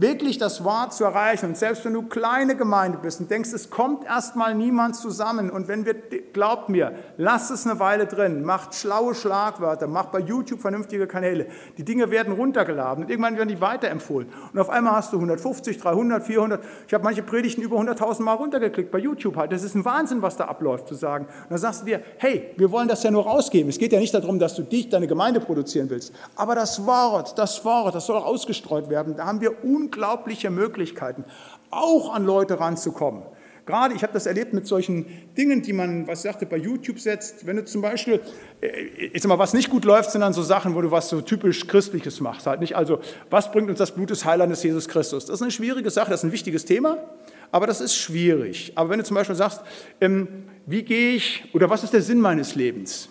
wirklich 0.00 0.38
das 0.38 0.62
Wort 0.62 0.94
zu 0.94 1.02
erreichen. 1.02 1.46
Und 1.46 1.56
selbst 1.56 1.84
wenn 1.84 1.92
du 1.92 2.02
kleine 2.02 2.56
Gemeinde 2.56 2.98
bist 2.98 3.20
und 3.20 3.30
denkst, 3.30 3.52
es 3.52 3.68
kommt 3.68 4.04
erstmal 4.04 4.54
niemand 4.54 4.94
zusammen 4.94 5.50
und 5.50 5.66
wenn 5.66 5.84
wir, 5.84 5.94
glaubt 6.32 6.68
mir, 6.68 6.92
lasst 7.16 7.50
es 7.50 7.66
eine 7.66 7.80
Weile 7.80 8.06
drin, 8.06 8.44
macht 8.44 8.76
schlaue 8.76 9.16
Schlagwörter, 9.16 9.88
macht 9.88 10.12
bei 10.12 10.20
YouTube 10.20 10.60
vernünftige 10.60 11.08
Kanäle. 11.08 11.48
Die 11.76 11.84
Dinge 11.84 12.12
werden 12.12 12.32
runtergeladen 12.32 13.04
und 13.04 13.10
irgendwann 13.10 13.36
werden 13.36 13.48
die 13.48 13.60
weiterempfohlen. 13.60 14.28
Und 14.52 14.60
auf 14.60 14.70
einmal 14.70 14.94
hast 14.94 15.12
du 15.12 15.16
150, 15.16 15.78
300, 15.78 16.22
400. 16.22 16.64
Ich 16.86 16.94
habe 16.94 17.02
manche 17.02 17.24
Predigten 17.24 17.62
über 17.62 17.76
100.000 17.78 18.22
Mal 18.22 18.34
runtergeklickt 18.34 18.92
bei 18.92 18.98
YouTube 18.98 19.36
halt. 19.36 19.50
Das 19.50 19.64
ist 19.64 19.74
ein 19.74 19.84
Wahnsinn, 19.84 20.22
was 20.22 20.36
da 20.36 20.44
abläuft, 20.44 20.86
zu 20.86 20.94
sagen. 20.94 21.24
Und 21.24 21.50
dann 21.50 21.58
sagst 21.58 21.82
du 21.82 21.86
dir, 21.86 22.02
hey, 22.18 22.54
wir 22.56 22.70
wollen 22.70 22.86
das 22.86 23.02
ja 23.02 23.10
nur 23.10 23.24
rausgeben. 23.24 23.68
Es 23.68 23.78
geht 23.78 23.92
ja 23.92 23.98
nicht 23.98 24.14
darum, 24.14 24.38
dass 24.38 24.54
du 24.54 24.62
dich, 24.62 24.88
deine 24.88 25.08
Gemeinde 25.08 25.40
produzieren 25.40 25.90
willst. 25.90 26.14
Aber 26.36 26.54
das 26.54 26.86
Wort, 26.86 27.36
das 27.36 27.64
Wort, 27.64 27.96
das 27.96 28.06
soll 28.06 28.18
ausgestreut 28.18 28.88
werden. 28.88 29.16
Da 29.16 29.26
haben 29.26 29.40
wir 29.40 29.64
unglaubliche 29.88 30.50
Möglichkeiten, 30.50 31.24
auch 31.70 32.14
an 32.14 32.24
Leute 32.24 32.60
ranzukommen. 32.60 33.22
Gerade, 33.64 33.94
ich 33.94 34.02
habe 34.02 34.14
das 34.14 34.24
erlebt 34.24 34.54
mit 34.54 34.66
solchen 34.66 35.04
Dingen, 35.36 35.60
die 35.60 35.74
man, 35.74 36.06
was 36.06 36.22
sagte, 36.22 36.46
bei 36.46 36.56
YouTube 36.56 36.98
setzt. 36.98 37.46
Wenn 37.46 37.56
du 37.56 37.66
zum 37.66 37.82
Beispiel, 37.82 38.22
äh, 38.62 38.80
ich 39.12 39.20
sag 39.20 39.28
mal, 39.28 39.38
was 39.38 39.52
nicht 39.52 39.68
gut 39.68 39.84
läuft, 39.84 40.10
sind 40.10 40.22
dann 40.22 40.32
so 40.32 40.42
Sachen, 40.42 40.74
wo 40.74 40.80
du 40.80 40.90
was 40.90 41.10
so 41.10 41.20
typisch 41.20 41.66
Christliches 41.66 42.20
machst. 42.20 42.46
Halt 42.46 42.60
nicht, 42.60 42.76
also, 42.76 43.00
was 43.28 43.52
bringt 43.52 43.68
uns 43.68 43.78
das 43.78 43.90
Blut 43.90 44.08
des 44.08 44.24
Heilandes 44.24 44.62
Jesus 44.62 44.88
Christus? 44.88 45.26
Das 45.26 45.34
ist 45.34 45.42
eine 45.42 45.50
schwierige 45.50 45.90
Sache, 45.90 46.10
das 46.10 46.20
ist 46.20 46.24
ein 46.24 46.32
wichtiges 46.32 46.64
Thema, 46.64 46.96
aber 47.52 47.66
das 47.66 47.82
ist 47.82 47.94
schwierig. 47.94 48.72
Aber 48.74 48.88
wenn 48.88 49.00
du 49.00 49.04
zum 49.04 49.16
Beispiel 49.16 49.36
sagst, 49.36 49.60
ähm, 50.00 50.28
wie 50.64 50.82
gehe 50.82 51.12
ich, 51.12 51.44
oder 51.52 51.68
was 51.68 51.84
ist 51.84 51.92
der 51.92 52.00
Sinn 52.02 52.20
meines 52.20 52.54
Lebens? 52.54 53.10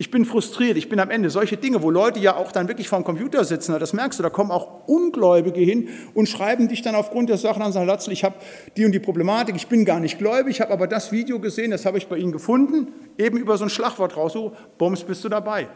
Ich 0.00 0.12
bin 0.12 0.24
frustriert, 0.24 0.76
ich 0.76 0.88
bin 0.88 1.00
am 1.00 1.10
Ende. 1.10 1.28
Solche 1.28 1.56
Dinge, 1.56 1.82
wo 1.82 1.90
Leute 1.90 2.20
ja 2.20 2.36
auch 2.36 2.52
dann 2.52 2.68
wirklich 2.68 2.88
vor 2.88 3.00
dem 3.00 3.04
Computer 3.04 3.44
sitzen, 3.44 3.76
das 3.80 3.92
merkst 3.92 4.18
du, 4.20 4.22
da 4.22 4.30
kommen 4.30 4.52
auch 4.52 4.86
Ungläubige 4.86 5.60
hin 5.60 5.88
und 6.14 6.28
schreiben 6.28 6.68
dich 6.68 6.82
dann 6.82 6.94
aufgrund 6.94 7.28
der 7.28 7.36
Sachen 7.36 7.62
an, 7.62 7.72
sagen, 7.72 7.88
Latzl, 7.88 8.12
ich 8.12 8.22
habe 8.22 8.36
die 8.76 8.84
und 8.84 8.92
die 8.92 9.00
Problematik, 9.00 9.56
ich 9.56 9.66
bin 9.66 9.84
gar 9.84 9.98
nicht 9.98 10.18
gläubig, 10.18 10.54
ich 10.54 10.60
habe 10.60 10.72
aber 10.72 10.86
das 10.86 11.10
Video 11.10 11.40
gesehen, 11.40 11.72
das 11.72 11.84
habe 11.84 11.98
ich 11.98 12.06
bei 12.06 12.16
Ihnen 12.16 12.30
gefunden, 12.30 12.92
eben 13.18 13.38
über 13.38 13.58
so 13.58 13.64
ein 13.64 13.70
Schlagwort 13.70 14.16
raus, 14.16 14.34
so, 14.34 14.52
bums, 14.78 15.02
bist 15.02 15.24
du 15.24 15.28
dabei. 15.28 15.66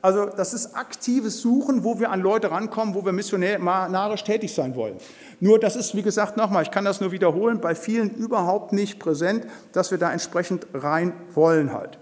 Also 0.00 0.26
das 0.26 0.54
ist 0.54 0.74
aktives 0.76 1.40
Suchen, 1.40 1.82
wo 1.82 1.98
wir 1.98 2.10
an 2.10 2.20
Leute 2.20 2.52
rankommen, 2.52 2.94
wo 2.94 3.04
wir 3.04 3.12
missionarisch 3.12 4.22
tätig 4.22 4.54
sein 4.54 4.76
wollen. 4.76 4.96
Nur 5.40 5.58
das 5.58 5.74
ist, 5.74 5.96
wie 5.96 6.02
gesagt, 6.02 6.36
nochmal, 6.36 6.62
ich 6.62 6.70
kann 6.70 6.84
das 6.84 7.00
nur 7.00 7.10
wiederholen, 7.10 7.60
bei 7.60 7.74
vielen 7.74 8.10
überhaupt 8.10 8.72
nicht 8.72 9.00
präsent, 9.00 9.46
dass 9.72 9.90
wir 9.90 9.98
da 9.98 10.12
entsprechend 10.12 10.66
rein 10.72 11.14
wollen 11.34 11.72
halt. 11.72 11.98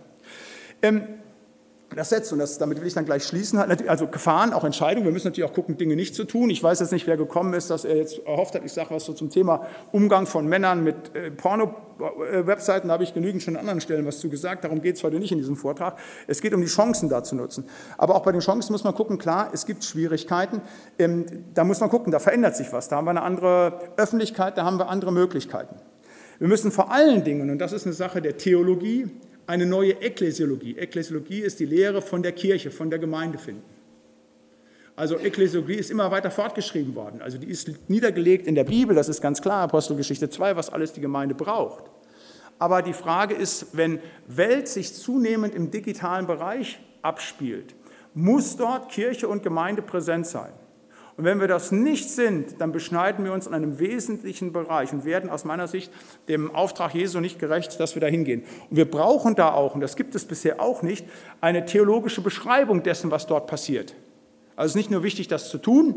Ähm, 0.82 1.02
das 1.94 2.11
setzt, 2.11 2.33
und 2.33 2.38
das, 2.38 2.59
damit 2.59 2.81
will 2.81 2.87
ich 2.87 2.94
dann 2.94 3.05
gleich 3.05 3.24
schließen, 3.24 3.59
also 3.59 4.07
Gefahren, 4.07 4.53
auch 4.53 4.64
Entscheidungen. 4.64 5.07
Wir 5.07 5.12
müssen 5.12 5.26
natürlich 5.26 5.48
auch 5.48 5.55
gucken, 5.55 5.76
Dinge 5.76 5.96
nicht 5.96 6.14
zu 6.14 6.24
tun. 6.24 6.48
Ich 6.50 6.62
weiß 6.62 6.79
jetzt 6.81 6.92
nicht, 6.92 7.07
wer 7.07 7.16
gekommen 7.16 7.53
ist, 7.53 7.70
dass 7.70 7.85
er 7.85 7.96
jetzt 7.96 8.24
erhofft 8.26 8.55
hat, 8.55 8.64
ich 8.64 8.72
sage 8.72 8.90
was 8.90 9.05
so 9.05 9.12
zum 9.12 9.31
Thema 9.31 9.66
Umgang 9.90 10.26
von 10.26 10.46
Männern 10.46 10.85
mit 10.85 11.14
äh, 11.16 11.31
Porno-Webseiten. 11.33 12.88
Da 12.88 12.94
habe 12.94 13.03
ich 13.03 13.12
genügend 13.12 13.42
schon 13.42 13.57
an 13.57 13.61
anderen 13.61 13.81
Stellen 13.81 14.07
was 14.07 14.20
zu 14.20 14.29
gesagt. 14.29 14.64
Darum 14.64 14.83
geht 14.83 14.96
es 14.96 15.03
heute 15.03 15.18
nicht 15.18 15.33
in 15.33 15.38
diesem 15.38 15.57
Vortrag. 15.57 15.98
Es 16.29 16.40
geht 16.40 16.55
um 16.55 16.61
die 16.61 16.68
Chancen 16.68 17.09
da 17.09 17.24
zu 17.24 17.35
nutzen. 17.35 17.64
Aber 17.98 18.14
auch 18.14 18.22
bei 18.22 18.33
den 18.33 18.40
Chancen 18.40 18.72
muss 18.72 18.85
man 18.85 18.94
gucken, 18.94 19.18
klar, 19.18 19.50
es 19.53 19.66
gibt 19.66 19.83
Schwierigkeiten. 19.83 20.62
Ähm, 20.98 21.26
da 21.55 21.64
muss 21.64 21.81
man 21.81 21.90
gucken, 21.90 22.12
da 22.12 22.20
verändert 22.20 22.55
sich 22.55 22.72
was. 22.72 22.88
Da 22.88 22.96
haben 22.96 23.07
wir 23.07 23.11
eine 23.11 23.22
andere 23.22 23.81
Öffentlichkeit, 23.96 24.57
da 24.57 24.64
haben 24.64 24.79
wir 24.79 24.88
andere 24.88 25.12
Möglichkeiten. 25.12 25.74
Wir 26.38 26.48
müssen 26.48 26.70
vor 26.70 26.92
allen 26.92 27.24
Dingen, 27.24 27.50
und 27.50 27.59
das 27.59 27.72
ist 27.72 27.85
eine 27.85 27.92
Sache 27.94 28.22
der 28.22 28.38
Theologie, 28.38 29.11
eine 29.50 29.66
neue 29.66 30.00
Ekklesiologie. 30.00 30.78
Ekklesiologie 30.78 31.40
ist 31.40 31.58
die 31.58 31.66
Lehre 31.66 32.00
von 32.00 32.22
der 32.22 32.30
Kirche, 32.32 32.70
von 32.70 32.88
der 32.88 33.00
Gemeinde 33.00 33.36
finden. 33.36 33.68
Also 34.94 35.18
Ekklesiologie 35.18 35.74
ist 35.74 35.90
immer 35.90 36.10
weiter 36.10 36.30
fortgeschrieben 36.30 36.94
worden. 36.94 37.20
Also 37.20 37.36
die 37.36 37.48
ist 37.48 37.68
niedergelegt 37.88 38.46
in 38.46 38.54
der 38.54 38.64
Bibel, 38.64 38.94
das 38.94 39.08
ist 39.08 39.20
ganz 39.20 39.42
klar, 39.42 39.62
Apostelgeschichte 39.62 40.30
2, 40.30 40.54
was 40.54 40.70
alles 40.70 40.92
die 40.92 41.00
Gemeinde 41.00 41.34
braucht. 41.34 41.84
Aber 42.60 42.82
die 42.82 42.92
Frage 42.92 43.34
ist, 43.34 43.76
wenn 43.76 43.98
Welt 44.28 44.68
sich 44.68 44.94
zunehmend 44.94 45.54
im 45.54 45.70
digitalen 45.70 46.26
Bereich 46.26 46.78
abspielt, 47.02 47.74
muss 48.14 48.56
dort 48.56 48.90
Kirche 48.90 49.26
und 49.26 49.42
Gemeinde 49.42 49.82
präsent 49.82 50.26
sein. 50.26 50.52
Und 51.20 51.26
wenn 51.26 51.38
wir 51.38 51.48
das 51.48 51.70
nicht 51.70 52.09
sind, 52.09 52.62
dann 52.62 52.72
beschneiden 52.72 53.26
wir 53.26 53.35
uns 53.35 53.46
in 53.46 53.52
einem 53.52 53.78
wesentlichen 53.78 54.54
Bereich 54.54 54.94
und 54.94 55.04
werden 55.04 55.28
aus 55.28 55.44
meiner 55.44 55.68
Sicht 55.68 55.92
dem 56.28 56.54
Auftrag 56.54 56.94
Jesu 56.94 57.20
nicht 57.20 57.38
gerecht, 57.38 57.78
dass 57.78 57.94
wir 57.94 58.00
da 58.00 58.06
hingehen. 58.06 58.42
Und 58.70 58.78
wir 58.78 58.90
brauchen 58.90 59.35
da 59.35 59.52
auch, 59.52 59.74
und 59.74 59.83
das 59.83 59.96
gibt 59.96 60.14
es 60.14 60.24
bisher 60.24 60.62
auch 60.62 60.80
nicht, 60.80 61.04
eine 61.42 61.66
theologische 61.66 62.22
Beschreibung 62.22 62.83
dessen, 62.83 63.11
was 63.11 63.26
dort 63.26 63.48
passiert. 63.48 63.94
Also 64.56 64.68
es 64.68 64.70
ist 64.70 64.76
nicht 64.76 64.90
nur 64.90 65.02
wichtig, 65.02 65.28
das 65.28 65.50
zu 65.50 65.59
tun. 65.59 65.94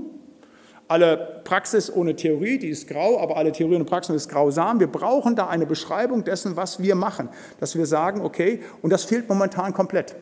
Alle 0.89 1.39
Praxis 1.45 1.89
ohne 1.89 2.17
Theorie, 2.17 2.57
die 2.57 2.67
ist 2.67 2.89
grau, 2.89 3.17
aber 3.17 3.37
alle 3.37 3.53
Theorie 3.53 3.75
ohne 3.75 3.85
Praxis 3.85 4.17
ist 4.17 4.27
grausam. 4.27 4.81
Wir 4.81 4.87
brauchen 4.87 5.37
da 5.37 5.47
eine 5.47 5.65
Beschreibung 5.65 6.25
dessen, 6.25 6.57
was 6.57 6.81
wir 6.81 6.95
machen. 6.95 7.29
Dass 7.61 7.77
wir 7.77 7.85
sagen, 7.85 8.19
okay, 8.19 8.61
und 8.81 8.89
das 8.89 9.05
fehlt 9.05 9.29
momentan 9.29 9.73
komplett. 9.73 10.17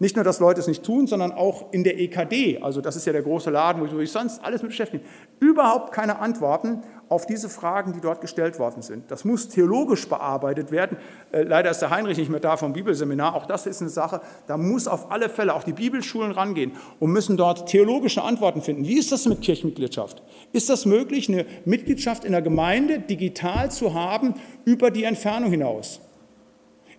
Nicht 0.00 0.16
nur, 0.16 0.24
dass 0.24 0.40
Leute 0.40 0.60
es 0.60 0.66
nicht 0.66 0.82
tun, 0.82 1.06
sondern 1.06 1.30
auch 1.30 1.72
in 1.72 1.84
der 1.84 2.00
EKD, 2.00 2.62
also 2.62 2.80
das 2.80 2.96
ist 2.96 3.06
ja 3.06 3.12
der 3.12 3.20
große 3.20 3.50
Laden, 3.50 3.82
wo 3.82 3.98
ich 4.00 4.10
sonst 4.10 4.42
alles 4.42 4.62
mit 4.62 4.70
beschäftige, 4.70 5.04
überhaupt 5.40 5.92
keine 5.92 6.20
Antworten 6.20 6.80
auf 7.10 7.26
diese 7.26 7.50
Fragen, 7.50 7.92
die 7.92 8.00
dort 8.00 8.22
gestellt 8.22 8.58
worden 8.58 8.80
sind. 8.80 9.10
Das 9.10 9.26
muss 9.26 9.50
theologisch 9.50 10.08
bearbeitet 10.08 10.70
werden. 10.70 10.96
Äh, 11.32 11.42
leider 11.42 11.70
ist 11.70 11.80
der 11.80 11.90
Heinrich 11.90 12.16
nicht 12.16 12.30
mehr 12.30 12.40
da 12.40 12.56
vom 12.56 12.72
Bibelseminar. 12.72 13.34
Auch 13.34 13.44
das 13.44 13.66
ist 13.66 13.82
eine 13.82 13.90
Sache, 13.90 14.22
da 14.46 14.56
muss 14.56 14.88
auf 14.88 15.10
alle 15.10 15.28
Fälle 15.28 15.54
auch 15.54 15.64
die 15.64 15.74
Bibelschulen 15.74 16.32
rangehen 16.32 16.72
und 16.98 17.10
müssen 17.10 17.36
dort 17.36 17.68
theologische 17.68 18.22
Antworten 18.22 18.62
finden. 18.62 18.86
Wie 18.86 18.98
ist 18.98 19.12
das 19.12 19.26
mit 19.26 19.42
Kirchenmitgliedschaft? 19.42 20.22
Ist 20.54 20.70
das 20.70 20.86
möglich, 20.86 21.28
eine 21.28 21.44
Mitgliedschaft 21.66 22.24
in 22.24 22.32
der 22.32 22.40
Gemeinde 22.40 23.00
digital 23.00 23.70
zu 23.70 23.92
haben 23.92 24.32
über 24.64 24.90
die 24.90 25.04
Entfernung 25.04 25.50
hinaus? 25.50 26.00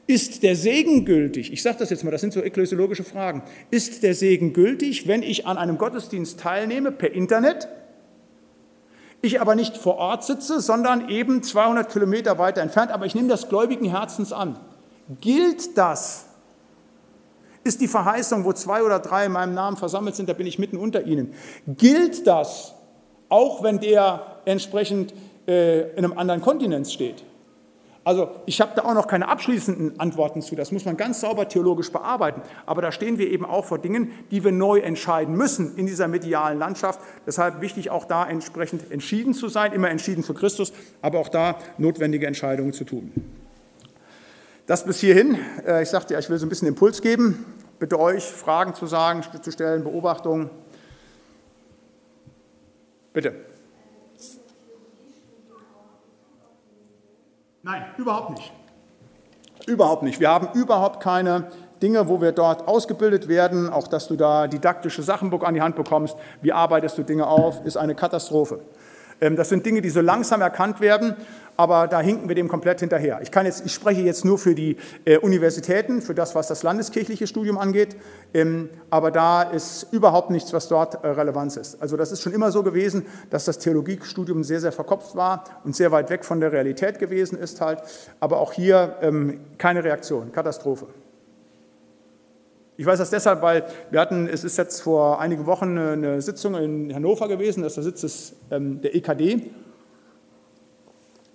Ist 0.08 0.44
der 0.44 0.56
Segen 0.56 1.06
gültig? 1.06 1.54
Ich 1.54 1.62
sage 1.62 1.78
das 1.80 1.90
jetzt 1.90 2.04
mal, 2.04 2.12
das 2.12 2.22
sind 2.22 2.34
so 2.34 2.42
ekklesiologische 2.42 3.04
Fragen. 3.04 3.44
Ist 3.70 4.04
der 4.04 4.14
Segen 4.14 4.54
gültig, 4.54 5.08
wenn 5.08 5.24
ich 5.24 5.46
an 5.46 5.58
einem 5.58 5.78
Gottesdienst 5.78 6.40
teilnehme 6.40 6.92
per 6.92 7.12
Internet? 7.14 7.68
ich 9.22 9.40
aber 9.40 9.56
nicht 9.56 9.78
vor 9.78 9.98
Ort 9.98 10.24
sitze, 10.24 10.62
sondern 10.62 11.10
eben 11.10 11.44
200 11.44 11.92
Kilometer 11.92 12.38
weiter 12.38 12.62
entfernt, 12.62 12.92
aber 12.92 13.06
ich 13.06 13.16
nehme 13.16 13.28
das 13.28 13.50
gläubigen 13.50 13.86
Herzens 13.86 14.34
an. 14.34 14.58
Gilt 15.22 15.78
das? 15.78 16.26
Ist 17.64 17.82
die 17.82 17.88
Verheißung, 17.88 18.44
wo 18.44 18.54
zwei 18.54 18.82
oder 18.82 19.00
drei 19.00 19.28
in 19.28 19.32
meinem 19.34 19.54
Namen 19.54 19.78
versammelt 19.78 20.16
sind, 20.16 20.28
da 20.28 20.34
bin 20.34 20.48
ich 20.48 20.58
mitten 20.58 20.78
unter 20.78 21.04
ihnen. 21.06 21.34
Gilt 21.68 22.26
das, 22.26 22.74
auch 23.30 23.62
wenn 23.62 23.80
der 23.80 24.26
entsprechend 24.46 25.14
äh, 25.48 25.92
in 25.92 26.04
einem 26.04 26.18
anderen 26.18 26.42
Kontinent 26.42 26.90
steht? 26.90 27.24
Also 28.04 28.32
ich 28.48 28.60
habe 28.62 28.72
da 28.76 28.84
auch 28.84 28.96
noch 28.96 29.06
keine 29.06 29.28
abschließenden 29.28 30.00
Antworten 30.00 30.42
zu. 30.42 30.56
Das 30.56 30.72
muss 30.72 30.86
man 30.86 30.98
ganz 30.98 31.22
sauber 31.22 31.48
theologisch 31.48 31.92
bearbeiten. 31.92 32.42
Aber 32.66 32.82
da 32.82 32.92
stehen 32.92 33.20
wir 33.20 33.30
eben 33.30 33.46
auch 33.46 33.66
vor 33.66 33.78
Dingen, 33.78 34.12
die 34.32 34.44
wir 34.44 34.52
neu 34.52 34.80
entscheiden 34.80 35.36
müssen 35.36 35.78
in 35.78 35.86
dieser 35.86 36.08
medialen 36.08 36.58
Landschaft. 36.58 37.00
Deshalb 37.28 37.62
wichtig 37.62 37.92
auch 37.92 38.06
da 38.06 38.28
entsprechend 38.28 38.92
entschieden 38.92 39.36
zu 39.36 39.50
sein, 39.50 39.72
immer 39.72 39.90
entschieden 39.92 40.24
für 40.24 40.34
Christus, 40.34 40.74
aber 41.02 41.20
auch 41.20 41.30
da 41.30 41.60
notwendige 41.78 42.26
Entscheidungen 42.26 42.74
zu 42.74 42.86
tun. 42.86 43.12
Das 44.66 44.84
bis 44.84 45.00
hierhin. 45.00 45.38
Äh, 45.66 45.84
ich 45.84 45.90
sagte 45.90 46.14
ja, 46.14 46.20
ich 46.20 46.30
will 46.30 46.38
so 46.40 46.46
ein 46.46 46.50
bisschen 46.50 46.68
Impuls 46.68 47.02
geben. 47.02 47.46
Bitte 47.78 48.00
euch 48.00 48.24
Fragen 48.24 48.74
zu 48.74 48.88
sagen, 48.88 49.24
zu 49.42 49.52
stellen, 49.52 49.84
Beobachtungen. 49.84 50.50
Bitte. 53.14 53.51
Nein, 57.64 57.86
überhaupt 57.98 58.32
nicht. 58.32 58.52
Überhaupt 59.68 60.04
nicht. 60.04 60.20
Wir 60.20 60.30
haben 60.30 60.50
überhaupt 60.54 61.00
keine 61.02 61.52
Dinge, 61.82 62.08
wo 62.08 62.22
wir 62.22 62.32
dort 62.32 62.68
ausgebildet 62.68 63.28
werden, 63.28 63.70
auch 63.70 63.88
dass 63.88 64.08
du 64.08 64.16
da 64.16 64.48
didaktische 64.48 65.04
Sachen 65.04 65.32
an 65.44 65.54
die 65.54 65.62
Hand 65.62 65.76
bekommst. 65.76 66.16
Wie 66.42 66.52
arbeitest 66.52 66.98
du 66.98 67.04
Dinge 67.04 67.28
auf, 67.28 67.64
ist 67.66 67.78
eine 67.78 67.96
Katastrophe. 67.96 68.60
Ähm, 69.22 69.36
das 69.36 69.50
sind 69.50 69.66
Dinge, 69.66 69.82
die 69.82 69.90
so 69.90 70.02
langsam 70.02 70.42
erkannt 70.42 70.82
werden, 70.82 71.16
aber 71.58 71.88
da 71.88 72.02
hinken 72.02 72.28
wir 72.28 72.36
dem 72.36 72.48
komplett 72.48 72.80
hinterher. 72.80 73.20
Ich, 73.22 73.30
kann 73.30 73.46
jetzt, 73.46 73.66
ich 73.66 73.74
spreche 73.74 74.02
jetzt 74.02 74.26
nur 74.26 74.40
für 74.40 74.56
die 74.56 74.78
äh, 75.06 75.18
Universitäten, 75.18 76.02
für 76.02 76.16
das, 76.16 76.34
was 76.34 76.48
das 76.48 76.64
landeskirchliche 76.64 77.28
Studium 77.28 77.58
angeht, 77.58 77.96
ähm, 78.34 78.70
aber 78.90 79.12
da 79.12 79.44
ist 79.44 79.88
überhaupt 79.92 80.32
nichts, 80.32 80.54
was 80.54 80.68
dort 80.68 81.04
äh, 81.04 81.08
Relevanz 81.08 81.58
ist. 81.58 81.82
Also 81.82 81.98
das 81.98 82.12
ist 82.12 82.22
schon 82.22 82.34
immer 82.34 82.52
so 82.52 82.64
gewesen, 82.64 83.06
dass 83.30 83.46
das 83.46 83.60
Theologiestudium 83.60 84.44
sehr, 84.44 84.60
sehr 84.60 84.72
verkopft 84.72 85.16
war 85.16 85.44
und 85.64 85.76
sehr 85.76 85.92
weit 85.92 86.10
weg 86.10 86.26
von 86.26 86.40
der 86.40 86.52
Realität 86.52 86.98
gewesen 86.98 87.38
ist 87.38 87.62
halt, 87.62 87.84
aber 88.20 88.40
auch 88.40 88.54
hier 88.54 88.96
ähm, 89.02 89.40
keine 89.58 89.84
Reaktion, 89.84 90.32
Katastrophe. 90.32 90.88
Ich 92.78 92.86
weiß 92.86 93.00
das 93.00 93.10
deshalb, 93.10 93.42
weil 93.42 93.66
wir 93.92 94.00
hatten, 94.00 94.28
es 94.28 94.44
ist 94.44 94.58
jetzt 94.58 94.82
vor 94.82 95.20
einigen 95.20 95.46
Wochen 95.46 95.78
eine 95.78 96.22
Sitzung 96.22 96.56
in 96.56 96.94
Hannover 96.94 97.28
gewesen, 97.28 97.64
das 97.64 97.74
ist 97.74 97.76
der 97.78 97.84
Sitz 97.84 98.02
des, 98.02 98.36
ähm, 98.50 98.82
der 98.82 98.96
EKD. 98.96 99.52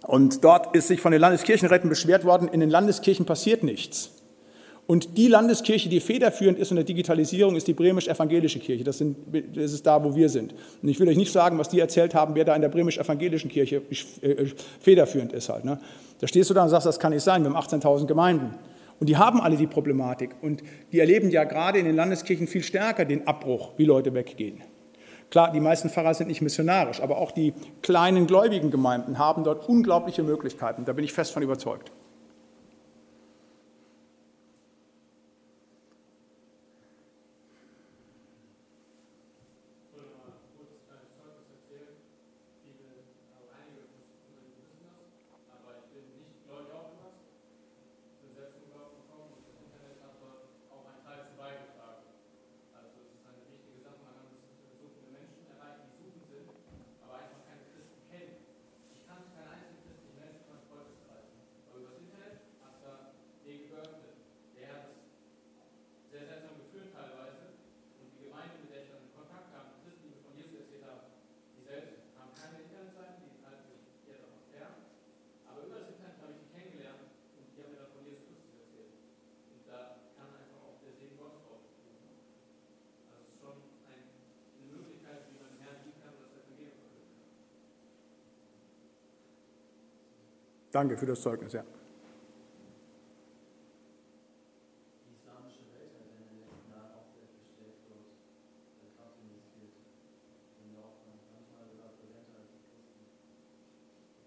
Und 0.07 0.45
dort 0.45 0.75
ist 0.75 0.89
sich 0.89 1.01
von 1.01 1.13
den 1.13 1.21
Landeskirchenräten 1.21 1.91
beschwert 1.91 2.25
worden, 2.25 2.49
in 2.49 2.61
den 2.61 2.71
Landeskirchen 2.71 3.27
passiert 3.27 3.63
nichts. 3.63 4.11
Und 4.87 5.19
die 5.19 5.27
Landeskirche, 5.27 5.89
die 5.89 5.99
federführend 5.99 6.61
ist 6.61 6.71
in 6.71 6.77
der 6.77 6.85
Digitalisierung, 6.85 7.57
ist 7.57 7.67
die 7.67 7.75
bremisch-evangelische 7.75 8.61
Kirche. 8.61 8.85
Das, 8.85 8.99
sind, 8.99 9.17
das, 9.55 9.73
ist 9.73 9.85
da, 9.85 10.03
wo 10.05 10.15
wir 10.15 10.29
sind. 10.29 10.55
Und 10.81 10.89
ich 10.89 11.01
will 11.01 11.09
euch 11.09 11.17
nicht 11.17 11.33
sagen, 11.33 11.59
was 11.59 11.69
die 11.69 11.81
erzählt 11.81 12.15
haben, 12.15 12.37
wer 12.37 12.45
da 12.45 12.55
in 12.55 12.63
der 12.63 12.69
bremisch-evangelischen 12.69 13.51
Kirche 13.51 13.83
äh, 14.23 14.47
federführend 14.81 15.33
ist. 15.33 15.49
Halt, 15.49 15.65
ne? 15.65 15.81
Da 16.21 16.29
stehst 16.29 16.51
du 16.51 16.55
da 16.55 16.63
und 16.63 16.69
sagst, 16.69 16.87
das 16.87 17.01
kann 17.01 17.13
nicht 17.13 17.25
sein, 17.25 17.43
wir 17.43 17.53
haben 17.53 17.57
18.000 17.57 18.07
Gemeinden. 18.07 18.55
Und 18.99 19.09
die 19.09 19.17
haben 19.17 19.41
alle 19.41 19.57
die 19.57 19.67
Problematik. 19.67 20.31
Und 20.41 20.63
die 20.93 21.01
erleben 21.01 21.31
ja 21.31 21.45
gerade 21.45 21.79
in 21.79 21.85
den 21.85 21.97
Landeskirchen 21.97 22.47
viel 22.47 22.63
stärker 22.63 23.05
den 23.05 23.27
Abbruch, 23.27 23.73
wie 23.77 23.85
Leute 23.85 24.15
weggehen. 24.15 24.63
Klar, 25.31 25.53
die 25.53 25.61
meisten 25.61 25.91
Pfarrer 25.91 26.15
sind 26.15 26.29
nicht 26.29 26.41
missionarisch, 26.41 27.01
aber 27.01 27.19
auch 27.19 27.33
die 27.33 27.53
kleinen 27.83 28.27
gläubigen 28.27 28.71
Gemeinden 28.71 29.19
haben 29.19 29.43
dort 29.45 29.69
unglaubliche 29.69 30.23
Möglichkeiten. 30.23 30.85
Da 30.85 30.93
bin 30.93 31.05
ich 31.05 31.13
fest 31.13 31.33
von 31.33 31.43
überzeugt. 31.43 31.91
Danke 90.77 90.99
für 90.99 91.07
das 91.07 91.23
Zeugnis, 91.23 91.55
ja. 91.55 91.65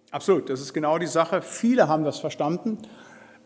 Absolut, 0.09 0.49
das 0.49 0.59
ist 0.59 0.73
genau 0.73 0.97
die 0.97 1.05
Sache. 1.05 1.43
Viele 1.43 1.87
haben 1.87 2.03
das 2.03 2.17
verstanden. 2.17 2.79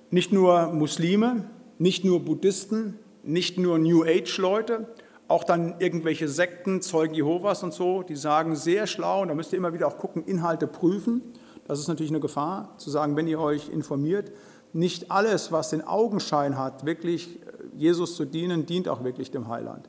Nicht 0.09 0.31
nur 0.31 0.67
Muslime, 0.67 1.49
nicht 1.77 2.05
nur 2.05 2.23
Buddhisten, 2.23 2.97
nicht 3.21 3.57
nur 3.57 3.79
New 3.79 4.05
Age-Leute, 4.05 4.95
auch 5.27 5.43
dann 5.43 5.75
irgendwelche 5.79 6.29
Sekten, 6.29 6.81
Zeugen 6.81 7.15
Jehovas 7.15 7.63
und 7.63 7.73
so, 7.73 8.01
die 8.01 8.15
sagen 8.15 8.55
sehr 8.55 8.87
schlau, 8.87 9.23
und 9.23 9.27
da 9.27 9.35
müsst 9.35 9.51
ihr 9.51 9.57
immer 9.57 9.73
wieder 9.73 9.87
auch 9.87 9.97
gucken, 9.97 10.23
Inhalte 10.23 10.67
prüfen. 10.67 11.33
Das 11.67 11.79
ist 11.79 11.87
natürlich 11.87 12.11
eine 12.11 12.19
Gefahr, 12.19 12.73
zu 12.77 12.89
sagen, 12.89 13.15
wenn 13.15 13.27
ihr 13.27 13.39
euch 13.39 13.69
informiert, 13.69 14.31
nicht 14.73 15.11
alles, 15.11 15.51
was 15.51 15.69
den 15.69 15.85
Augenschein 15.85 16.57
hat, 16.57 16.85
wirklich 16.85 17.39
äh, 17.41 17.77
Jesus 17.77 18.15
zu 18.15 18.25
dienen, 18.25 18.65
dient 18.65 18.89
auch 18.89 19.03
wirklich 19.03 19.31
dem 19.31 19.47
Heiland. 19.47 19.87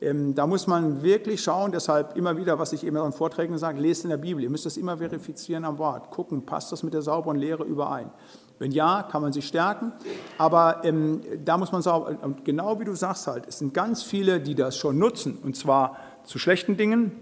Ähm, 0.00 0.34
da 0.34 0.46
muss 0.46 0.66
man 0.66 1.02
wirklich 1.02 1.42
schauen, 1.42 1.72
deshalb 1.72 2.16
immer 2.16 2.36
wieder, 2.36 2.58
was 2.58 2.72
ich 2.72 2.84
eben 2.84 2.96
in 2.96 3.12
Vorträgen 3.12 3.56
sage, 3.58 3.80
lest 3.80 4.04
in 4.04 4.10
der 4.10 4.16
Bibel. 4.16 4.42
Ihr 4.42 4.50
müsst 4.50 4.66
das 4.66 4.76
immer 4.76 4.98
verifizieren 4.98 5.64
am 5.64 5.78
Wort. 5.78 6.10
Gucken, 6.10 6.44
passt 6.44 6.72
das 6.72 6.82
mit 6.82 6.94
der 6.94 7.02
sauberen 7.02 7.38
Lehre 7.38 7.64
überein? 7.64 8.10
Wenn 8.58 8.70
ja, 8.70 9.02
kann 9.02 9.22
man 9.22 9.32
sich 9.32 9.46
stärken. 9.46 9.92
Aber 10.36 10.84
ähm, 10.84 11.20
da 11.44 11.56
muss 11.56 11.72
man 11.72 11.82
sauber, 11.82 12.16
genau 12.44 12.78
wie 12.80 12.84
du 12.84 12.94
sagst 12.94 13.26
halt, 13.26 13.46
es 13.48 13.58
sind 13.58 13.72
ganz 13.72 14.02
viele, 14.02 14.40
die 14.40 14.54
das 14.54 14.76
schon 14.76 14.98
nutzen, 14.98 15.38
und 15.42 15.56
zwar 15.56 15.96
zu 16.24 16.38
schlechten 16.38 16.76
Dingen, 16.76 17.12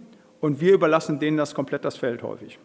und 0.41 0.61
wir 0.61 0.75
überlassen 0.75 1.21
denen 1.21 1.37
das 1.37 1.55
komplett 1.55 1.85
das 1.85 1.97
Feld 1.97 2.23
häufig. 2.25 2.59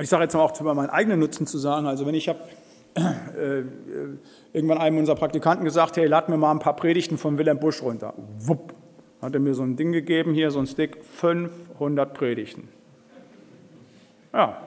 Ich 0.00 0.08
sage 0.08 0.24
jetzt 0.24 0.34
mal 0.34 0.40
auch 0.40 0.58
über 0.60 0.74
meinen 0.74 0.90
eigenen 0.90 1.20
Nutzen 1.20 1.46
zu 1.46 1.58
sagen, 1.58 1.86
also 1.86 2.06
wenn 2.06 2.14
ich 2.14 2.28
habe 2.28 2.40
äh, 2.94 3.62
irgendwann 4.52 4.78
einem 4.78 4.98
unserer 4.98 5.16
Praktikanten 5.16 5.64
gesagt, 5.64 5.96
hey, 5.96 6.06
lad 6.06 6.28
mir 6.28 6.36
mal 6.36 6.50
ein 6.50 6.58
paar 6.58 6.76
Predigten 6.76 7.18
von 7.18 7.38
Wilhelm 7.38 7.58
Busch 7.58 7.82
runter. 7.82 8.14
Wupp, 8.38 8.74
hat 9.20 9.34
er 9.34 9.40
mir 9.40 9.54
so 9.54 9.62
ein 9.62 9.76
Ding 9.76 9.92
gegeben, 9.92 10.34
hier 10.34 10.50
so 10.50 10.58
ein 10.58 10.66
Stick, 10.66 11.04
500 11.04 12.14
Predigten. 12.14 12.68
Ja, 14.32 14.62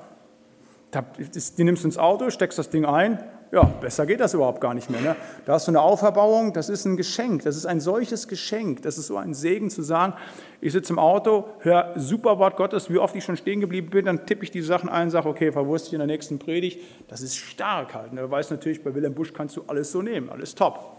die 1.58 1.64
nimmst 1.64 1.84
du 1.84 1.88
ins 1.88 1.98
Auto, 1.98 2.30
steckst 2.30 2.58
das 2.58 2.70
Ding 2.70 2.86
ein, 2.86 3.24
ja, 3.56 3.64
besser 3.64 4.06
geht 4.06 4.20
das 4.20 4.34
überhaupt 4.34 4.60
gar 4.60 4.74
nicht 4.74 4.90
mehr. 4.90 5.00
Ne? 5.00 5.16
Da 5.46 5.54
hast 5.54 5.68
du 5.68 5.72
eine 5.72 5.82
Auferbauung, 5.82 6.52
das 6.52 6.68
ist 6.68 6.84
ein 6.84 6.98
Geschenk, 6.98 7.44
das 7.44 7.56
ist 7.56 7.66
ein 7.66 7.80
solches 7.80 8.28
Geschenk, 8.28 8.82
das 8.82 8.98
ist 8.98 9.08
so 9.08 9.16
ein 9.16 9.34
Segen 9.34 9.70
zu 9.70 9.82
sagen, 9.82 10.14
ich 10.60 10.74
sitze 10.74 10.92
im 10.92 11.00
Auto, 11.00 11.46
höre 11.60 11.94
super 11.96 12.38
Wort 12.38 12.58
Gottes, 12.58 12.90
wie 12.90 12.98
oft 12.98 13.16
ich 13.16 13.24
schon 13.24 13.38
stehen 13.38 13.62
geblieben 13.62 13.90
bin, 13.90 14.06
dann 14.06 14.26
tippe 14.26 14.44
ich 14.44 14.52
die 14.52 14.62
Sachen 14.62 14.90
ein 14.90 15.06
und 15.06 15.12
sage, 15.12 15.30
okay, 15.30 15.54
verwurste 15.54 15.88
ich 15.88 15.94
in 15.94 16.00
der 16.00 16.08
nächsten 16.08 16.38
Predigt. 16.38 16.82
Das 17.08 17.22
ist 17.22 17.38
stark 17.38 17.96
halt. 17.96 18.12
Ne? 18.12 18.22
Du 18.22 18.30
weißt 18.30 18.52
natürlich, 18.52 18.84
bei 18.84 18.94
Wilhelm 18.94 19.14
Busch 19.14 19.34
kannst 19.34 19.56
du 19.56 19.64
alles 19.68 19.90
so 19.90 20.02
nehmen, 20.02 20.30
alles 20.30 20.54
top. 20.54 20.95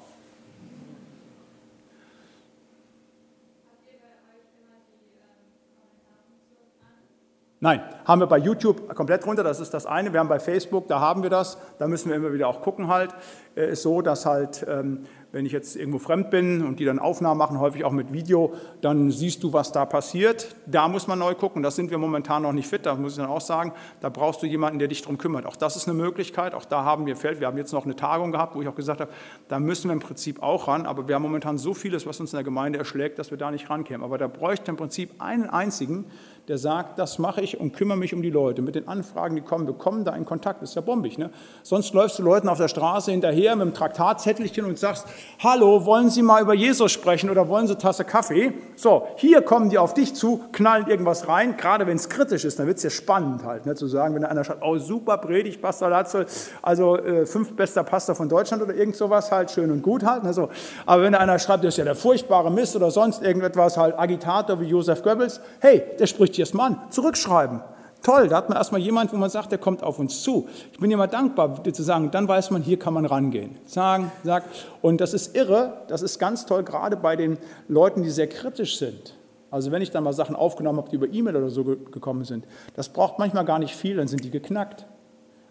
Nein, 7.59 7.81
haben 8.05 8.21
wir 8.21 8.27
bei 8.27 8.37
YouTube 8.37 8.95
komplett 8.95 9.27
runter, 9.27 9.43
das 9.43 9.61
ist 9.61 9.73
das 9.73 9.87
eine. 9.87 10.13
Wir 10.13 10.21
haben 10.21 10.29
bei 10.29 10.39
Facebook, 10.39 10.89
da 10.89 11.01
haben 11.01 11.23
wir 11.23 11.31
das, 11.31 11.57
da 11.79 11.89
müssen 11.89 12.11
wir 12.11 12.17
immer 12.17 12.35
wieder 12.35 12.49
auch 12.49 12.61
gucken 12.61 12.89
halt. 12.89 13.15
Äh, 13.57 13.71
ist 13.71 13.83
so, 13.83 14.03
dass 14.03 14.27
halt 14.27 14.67
ähm, 14.69 15.05
wenn 15.37 15.45
ich 15.45 15.53
jetzt 15.53 15.77
irgendwo 15.77 15.99
fremd 15.99 16.31
bin 16.31 16.65
und 16.65 16.81
die 16.81 16.87
dann 16.87 16.99
Aufnahmen 16.99 17.37
machen, 17.37 17.61
häufig 17.61 17.85
auch 17.85 17.93
mit 17.93 18.11
Video, 18.11 18.55
dann 18.81 19.11
siehst 19.11 19.43
du, 19.43 19.53
was 19.53 19.71
da 19.71 19.85
passiert. 19.85 20.57
Da 20.65 20.89
muss 20.89 21.09
man 21.09 21.19
neu 21.19 21.35
gucken. 21.35 21.63
Das 21.63 21.77
sind 21.77 21.91
wir 21.91 21.99
momentan 21.99 22.43
noch 22.43 22.55
nicht 22.55 22.67
fit, 22.67 22.87
da 22.87 22.95
muss 22.95 23.13
ich 23.13 23.19
dann 23.19 23.29
auch 23.29 23.43
sagen. 23.43 23.75
Da 24.01 24.09
brauchst 24.09 24.43
du 24.43 24.47
jemanden, 24.47 24.79
der 24.79 24.89
dich 24.89 25.03
darum 25.03 25.19
kümmert. 25.19 25.45
Auch 25.45 25.57
das 25.57 25.77
ist 25.77 25.89
eine 25.89 25.99
Möglichkeit. 25.99 26.55
Auch 26.55 26.65
da 26.65 26.85
haben 26.85 27.05
wir 27.05 27.17
Feld. 27.17 27.39
Wir 27.39 27.49
haben 27.49 27.59
jetzt 27.59 27.75
noch 27.75 27.85
eine 27.85 27.95
Tagung 27.95 28.33
gehabt, 28.33 28.57
wo 28.57 28.63
ich 28.63 28.69
auch 28.69 28.75
gesagt 28.75 29.03
habe, 29.03 29.11
da 29.49 29.61
müssen 29.61 29.91
wir 29.91 29.93
im 29.93 30.01
Prinzip 30.01 30.43
auch 30.43 30.69
ran. 30.69 30.87
Aber 30.87 31.07
wir 31.07 31.15
haben 31.15 31.23
momentan 31.23 31.59
so 31.59 31.75
vieles, 31.75 32.07
was 32.07 32.19
uns 32.19 32.33
in 32.33 32.39
der 32.39 32.45
Gemeinde 32.45 32.79
erschlägt, 32.79 33.19
dass 33.19 33.31
wir 33.31 33.37
da 33.37 33.51
nicht 33.51 33.69
rankämen. 33.69 34.05
Aber 34.05 34.17
da 34.17 34.29
bräuchte 34.29 34.71
im 34.71 34.79
Prinzip 34.79 35.17
einen 35.19 35.51
einzigen, 35.51 36.07
der 36.49 36.59
sagt, 36.59 36.99
das 36.99 37.19
mache 37.19 37.41
ich 37.41 37.59
und 37.59 37.73
kümmere 37.73 37.99
mich 37.99 38.15
um 38.15 38.23
die 38.23 38.31
Leute. 38.31 38.63
Mit 38.63 38.75
den 38.75 38.89
Anfragen, 38.89 39.35
die 39.35 39.43
kommen, 39.43 39.67
wir 39.67 39.75
kommen 39.75 40.05
da 40.05 40.15
in 40.15 40.25
Kontakt. 40.25 40.63
Das 40.63 40.71
ist 40.71 40.77
ja 40.77 40.81
bombig. 40.81 41.19
Ne? 41.19 41.31
Sonst 41.63 41.93
läufst 41.93 42.19
du 42.19 42.23
Leuten 42.23 42.49
auf 42.49 42.59
der 42.59 42.69
Straße 42.69 43.11
hinterher 43.11 43.57
mit 43.57 43.63
einem 43.63 43.75
Traktatzettelchen 43.75 44.65
und 44.65 44.79
sagst, 44.79 45.07
hallo, 45.39 45.85
wollen 45.85 46.11
Sie 46.11 46.23
mal 46.23 46.43
über 46.43 46.55
Jesus 46.55 46.93
sprechen 46.93 47.31
oder 47.31 47.49
wollen 47.49 47.67
Sie 47.67 47.75
eine 47.75 47.83
Tasse 47.83 48.05
Kaffee? 48.05 48.53
So, 48.75 49.07
hier 49.17 49.43
kommen 49.43 49.71
die 49.71 49.79
auf 49.79 49.95
dich 49.95 50.15
zu, 50.15 50.45
knallen 50.53 50.87
irgendwas 50.87 51.29
rein, 51.29 51.57
gerade 51.57 51.87
wenn 51.87 51.97
es 51.97 52.09
kritisch 52.09 52.45
ist, 52.45 52.59
dann 52.59 52.67
wird 52.67 52.79
es 52.79 52.83
ja 52.83 52.91
spannend 52.91 53.45
halt, 53.45 53.67
ne, 53.67 53.75
zu 53.75 53.87
sagen, 53.87 54.15
wenn 54.15 54.25
einer 54.25 54.45
sagt, 54.45 54.63
oh 54.63 54.79
super 54.79 55.19
Predigt, 55.19 55.61
Pastor 55.61 55.91
Latzel, 55.91 56.27
also 56.63 56.97
äh, 56.97 57.27
fünf 57.27 57.55
bester 57.55 57.85
Pastor 57.85 58.15
von 58.15 58.29
Deutschland 58.29 58.63
oder 58.63 58.75
irgend 58.75 58.97
sowas 58.97 59.31
halt, 59.31 59.51
schön 59.51 59.71
und 59.71 59.83
gut 59.83 60.05
halt. 60.05 60.25
Ne, 60.25 60.33
so. 60.33 60.49
Aber 60.87 61.03
wenn 61.03 61.15
einer 61.15 61.39
schreibt, 61.39 61.65
das 61.65 61.75
ist 61.75 61.79
ja 61.79 61.85
der 61.85 61.97
furchtbare 61.97 62.51
Mist 62.51 62.77
oder 62.77 62.91
sonst 62.91 63.23
irgendetwas 63.23 63.77
halt, 63.77 63.99
Agitator 63.99 64.61
wie 64.61 64.67
Josef 64.67 65.03
Goebbels, 65.03 65.41
hey, 65.61 65.83
der 65.99 66.07
spricht 66.07 66.35
hier 66.35 66.43
erstmal 66.43 66.73
an, 66.73 66.81
zurückschreiben. 66.91 67.61
Toll, 68.07 68.29
da 68.29 68.37
hat 68.37 68.49
man 68.49 68.57
erstmal 68.57 68.81
jemand, 68.81 69.13
wo 69.13 69.17
man 69.17 69.31
sagt, 69.31 69.51
der 69.51 69.59
kommt 69.59 69.83
auf 69.83 69.99
uns 69.99 70.23
zu. 70.23 70.47
Ich 70.73 70.79
bin 70.79 70.93
immer 70.93 71.09
dankbar, 71.09 71.61
dir 71.65 71.73
zu 71.73 71.83
sagen, 71.83 72.13
dann 72.13 72.29
weiß 72.29 72.53
man, 72.53 72.63
hier 72.63 72.79
kann 72.79 72.95
man 72.95 73.05
rangehen. 73.05 73.59
Sagen, 73.67 74.13
sagt. 74.23 74.47
Und 74.81 75.01
das 75.01 75.13
ist 75.13 75.35
irre, 75.35 75.79
das 75.89 76.03
ist 76.03 76.21
ganz 76.21 76.47
toll, 76.47 76.63
gerade 76.63 76.97
bei 76.97 77.17
den 77.17 77.37
Leuten, 77.67 78.05
die 78.05 78.11
sehr 78.11 78.29
kritisch 78.29 78.79
sind. 78.79 79.17
Also 79.51 79.73
wenn 79.73 79.83
ich 79.83 79.91
dann 79.91 80.05
mal 80.05 80.13
Sachen 80.13 80.37
aufgenommen 80.37 80.79
habe, 80.79 80.89
die 80.89 80.95
über 80.95 81.13
E-Mail 81.13 81.35
oder 81.35 81.51
so 81.51 81.65
gekommen 81.65 82.25
sind, 82.25 82.47
das 82.77 82.91
braucht 82.91 83.19
manchmal 83.19 83.45
gar 83.45 83.59
nicht 83.59 83.75
viel, 83.75 83.97
dann 83.97 84.07
sind 84.07 84.23
die 84.23 84.31
geknackt. 84.31 84.87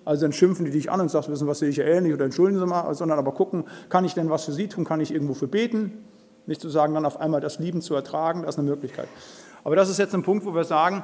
Also 0.05 0.21
dann 0.21 0.31
schimpfen 0.31 0.63
die 0.63 0.71
dich 0.71 0.89
an 0.89 1.01
und 1.01 1.11
sagst, 1.11 1.29
wissen 1.29 1.47
was 1.49 1.59
sehe 1.59 1.67
ich 1.67 1.75
ja 1.75 1.83
ähnlich 1.83 2.13
oder 2.13 2.23
entschuldigen 2.23 2.61
Sie 2.61 2.65
mal, 2.65 2.93
sondern 2.93 3.19
aber 3.19 3.33
gucken, 3.33 3.65
kann 3.89 4.05
ich 4.05 4.13
denn 4.13 4.29
was 4.29 4.45
für 4.45 4.53
Sie 4.53 4.69
tun, 4.69 4.85
kann 4.85 5.01
ich 5.01 5.13
irgendwo 5.13 5.33
für 5.33 5.49
beten? 5.49 6.05
Nicht 6.45 6.61
zu 6.61 6.69
sagen, 6.69 6.93
dann 6.93 7.05
auf 7.05 7.19
einmal 7.19 7.41
das 7.41 7.59
Lieben 7.59 7.81
zu 7.81 7.95
ertragen, 7.95 8.43
das 8.43 8.55
ist 8.55 8.59
eine 8.59 8.69
Möglichkeit. 8.69 9.09
Aber 9.65 9.75
das 9.75 9.89
ist 9.89 9.99
jetzt 9.99 10.15
ein 10.15 10.23
Punkt, 10.23 10.45
wo 10.45 10.55
wir 10.55 10.63
sagen, 10.63 11.03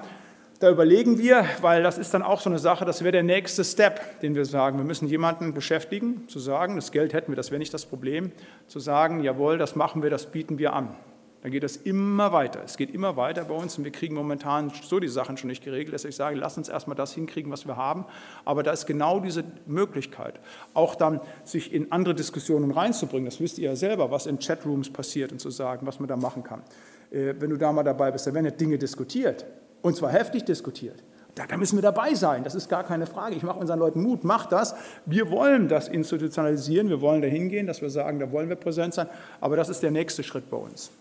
da 0.62 0.70
überlegen 0.70 1.18
wir, 1.18 1.44
weil 1.62 1.82
das 1.82 1.98
ist 1.98 2.14
dann 2.14 2.22
auch 2.22 2.40
so 2.40 2.48
eine 2.48 2.60
Sache, 2.60 2.86
das 2.86 3.02
wäre 3.02 3.12
der 3.12 3.24
nächste 3.24 3.64
Step, 3.64 4.20
den 4.22 4.36
wir 4.36 4.46
sagen. 4.46 4.78
Wir 4.78 4.86
müssen 4.86 5.08
jemanden 5.08 5.56
beschäftigen, 5.56 6.28
zu 6.28 6.38
sagen, 6.38 6.76
das 6.76 6.92
Geld 6.92 7.14
hätten 7.14 7.32
wir, 7.32 7.36
das 7.36 7.50
wäre 7.50 7.58
nicht 7.58 7.74
das 7.74 7.88
Problem, 7.88 8.32
zu 8.68 8.80
sagen, 8.80 9.24
jawohl, 9.24 9.58
das 9.58 9.76
machen 9.76 10.04
wir, 10.04 10.12
das 10.12 10.28
bieten 10.28 10.60
wir 10.60 10.74
an. 10.74 10.96
Dann 11.42 11.52
geht 11.52 11.64
es 11.64 11.78
immer 11.78 12.32
weiter. 12.32 12.62
Es 12.64 12.78
geht 12.78 12.94
immer 12.94 13.18
weiter 13.18 13.46
bei 13.46 13.56
uns 13.56 13.76
und 13.76 13.86
wir 13.86 13.92
kriegen 13.92 14.14
momentan 14.14 14.72
so 14.84 15.00
die 15.00 15.08
Sachen 15.08 15.38
schon 15.38 15.48
nicht 15.48 15.64
geregelt, 15.64 15.96
dass 15.96 16.06
ich 16.06 16.16
sage, 16.16 16.38
lass 16.38 16.56
uns 16.60 16.70
erstmal 16.70 16.96
das 16.96 17.16
hinkriegen, 17.16 17.52
was 17.52 17.66
wir 17.66 17.76
haben. 17.76 18.06
Aber 18.46 18.62
da 18.62 18.72
ist 18.72 18.86
genau 18.86 19.20
diese 19.20 19.44
Möglichkeit, 19.66 20.40
auch 20.76 20.94
dann 20.94 21.22
sich 21.44 21.74
in 21.74 21.92
andere 21.92 22.14
Diskussionen 22.14 22.70
reinzubringen. 22.70 23.26
Das 23.26 23.40
wisst 23.40 23.58
ihr 23.58 23.72
ja 23.72 23.76
selber, 23.76 24.12
was 24.12 24.28
in 24.28 24.38
Chatrooms 24.38 24.94
passiert 24.94 25.32
und 25.32 25.40
zu 25.40 25.50
sagen, 25.50 25.88
was 25.88 26.00
man 26.00 26.08
da 26.08 26.16
machen 26.16 26.44
kann. 26.44 26.62
Äh, 27.10 27.34
wenn 27.40 27.50
du 27.50 27.58
da 27.58 27.72
mal 27.72 27.82
dabei 27.82 28.12
bist, 28.12 28.28
da 28.28 28.34
werden 28.36 28.46
ja 28.46 28.52
Dinge 28.52 28.78
diskutiert. 28.78 29.44
Und 29.82 29.96
zwar 29.96 30.12
heftig 30.12 30.46
diskutiert. 30.46 31.04
Da, 31.36 31.46
da, 31.48 31.56
müssen 31.56 31.78
wir 31.78 31.82
dabei 31.82 32.14
sein, 32.14 32.44
das 32.44 32.56
ist 32.56 32.68
gar 32.68 32.84
keine 32.84 33.06
Frage. 33.06 33.36
Ich 33.36 33.44
mache 33.44 33.58
unseren 33.58 33.80
Leuten 33.80 34.02
Mut, 34.02 34.26
macht 34.26 34.52
das. 34.52 34.76
Wir 35.06 35.32
wollen 35.32 35.70
das 35.70 35.88
institutionalisieren, 35.88 36.90
wir 36.90 37.00
wollen 37.00 37.22
dahin 37.22 37.50
gehen, 37.50 37.68
dass 37.68 37.82
wir 37.82 37.90
sagen, 37.90 38.20
da 38.20 38.32
wollen 38.32 38.50
wir 38.50 38.58
präsent 38.58 38.94
sein. 38.94 39.08
Aber 39.40 39.56
das 39.56 39.70
ist 39.70 39.82
der 39.82 39.92
nächste 39.92 40.24
Schritt 40.24 40.50
bei 40.50 40.58
uns. 40.58 40.92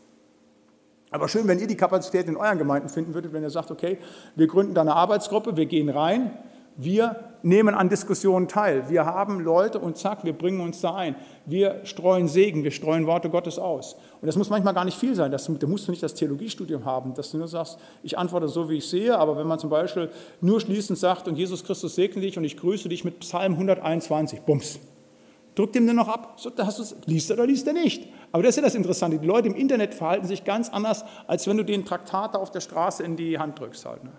Aber 1.11 1.29
schön, 1.29 1.49
wenn 1.49 1.59
ihr 1.59 1.67
die 1.67 1.77
Kapazität 1.77 2.29
in 2.29 2.37
euren 2.37 2.59
Gemeinden 2.59 2.89
finden 2.89 3.15
würdet, 3.15 3.33
wenn 3.33 3.43
ihr 3.43 3.51
sagt, 3.51 3.73
okay, 3.73 3.99
wir 4.37 4.47
gründen 4.47 4.75
da 4.75 4.83
eine 4.83 4.95
Arbeitsgruppe, 4.95 5.57
wir 5.57 5.67
gehen 5.67 5.89
rein, 5.89 6.31
wir 6.77 7.17
nehmen 7.43 7.75
an 7.75 7.89
Diskussionen 7.89 8.49
teil. 8.49 8.89
Wir 8.89 9.05
haben 9.05 9.41
Leute 9.41 9.79
und 9.79 9.97
zack, 9.97 10.25
wir 10.25 10.33
bringen 10.33 10.61
uns 10.61 10.81
da 10.81 10.95
ein. 10.95 11.15
Wir 11.47 11.81
streuen 11.85 12.29
Segen, 12.29 12.65
wir 12.65 12.71
streuen 12.71 13.07
Worte 13.07 13.31
Gottes 13.31 13.59
aus. 13.59 13.95
Und 14.21 14.27
das 14.27 14.37
muss 14.37 14.51
manchmal 14.51 14.75
gar 14.75 14.85
nicht 14.85 14.99
viel 14.99 15.15
sein. 15.15 15.31
Das, 15.31 15.51
da 15.59 15.67
musst 15.67 15.87
du 15.87 15.91
nicht 15.91 16.03
das 16.03 16.15
Theologiestudium 16.15 16.85
haben, 16.85 17.15
dass 17.15 17.31
du 17.31 17.39
nur 17.39 17.49
sagst, 17.49 17.79
ich 18.03 18.17
antworte 18.17 18.49
so, 18.49 18.69
wie 18.71 18.77
ich 18.77 18.89
sehe. 18.89 19.17
Aber 19.19 19.37
wenn 19.37 19.47
man 19.47 19.59
zum 19.59 19.71
Beispiel 19.71 20.11
nur 20.41 20.61
schließend 20.61 20.99
sagt, 20.99 21.29
und 21.29 21.37
Jesus 21.37 21.65
Christus 21.65 21.95
segne 21.95 22.23
dich 22.23 22.37
und 22.39 22.45
ich 22.45 22.57
grüße 22.57 22.89
dich 22.89 23.05
mit 23.05 23.21
Psalm 23.21 23.53
121, 23.53 24.43
bums. 24.43 24.79
Drückt 25.55 25.75
ihm 25.77 25.87
den 25.87 25.97
noch 25.97 26.09
ab, 26.09 26.35
so, 26.37 26.49
da 26.49 26.65
hast 26.65 26.79
du's, 26.79 26.95
liest 27.07 27.31
er 27.31 27.35
oder 27.35 27.47
liest 27.47 27.67
er 27.67 27.73
nicht. 27.73 28.09
Aber 28.33 28.43
das 28.43 28.51
ist 28.51 28.57
ja 28.57 28.63
das 28.63 28.75
Interessante. 28.75 29.19
Die 29.19 29.27
Leute 29.27 29.49
im 29.49 29.57
Internet 29.57 29.95
verhalten 29.95 30.27
sich 30.27 30.45
ganz 30.45 30.69
anders, 30.69 31.05
als 31.27 31.47
wenn 31.49 31.57
du 31.57 31.65
den 31.65 31.85
Traktat 31.85 32.37
auf 32.37 32.51
der 32.51 32.61
Straße 32.61 33.03
in 33.03 33.17
die 33.17 33.39
Hand 33.39 33.59
drückst. 33.59 33.85
Halt, 33.85 34.05
ne? 34.05 34.13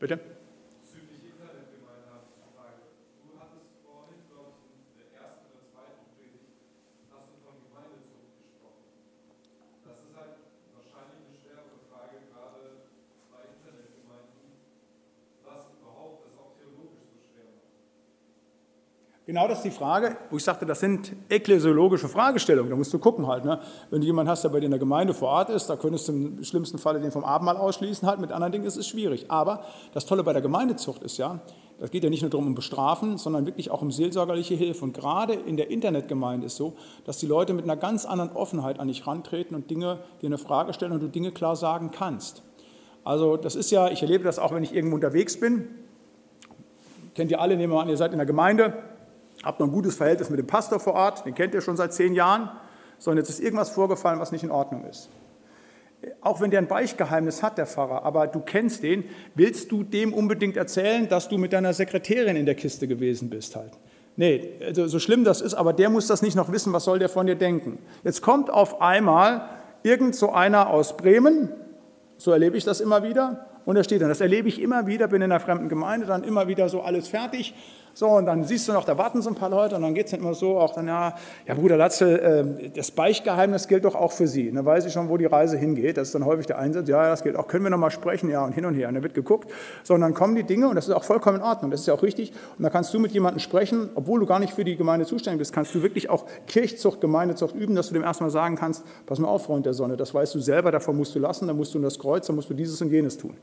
Bitte? 0.00 0.37
Genau 19.28 19.46
das 19.46 19.58
ist 19.58 19.64
die 19.64 19.70
Frage, 19.70 20.16
wo 20.30 20.38
ich 20.38 20.42
sagte, 20.42 20.64
das 20.64 20.80
sind 20.80 21.12
ekklesiologische 21.28 22.08
Fragestellungen. 22.08 22.70
Da 22.70 22.76
musst 22.76 22.94
du 22.94 22.98
gucken 22.98 23.26
halt. 23.26 23.44
Ne? 23.44 23.60
Wenn 23.90 24.00
du 24.00 24.06
jemanden 24.06 24.30
hast, 24.30 24.42
der 24.42 24.48
bei 24.48 24.58
dir 24.58 24.64
in 24.64 24.70
der 24.70 24.80
Gemeinde 24.80 25.12
vor 25.12 25.28
Ort 25.28 25.50
ist, 25.50 25.66
da 25.66 25.76
könntest 25.76 26.08
du 26.08 26.12
im 26.12 26.42
schlimmsten 26.44 26.78
Falle 26.78 26.98
den 26.98 27.12
vom 27.12 27.26
Abendmahl 27.26 27.58
ausschließen. 27.58 28.08
Halt. 28.08 28.20
Mit 28.20 28.32
anderen 28.32 28.52
Dingen 28.52 28.64
ist 28.64 28.78
es 28.78 28.88
schwierig. 28.88 29.30
Aber 29.30 29.64
das 29.92 30.06
Tolle 30.06 30.24
bei 30.24 30.32
der 30.32 30.40
Gemeindezucht 30.40 31.02
ist 31.02 31.18
ja, 31.18 31.40
das 31.78 31.90
geht 31.90 32.04
ja 32.04 32.08
nicht 32.08 32.22
nur 32.22 32.30
darum, 32.30 32.46
um 32.46 32.54
Bestrafen, 32.54 33.18
sondern 33.18 33.44
wirklich 33.44 33.70
auch 33.70 33.82
um 33.82 33.90
seelsorgerliche 33.90 34.54
Hilfe. 34.54 34.82
Und 34.82 34.94
gerade 34.94 35.34
in 35.34 35.58
der 35.58 35.70
Internetgemeinde 35.70 36.46
ist 36.46 36.56
so, 36.56 36.72
dass 37.04 37.18
die 37.18 37.26
Leute 37.26 37.52
mit 37.52 37.64
einer 37.64 37.76
ganz 37.76 38.06
anderen 38.06 38.32
Offenheit 38.32 38.80
an 38.80 38.88
dich 38.88 39.06
rantreten 39.06 39.54
und 39.54 39.70
Dinge, 39.70 39.98
dir 40.22 40.28
eine 40.28 40.38
Frage 40.38 40.72
stellen 40.72 40.92
und 40.92 41.02
du 41.02 41.08
Dinge 41.08 41.32
klar 41.32 41.54
sagen 41.54 41.90
kannst. 41.90 42.42
Also 43.04 43.36
das 43.36 43.56
ist 43.56 43.70
ja, 43.70 43.90
ich 43.90 44.00
erlebe 44.00 44.24
das 44.24 44.38
auch, 44.38 44.54
wenn 44.54 44.62
ich 44.62 44.74
irgendwo 44.74 44.94
unterwegs 44.94 45.38
bin. 45.38 45.68
Kennt 47.14 47.30
ihr 47.30 47.42
alle, 47.42 47.58
nehmen 47.58 47.74
wir 47.74 47.80
an, 47.82 47.90
ihr 47.90 47.96
seid 47.98 48.12
in 48.12 48.18
der 48.18 48.26
Gemeinde, 48.26 48.72
habt 49.48 49.60
noch 49.60 49.66
ein 49.66 49.72
gutes 49.72 49.94
Verhältnis 49.94 50.28
mit 50.28 50.38
dem 50.38 50.46
Pastor 50.46 50.78
vor 50.78 50.92
Ort, 50.92 51.24
den 51.24 51.34
kennt 51.34 51.54
ihr 51.54 51.62
schon 51.62 51.78
seit 51.78 51.94
zehn 51.94 52.12
Jahren, 52.12 52.50
sondern 52.98 53.24
jetzt 53.24 53.30
ist 53.30 53.40
irgendwas 53.40 53.70
vorgefallen, 53.70 54.20
was 54.20 54.30
nicht 54.30 54.44
in 54.44 54.50
Ordnung 54.50 54.84
ist. 54.84 55.08
Auch 56.20 56.42
wenn 56.42 56.50
der 56.50 56.60
ein 56.60 56.68
Beichtgeheimnis 56.68 57.42
hat, 57.42 57.56
der 57.56 57.64
Pfarrer, 57.64 58.04
aber 58.04 58.26
du 58.26 58.40
kennst 58.40 58.82
den, 58.82 59.04
willst 59.34 59.72
du 59.72 59.84
dem 59.84 60.12
unbedingt 60.12 60.58
erzählen, 60.58 61.08
dass 61.08 61.30
du 61.30 61.38
mit 61.38 61.54
deiner 61.54 61.72
Sekretärin 61.72 62.36
in 62.36 62.44
der 62.44 62.56
Kiste 62.56 62.86
gewesen 62.86 63.30
bist 63.30 63.56
halt? 63.56 63.72
Nee, 64.16 64.50
also 64.66 64.86
so 64.86 64.98
schlimm 64.98 65.24
das 65.24 65.40
ist, 65.40 65.54
aber 65.54 65.72
der 65.72 65.88
muss 65.88 66.06
das 66.08 66.20
nicht 66.20 66.36
noch 66.36 66.52
wissen, 66.52 66.74
was 66.74 66.84
soll 66.84 66.98
der 66.98 67.08
von 67.08 67.26
dir 67.26 67.34
denken? 67.34 67.78
Jetzt 68.04 68.20
kommt 68.20 68.50
auf 68.50 68.82
einmal 68.82 69.48
irgend 69.82 70.14
so 70.14 70.30
einer 70.30 70.68
aus 70.68 70.94
Bremen, 70.98 71.48
so 72.18 72.32
erlebe 72.32 72.58
ich 72.58 72.64
das 72.64 72.82
immer 72.82 73.02
wieder, 73.02 73.46
und 73.64 73.76
er 73.76 73.84
steht 73.84 74.02
dann, 74.02 74.08
das 74.08 74.20
erlebe 74.20 74.48
ich 74.48 74.60
immer 74.60 74.86
wieder, 74.86 75.08
bin 75.08 75.22
in 75.22 75.30
einer 75.30 75.40
fremden 75.40 75.68
Gemeinde, 75.68 76.06
dann 76.06 76.24
immer 76.24 76.48
wieder 76.48 76.68
so 76.68 76.80
alles 76.80 77.08
fertig, 77.08 77.54
So, 77.98 78.06
und 78.10 78.26
dann 78.26 78.44
siehst 78.44 78.68
du 78.68 78.72
noch, 78.72 78.84
da 78.84 78.96
warten 78.96 79.22
so 79.22 79.28
ein 79.28 79.34
paar 79.34 79.50
Leute 79.50 79.74
und 79.74 79.82
dann 79.82 79.92
geht 79.92 80.04
es 80.04 80.12
dann 80.12 80.20
immer 80.20 80.32
so, 80.32 80.56
auch 80.56 80.72
dann, 80.72 80.86
ja, 80.86 81.16
ja 81.48 81.54
Bruder 81.54 81.76
Latzel, 81.76 82.60
äh, 82.62 82.70
das 82.70 82.92
Beichtgeheimnis 82.92 83.66
gilt 83.66 83.84
doch 83.84 83.96
auch 83.96 84.12
für 84.12 84.28
Sie. 84.28 84.52
Dann 84.52 84.64
weiß 84.64 84.84
ich 84.84 84.92
schon, 84.92 85.08
wo 85.08 85.16
die 85.16 85.24
Reise 85.24 85.56
hingeht. 85.56 85.96
Das 85.96 86.06
ist 86.06 86.14
dann 86.14 86.24
häufig 86.24 86.46
der 86.46 86.60
Einsatz. 86.60 86.88
Ja, 86.88 87.08
das 87.08 87.24
gilt 87.24 87.34
auch. 87.34 87.48
Können 87.48 87.64
wir 87.64 87.70
noch 87.70 87.78
mal 87.78 87.90
sprechen? 87.90 88.30
Ja, 88.30 88.44
und 88.44 88.52
hin 88.52 88.66
und 88.66 88.74
her. 88.74 88.86
Und 88.86 88.94
dann 88.94 89.02
wird 89.02 89.14
geguckt. 89.14 89.50
So, 89.82 89.94
und 89.94 90.00
dann 90.02 90.14
kommen 90.14 90.36
die 90.36 90.44
Dinge 90.44 90.68
und 90.68 90.76
das 90.76 90.86
ist 90.86 90.94
auch 90.94 91.02
vollkommen 91.02 91.38
in 91.38 91.42
Ordnung. 91.42 91.72
Das 91.72 91.80
ist 91.80 91.86
ja 91.86 91.94
auch 91.94 92.04
richtig. 92.04 92.30
Und 92.56 92.62
da 92.62 92.70
kannst 92.70 92.94
du 92.94 93.00
mit 93.00 93.10
jemandem 93.10 93.40
sprechen, 93.40 93.90
obwohl 93.96 94.20
du 94.20 94.26
gar 94.26 94.38
nicht 94.38 94.52
für 94.52 94.62
die 94.62 94.76
Gemeinde 94.76 95.04
zuständig 95.04 95.40
bist, 95.40 95.52
kannst 95.52 95.74
du 95.74 95.82
wirklich 95.82 96.08
auch 96.08 96.24
Kirchzucht, 96.46 97.00
Gemeindezucht 97.00 97.56
üben, 97.56 97.74
dass 97.74 97.88
du 97.88 97.94
dem 97.94 98.04
erstmal 98.04 98.30
sagen 98.30 98.54
kannst, 98.54 98.84
pass 99.06 99.18
mal 99.18 99.26
auf, 99.26 99.46
Freund 99.46 99.66
der 99.66 99.74
Sonne, 99.74 99.96
das 99.96 100.14
weißt 100.14 100.36
du 100.36 100.38
selber, 100.38 100.70
davon 100.70 100.96
musst 100.96 101.16
du 101.16 101.18
lassen, 101.18 101.48
dann 101.48 101.56
musst 101.56 101.74
du 101.74 101.78
in 101.78 101.82
das 101.82 101.98
Kreuz, 101.98 102.28
dann 102.28 102.36
musst 102.36 102.48
du 102.48 102.54
dieses 102.54 102.80
und 102.80 102.92
jenes 102.92 103.18
tun. 103.18 103.34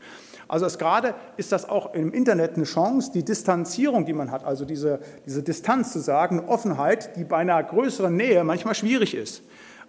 Also 0.47 0.65
gerade 0.77 1.15
ist 1.35 1.51
das 1.51 1.67
auch 1.67 1.93
im 1.93 2.13
Internet 2.13 2.55
eine 2.55 2.63
Chance, 2.63 3.11
die 3.13 3.25
Distanzierung, 3.25 4.05
die 4.05 4.13
man 4.13 4.31
hat, 4.31 4.44
also 4.45 4.65
diese, 4.65 4.99
diese 5.25 5.43
Distanz 5.43 5.91
zu 5.93 5.99
sagen, 5.99 6.41
Offenheit, 6.47 7.15
die 7.15 7.23
bei 7.23 7.37
einer 7.37 7.61
größeren 7.61 8.15
Nähe 8.15 8.43
manchmal 8.43 8.75
schwierig 8.75 9.15
ist. 9.15 9.41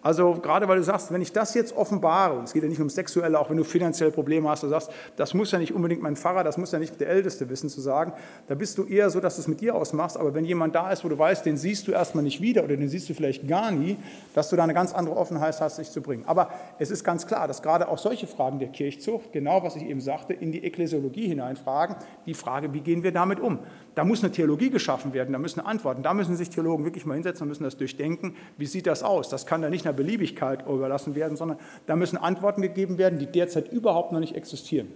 Also 0.06 0.34
gerade 0.34 0.68
weil 0.68 0.76
du 0.76 0.84
sagst, 0.84 1.12
wenn 1.12 1.20
ich 1.20 1.32
das 1.32 1.52
jetzt 1.54 1.76
offenbare, 1.76 2.34
und 2.38 2.44
es 2.44 2.52
geht 2.52 2.62
ja 2.62 2.68
nicht 2.68 2.80
um 2.80 2.88
Sexuelle, 2.88 3.40
auch 3.40 3.50
wenn 3.50 3.56
du 3.56 3.64
finanzielle 3.64 4.12
Probleme 4.12 4.48
hast, 4.48 4.62
du 4.62 4.68
sagst, 4.68 4.88
das 5.16 5.34
muss 5.34 5.50
ja 5.50 5.58
nicht 5.58 5.74
unbedingt 5.74 6.00
mein 6.00 6.14
Pfarrer, 6.14 6.44
das 6.44 6.58
muss 6.58 6.70
ja 6.70 6.78
nicht 6.78 7.00
der 7.00 7.08
Älteste 7.08 7.48
wissen 7.48 7.68
zu 7.68 7.80
sagen, 7.80 8.12
da 8.46 8.54
bist 8.54 8.78
du 8.78 8.84
eher 8.84 9.10
so, 9.10 9.18
dass 9.18 9.34
du 9.34 9.40
es 9.40 9.48
mit 9.48 9.60
dir 9.60 9.74
ausmachst, 9.74 10.16
aber 10.16 10.32
wenn 10.32 10.44
jemand 10.44 10.76
da 10.76 10.92
ist, 10.92 11.04
wo 11.04 11.08
du 11.08 11.18
weißt, 11.18 11.44
den 11.44 11.56
siehst 11.56 11.88
du 11.88 11.90
erstmal 11.90 12.22
nicht 12.22 12.40
wieder 12.40 12.62
oder 12.62 12.76
den 12.76 12.88
siehst 12.88 13.08
du 13.08 13.14
vielleicht 13.14 13.48
gar 13.48 13.72
nie, 13.72 13.96
dass 14.32 14.48
du 14.48 14.54
da 14.54 14.62
eine 14.62 14.74
ganz 14.74 14.94
andere 14.94 15.16
Offenheit 15.16 15.60
hast, 15.60 15.74
sich 15.74 15.90
zu 15.90 16.00
bringen. 16.00 16.22
Aber 16.26 16.50
es 16.78 16.92
ist 16.92 17.02
ganz 17.02 17.26
klar, 17.26 17.48
dass 17.48 17.60
gerade 17.60 17.88
auch 17.88 17.98
solche 17.98 18.28
Fragen 18.28 18.60
der 18.60 18.68
Kirchzucht, 18.68 19.32
genau 19.32 19.64
was 19.64 19.74
ich 19.74 19.82
eben 19.82 20.00
sagte, 20.00 20.34
in 20.34 20.52
die 20.52 20.62
Ekklesiologie 20.62 21.26
hineinfragen, 21.26 21.96
die 22.26 22.34
Frage, 22.34 22.72
wie 22.72 22.80
gehen 22.80 23.02
wir 23.02 23.10
damit 23.10 23.40
um? 23.40 23.58
Da 23.96 24.04
muss 24.04 24.22
eine 24.22 24.30
Theologie 24.30 24.70
geschaffen 24.70 25.14
werden, 25.14 25.32
da 25.32 25.40
müssen 25.40 25.58
Antworten, 25.58 26.04
da 26.04 26.14
müssen 26.14 26.36
sich 26.36 26.50
Theologen 26.50 26.84
wirklich 26.84 27.06
mal 27.06 27.14
hinsetzen 27.14 27.42
und 27.42 27.48
müssen 27.48 27.64
das 27.64 27.76
durchdenken, 27.76 28.36
wie 28.56 28.66
sieht 28.66 28.86
das 28.86 29.02
aus? 29.02 29.30
Das 29.30 29.46
kann 29.46 29.62
da 29.62 29.68
nicht 29.68 29.84
einer 29.84 29.95
Beliebigkeit 29.96 30.66
überlassen 30.66 31.14
werden, 31.14 31.36
sondern 31.36 31.58
da 31.86 31.96
müssen 31.96 32.16
Antworten 32.16 32.62
gegeben 32.62 32.98
werden, 32.98 33.18
die 33.18 33.26
derzeit 33.26 33.72
überhaupt 33.72 34.12
noch 34.12 34.20
nicht 34.20 34.36
existieren. 34.36 34.92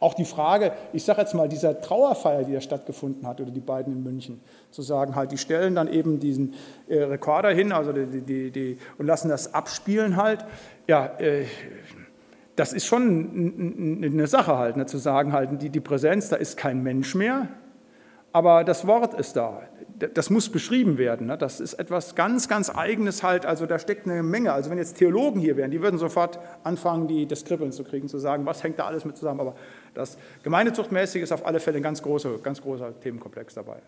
Auch 0.00 0.14
die 0.14 0.24
Frage, 0.24 0.72
ich 0.92 1.04
sage 1.04 1.20
jetzt 1.20 1.34
mal, 1.34 1.48
dieser 1.48 1.80
Trauerfeier, 1.80 2.44
die 2.44 2.52
da 2.52 2.60
stattgefunden 2.60 3.26
hat, 3.26 3.40
oder 3.40 3.50
die 3.50 3.60
beiden 3.60 3.92
in 3.92 4.02
München, 4.02 4.40
zu 4.70 4.82
sagen, 4.82 5.14
halt, 5.14 5.32
die 5.32 5.38
stellen 5.38 5.74
dann 5.74 5.88
eben 5.88 6.18
diesen 6.18 6.54
äh, 6.88 7.02
Rekorder 7.02 7.50
hin 7.50 7.72
also 7.72 7.92
die, 7.92 8.20
die, 8.20 8.50
die, 8.50 8.78
und 8.98 9.06
lassen 9.06 9.28
das 9.28 9.54
abspielen 9.54 10.16
halt. 10.16 10.44
Ja, 10.86 11.06
äh, 11.18 11.44
das 12.56 12.72
ist 12.72 12.86
schon 12.86 14.00
eine 14.02 14.26
Sache 14.26 14.56
halt, 14.56 14.76
ne, 14.76 14.86
zu 14.86 14.98
sagen 14.98 15.32
halt, 15.32 15.60
die, 15.60 15.68
die 15.68 15.80
Präsenz, 15.80 16.30
da 16.30 16.36
ist 16.36 16.56
kein 16.56 16.82
Mensch 16.82 17.14
mehr, 17.14 17.48
aber 18.32 18.64
das 18.64 18.86
Wort 18.86 19.14
ist 19.14 19.36
da. 19.36 19.62
Das 19.98 20.30
muss 20.30 20.50
beschrieben 20.50 20.98
werden. 20.98 21.28
Ne? 21.28 21.38
Das 21.38 21.60
ist 21.60 21.74
etwas 21.74 22.14
ganz, 22.14 22.48
ganz 22.48 22.68
Eigenes 22.68 23.22
halt. 23.22 23.46
Also 23.46 23.66
da 23.66 23.78
steckt 23.78 24.06
eine 24.06 24.22
Menge. 24.22 24.52
Also 24.52 24.70
wenn 24.70 24.78
jetzt 24.78 24.98
Theologen 24.98 25.40
hier 25.40 25.56
wären, 25.56 25.70
die 25.70 25.80
würden 25.80 25.98
sofort 25.98 26.38
anfangen, 26.64 27.08
die, 27.08 27.26
das 27.26 27.44
Kribbeln 27.44 27.72
zu 27.72 27.82
kriegen, 27.82 28.08
zu 28.08 28.18
sagen, 28.18 28.44
was 28.44 28.62
hängt 28.62 28.78
da 28.78 28.86
alles 28.86 29.04
mit 29.04 29.16
zusammen. 29.16 29.40
Aber 29.40 29.54
das 29.94 30.18
Gemeindezuchtmäßige 30.42 31.22
ist 31.22 31.32
auf 31.32 31.46
alle 31.46 31.60
Fälle 31.60 31.78
ein 31.78 31.82
ganz 31.82 32.02
großer, 32.02 32.38
ganz 32.38 32.60
großer 32.60 33.00
Themenkomplex 33.00 33.54
dabei. 33.54 33.80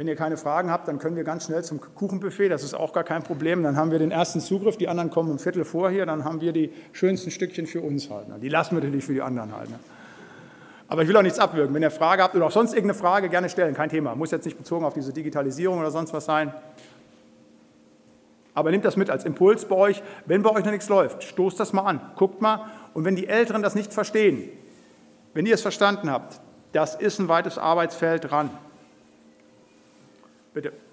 Wenn 0.00 0.08
ihr 0.08 0.16
keine 0.16 0.38
Fragen 0.38 0.70
habt, 0.70 0.88
dann 0.88 0.98
können 0.98 1.14
wir 1.14 1.24
ganz 1.24 1.44
schnell 1.44 1.62
zum 1.62 1.78
Kuchenbuffet. 1.78 2.48
Das 2.48 2.62
ist 2.62 2.72
auch 2.72 2.94
gar 2.94 3.04
kein 3.04 3.22
Problem. 3.22 3.62
Dann 3.62 3.76
haben 3.76 3.90
wir 3.90 3.98
den 3.98 4.12
ersten 4.12 4.40
Zugriff. 4.40 4.78
Die 4.78 4.88
anderen 4.88 5.10
kommen 5.10 5.30
um 5.30 5.38
Viertel 5.38 5.66
vor 5.66 5.90
hier. 5.90 6.06
Dann 6.06 6.24
haben 6.24 6.40
wir 6.40 6.52
die 6.52 6.72
schönsten 6.94 7.30
Stückchen 7.30 7.66
für 7.66 7.82
uns 7.82 8.08
halt. 8.08 8.28
Die 8.42 8.48
lassen 8.48 8.74
wir 8.76 8.82
natürlich 8.82 9.04
für 9.04 9.12
die 9.12 9.20
anderen 9.20 9.54
halt. 9.54 9.68
Ne? 9.68 9.78
Aber 10.88 11.02
ich 11.02 11.08
will 11.08 11.14
auch 11.18 11.22
nichts 11.22 11.38
abwürgen. 11.38 11.74
Wenn 11.74 11.82
ihr 11.82 11.90
Frage 11.90 12.22
habt 12.22 12.34
oder 12.34 12.46
auch 12.46 12.50
sonst 12.50 12.72
irgendeine 12.72 12.98
Frage, 12.98 13.28
gerne 13.28 13.50
stellen. 13.50 13.74
Kein 13.74 13.90
Thema. 13.90 14.14
Muss 14.14 14.30
jetzt 14.30 14.46
nicht 14.46 14.56
bezogen 14.56 14.86
auf 14.86 14.94
diese 14.94 15.12
Digitalisierung 15.12 15.78
oder 15.78 15.90
sonst 15.90 16.14
was 16.14 16.24
sein. 16.24 16.54
Aber 18.54 18.70
nehmt 18.70 18.86
das 18.86 18.96
mit 18.96 19.10
als 19.10 19.26
Impuls 19.26 19.66
bei 19.66 19.76
euch. 19.76 20.02
Wenn 20.24 20.42
bei 20.42 20.48
euch 20.48 20.64
noch 20.64 20.72
nichts 20.72 20.88
läuft, 20.88 21.24
stoßt 21.24 21.60
das 21.60 21.74
mal 21.74 21.82
an. 21.82 22.00
Guckt 22.16 22.40
mal. 22.40 22.70
Und 22.94 23.04
wenn 23.04 23.16
die 23.16 23.28
Älteren 23.28 23.62
das 23.62 23.74
nicht 23.74 23.92
verstehen, 23.92 24.48
wenn 25.34 25.44
ihr 25.44 25.56
es 25.56 25.60
verstanden 25.60 26.10
habt, 26.10 26.40
das 26.72 26.94
ist 26.94 27.18
ein 27.18 27.28
weites 27.28 27.58
Arbeitsfeld 27.58 28.30
dran. 28.30 28.48
Bitte. 30.54 30.89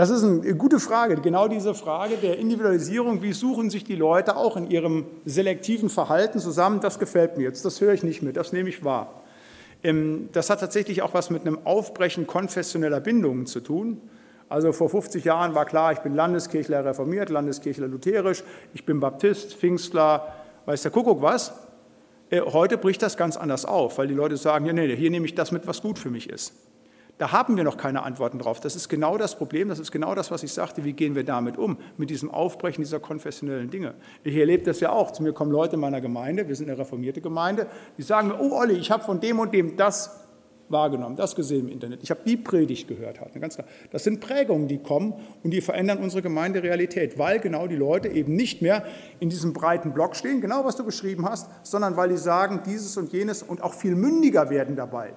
Das 0.00 0.08
ist 0.08 0.24
eine 0.24 0.54
gute 0.54 0.80
Frage, 0.80 1.16
genau 1.16 1.46
diese 1.46 1.74
Frage 1.74 2.16
der 2.16 2.38
Individualisierung. 2.38 3.20
Wie 3.20 3.34
suchen 3.34 3.68
sich 3.68 3.84
die 3.84 3.96
Leute 3.96 4.34
auch 4.34 4.56
in 4.56 4.70
ihrem 4.70 5.04
selektiven 5.26 5.90
Verhalten 5.90 6.38
zusammen? 6.38 6.80
Das 6.80 6.98
gefällt 6.98 7.36
mir 7.36 7.42
jetzt, 7.42 7.66
das 7.66 7.82
höre 7.82 7.92
ich 7.92 8.02
nicht 8.02 8.22
mit, 8.22 8.38
das 8.38 8.54
nehme 8.54 8.70
ich 8.70 8.82
wahr. 8.82 9.20
Ähm, 9.82 10.30
das 10.32 10.48
hat 10.48 10.60
tatsächlich 10.60 11.02
auch 11.02 11.12
was 11.12 11.28
mit 11.28 11.42
einem 11.42 11.58
Aufbrechen 11.66 12.26
konfessioneller 12.26 12.98
Bindungen 13.00 13.44
zu 13.44 13.60
tun. 13.60 14.00
Also 14.48 14.72
vor 14.72 14.88
50 14.88 15.22
Jahren 15.22 15.54
war 15.54 15.66
klar, 15.66 15.92
ich 15.92 15.98
bin 15.98 16.14
Landeskirchler 16.14 16.82
reformiert, 16.82 17.28
Landeskirchler 17.28 17.86
lutherisch, 17.86 18.42
ich 18.72 18.86
bin 18.86 19.00
Baptist, 19.00 19.54
Pfingstler, 19.54 20.32
weiß 20.64 20.80
der 20.80 20.92
Kuckuck 20.92 21.20
was. 21.20 21.52
Äh, 22.30 22.40
heute 22.40 22.78
bricht 22.78 23.02
das 23.02 23.18
ganz 23.18 23.36
anders 23.36 23.66
auf, 23.66 23.98
weil 23.98 24.06
die 24.06 24.14
Leute 24.14 24.38
sagen, 24.38 24.64
ja, 24.64 24.72
nee, 24.72 24.96
hier 24.96 25.10
nehme 25.10 25.26
ich 25.26 25.34
das 25.34 25.52
mit, 25.52 25.66
was 25.66 25.82
gut 25.82 25.98
für 25.98 26.08
mich 26.08 26.30
ist. 26.30 26.54
Da 27.20 27.32
haben 27.32 27.58
wir 27.58 27.64
noch 27.64 27.76
keine 27.76 28.02
Antworten 28.02 28.38
drauf. 28.38 28.60
Das 28.60 28.74
ist 28.74 28.88
genau 28.88 29.18
das 29.18 29.36
Problem, 29.36 29.68
das 29.68 29.78
ist 29.78 29.92
genau 29.92 30.14
das, 30.14 30.30
was 30.30 30.42
ich 30.42 30.54
sagte. 30.54 30.84
Wie 30.84 30.94
gehen 30.94 31.14
wir 31.14 31.22
damit 31.22 31.58
um, 31.58 31.76
mit 31.98 32.08
diesem 32.08 32.30
Aufbrechen 32.30 32.82
dieser 32.82 32.98
konfessionellen 32.98 33.68
Dinge? 33.68 33.92
Ich 34.24 34.34
erlebe 34.34 34.64
das 34.64 34.80
ja 34.80 34.90
auch. 34.90 35.10
Zu 35.10 35.22
mir 35.22 35.34
kommen 35.34 35.52
Leute 35.52 35.74
in 35.74 35.80
meiner 35.80 36.00
Gemeinde, 36.00 36.48
wir 36.48 36.56
sind 36.56 36.70
eine 36.70 36.78
reformierte 36.78 37.20
Gemeinde, 37.20 37.66
die 37.98 38.02
sagen 38.02 38.28
mir, 38.28 38.40
oh 38.40 38.58
Olli, 38.58 38.72
ich 38.72 38.90
habe 38.90 39.04
von 39.04 39.20
dem 39.20 39.38
und 39.38 39.52
dem 39.52 39.76
das 39.76 40.18
wahrgenommen, 40.70 41.16
das 41.16 41.36
gesehen 41.36 41.66
im 41.66 41.68
Internet. 41.68 42.02
Ich 42.02 42.10
habe 42.10 42.20
die 42.24 42.38
Predigt 42.38 42.88
gehört. 42.88 43.20
Halt, 43.20 43.38
ganz 43.38 43.56
klar. 43.56 43.66
Das 43.90 44.02
sind 44.02 44.20
Prägungen, 44.20 44.66
die 44.66 44.78
kommen 44.78 45.12
und 45.42 45.50
die 45.50 45.60
verändern 45.60 45.98
unsere 45.98 46.22
Gemeinderealität, 46.22 47.18
weil 47.18 47.38
genau 47.38 47.66
die 47.66 47.76
Leute 47.76 48.08
eben 48.08 48.34
nicht 48.34 48.62
mehr 48.62 48.86
in 49.18 49.28
diesem 49.28 49.52
breiten 49.52 49.92
Block 49.92 50.16
stehen, 50.16 50.40
genau 50.40 50.64
was 50.64 50.76
du 50.76 50.84
beschrieben 50.84 51.28
hast, 51.28 51.50
sondern 51.66 51.98
weil 51.98 52.08
die 52.08 52.16
sagen, 52.16 52.62
dieses 52.64 52.96
und 52.96 53.12
jenes 53.12 53.42
und 53.42 53.62
auch 53.62 53.74
viel 53.74 53.94
mündiger 53.94 54.48
werden 54.48 54.74
dabei. 54.74 55.12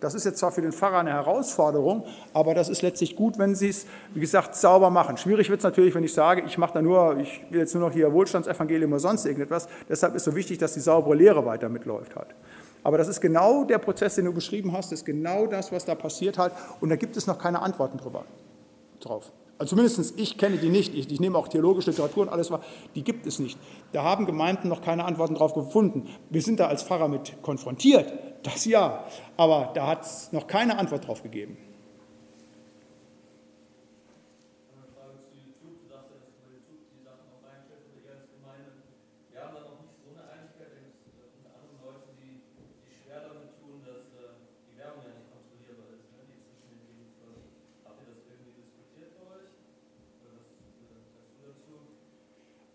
Das 0.00 0.14
ist 0.14 0.24
jetzt 0.24 0.38
zwar 0.38 0.52
für 0.52 0.60
den 0.60 0.72
Pfarrer 0.72 0.98
eine 0.98 1.12
Herausforderung, 1.12 2.04
aber 2.34 2.54
das 2.54 2.68
ist 2.68 2.82
letztlich 2.82 3.16
gut, 3.16 3.38
wenn 3.38 3.54
Sie 3.54 3.68
es, 3.68 3.86
wie 4.12 4.20
gesagt, 4.20 4.54
sauber 4.54 4.90
machen. 4.90 5.16
Schwierig 5.16 5.48
wird 5.48 5.60
es 5.60 5.64
natürlich, 5.64 5.94
wenn 5.94 6.04
ich 6.04 6.12
sage, 6.12 6.42
ich 6.46 6.58
mache 6.58 6.74
da 6.74 6.82
nur, 6.82 7.16
ich 7.18 7.44
will 7.50 7.60
jetzt 7.60 7.74
nur 7.74 7.88
noch 7.88 7.94
hier 7.94 8.12
Wohlstandsevangelium 8.12 8.92
oder 8.92 9.00
sonst 9.00 9.24
irgendetwas. 9.24 9.68
Deshalb 9.88 10.14
ist 10.14 10.24
so 10.24 10.34
wichtig, 10.34 10.58
dass 10.58 10.74
die 10.74 10.80
saubere 10.80 11.14
Lehre 11.14 11.46
weiter 11.46 11.68
mitläuft 11.68 12.14
hat. 12.14 12.34
Aber 12.82 12.98
das 12.98 13.08
ist 13.08 13.20
genau 13.20 13.64
der 13.64 13.78
Prozess, 13.78 14.14
den 14.16 14.26
du 14.26 14.32
beschrieben 14.32 14.72
hast, 14.72 14.92
ist 14.92 15.04
genau 15.04 15.46
das, 15.46 15.72
was 15.72 15.84
da 15.84 15.94
passiert 15.94 16.38
hat. 16.38 16.52
Und 16.80 16.90
da 16.90 16.96
gibt 16.96 17.16
es 17.16 17.26
noch 17.26 17.38
keine 17.38 17.60
Antworten 17.62 17.98
drüber, 17.98 18.24
drauf. 19.00 19.32
Also 19.58 19.70
zumindest 19.70 20.18
ich 20.18 20.36
kenne 20.36 20.58
die 20.58 20.68
nicht. 20.68 20.94
Ich, 20.94 21.10
ich, 21.10 21.20
nehme 21.20 21.38
auch 21.38 21.48
theologische 21.48 21.90
Literatur 21.90 22.24
und 22.24 22.28
alles. 22.28 22.52
Die 22.94 23.02
gibt 23.02 23.26
es 23.26 23.38
nicht. 23.38 23.58
Da 23.92 24.04
haben 24.04 24.26
Gemeinden 24.26 24.68
noch 24.68 24.82
keine 24.82 25.04
Antworten 25.04 25.34
drauf 25.34 25.54
gefunden. 25.54 26.08
Wir 26.30 26.42
sind 26.42 26.60
da 26.60 26.66
als 26.68 26.82
Pfarrer 26.82 27.08
mit 27.08 27.42
konfrontiert, 27.42 28.12
das 28.46 28.64
ja. 28.64 29.04
Aber 29.36 29.72
da 29.74 29.86
hat 29.86 30.02
es 30.02 30.32
noch 30.32 30.46
keine 30.46 30.78
Antwort 30.78 31.06
drauf 31.06 31.22
gegeben. 31.22 31.56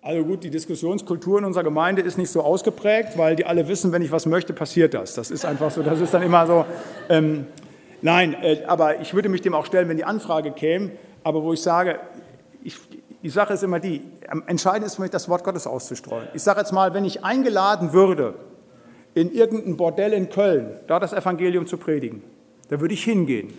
Also 0.04 0.24
gut, 0.26 0.43
die 0.43 0.49
Diskussionskultur 0.49 1.38
in 1.38 1.45
unserer 1.45 1.64
Gemeinde 1.64 2.02
ist 2.02 2.18
nicht 2.18 2.32
so 2.32 2.41
ausgeprägt, 2.41 3.20
weil 3.20 3.36
die 3.36 3.45
alle 3.45 3.68
wissen, 3.68 3.91
wenn 3.91 4.02
ich 4.02 4.12
was 4.12 4.26
möchte, 4.26 4.52
passiert 4.52 4.95
das. 4.95 5.14
Das 5.14 5.30
ist 5.30 5.45
einfach 5.45 5.70
so, 5.70 5.84
das 5.84 6.02
ist 6.02 6.12
dann 6.12 6.24
immer 6.24 6.47
so. 6.47 6.66
Ähm, 7.08 7.45
nein, 8.02 8.36
äh, 8.41 8.64
aber 8.66 8.99
ich 8.99 9.14
würde 9.14 9.30
mich 9.30 9.41
dem 9.41 9.54
auch 9.54 9.68
stellen, 9.68 9.89
wenn 9.89 9.97
die 9.97 10.04
Anfrage 10.04 10.52
käme, 10.54 10.89
aber 11.24 11.43
wo 11.43 11.54
ich 11.54 11.62
sage, 11.62 11.99
ich, 12.64 12.78
die 13.22 13.30
Sache 13.30 13.54
ist 13.54 13.62
immer 13.62 13.80
die, 13.80 14.02
entscheidend 14.47 14.88
ist 14.88 14.95
für 14.95 15.04
mich, 15.04 15.12
das 15.12 15.30
Wort 15.30 15.43
Gottes 15.43 15.68
auszustreuen. 15.68 16.28
Ich 16.34 16.41
sage 16.41 16.60
jetzt 16.62 16.72
mal, 16.72 16.95
wenn 16.95 17.06
ich 17.06 17.24
eingeladen 17.24 17.93
würde, 17.93 18.34
in 19.14 19.32
irgendein 19.32 19.78
Bordell 19.78 20.14
in 20.14 20.30
Köln, 20.30 20.80
da 20.88 20.99
das 20.99 21.14
Evangelium 21.14 21.68
zu 21.68 21.78
predigen. 21.78 22.24
Da 22.70 22.82
würde 22.82 22.95
ich 22.95 23.04
hingehen. 23.04 23.54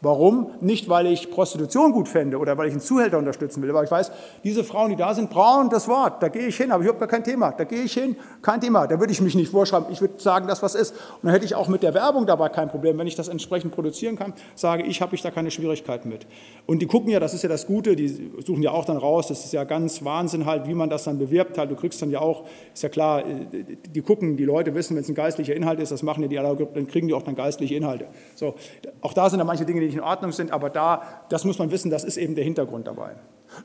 Warum? 0.00 0.52
Nicht, 0.60 0.88
weil 0.88 1.06
ich 1.06 1.30
Prostitution 1.30 1.90
gut 1.90 2.06
fände 2.06 2.38
oder 2.38 2.56
weil 2.56 2.68
ich 2.68 2.72
einen 2.72 2.80
Zuhälter 2.80 3.18
unterstützen 3.18 3.62
will, 3.62 3.70
aber 3.70 3.82
ich 3.82 3.90
weiß, 3.90 4.12
diese 4.44 4.62
Frauen, 4.62 4.90
die 4.90 4.96
da 4.96 5.12
sind, 5.12 5.28
brauchen 5.28 5.70
das 5.70 5.88
Wort. 5.88 6.22
Da 6.22 6.28
gehe 6.28 6.46
ich 6.46 6.56
hin, 6.56 6.70
aber 6.70 6.84
ich 6.84 6.88
habe 6.88 7.00
gar 7.00 7.08
kein 7.08 7.24
Thema. 7.24 7.50
Da 7.50 7.64
gehe 7.64 7.82
ich 7.82 7.94
hin, 7.94 8.14
kein 8.40 8.60
Thema. 8.60 8.86
Da 8.86 9.00
würde 9.00 9.12
ich 9.12 9.20
mich 9.20 9.34
nicht 9.34 9.50
vorschreiben. 9.50 9.88
Ich 9.90 10.00
würde 10.00 10.14
sagen, 10.18 10.46
dass 10.46 10.62
was 10.62 10.76
ist. 10.76 10.92
Und 10.92 11.24
dann 11.24 11.32
hätte 11.32 11.44
ich 11.44 11.56
auch 11.56 11.66
mit 11.66 11.82
der 11.82 11.94
Werbung 11.94 12.26
dabei 12.26 12.48
kein 12.48 12.68
Problem. 12.68 12.96
Wenn 12.96 13.08
ich 13.08 13.16
das 13.16 13.26
entsprechend 13.26 13.74
produzieren 13.74 14.14
kann, 14.14 14.34
sage 14.54 14.84
ich, 14.84 15.02
habe 15.02 15.16
ich 15.16 15.22
da 15.22 15.32
keine 15.32 15.50
Schwierigkeiten 15.50 16.08
mit. 16.08 16.26
Und 16.66 16.80
die 16.80 16.86
gucken 16.86 17.10
ja, 17.10 17.18
das 17.18 17.34
ist 17.34 17.42
ja 17.42 17.48
das 17.48 17.66
Gute, 17.66 17.96
die 17.96 18.30
suchen 18.46 18.62
ja 18.62 18.70
auch 18.70 18.84
dann 18.84 18.98
raus. 18.98 19.26
Das 19.26 19.44
ist 19.44 19.52
ja 19.52 19.64
ganz 19.64 20.04
Wahnsinn 20.04 20.46
halt, 20.46 20.68
wie 20.68 20.74
man 20.74 20.90
das 20.90 21.04
dann 21.04 21.18
bewirbt 21.18 21.58
halt. 21.58 21.72
Du 21.72 21.76
kriegst 21.76 22.00
dann 22.00 22.10
ja 22.12 22.20
auch, 22.20 22.44
ist 22.72 22.84
ja 22.84 22.88
klar, 22.88 23.24
die 23.24 24.00
gucken, 24.00 24.36
die 24.36 24.44
Leute 24.44 24.74
wissen, 24.76 24.94
wenn 24.94 25.02
es 25.02 25.08
ein 25.08 25.16
geistlicher 25.16 25.56
Inhalt 25.56 25.80
ist, 25.80 25.90
das 25.90 26.04
machen 26.04 26.22
ja 26.22 26.28
die 26.28 26.38
alle, 26.38 26.54
dann 26.54 26.86
kriegen 26.86 27.08
die 27.08 27.14
auch 27.14 27.22
dann 27.22 27.34
geistliche 27.34 27.74
Inhalte. 27.74 28.06
So, 28.36 28.54
auch 29.00 29.12
da 29.12 29.28
sind 29.28 29.40
ja 29.40 29.44
manche 29.44 29.64
Dinge, 29.64 29.80
die 29.80 29.87
nicht 29.88 29.96
in 29.96 30.02
Ordnung 30.02 30.32
sind, 30.32 30.52
aber 30.52 30.70
da, 30.70 31.02
das 31.28 31.44
muss 31.44 31.58
man 31.58 31.70
wissen, 31.70 31.90
das 31.90 32.04
ist 32.04 32.16
eben 32.16 32.34
der 32.34 32.44
Hintergrund 32.44 32.86
dabei. 32.86 33.16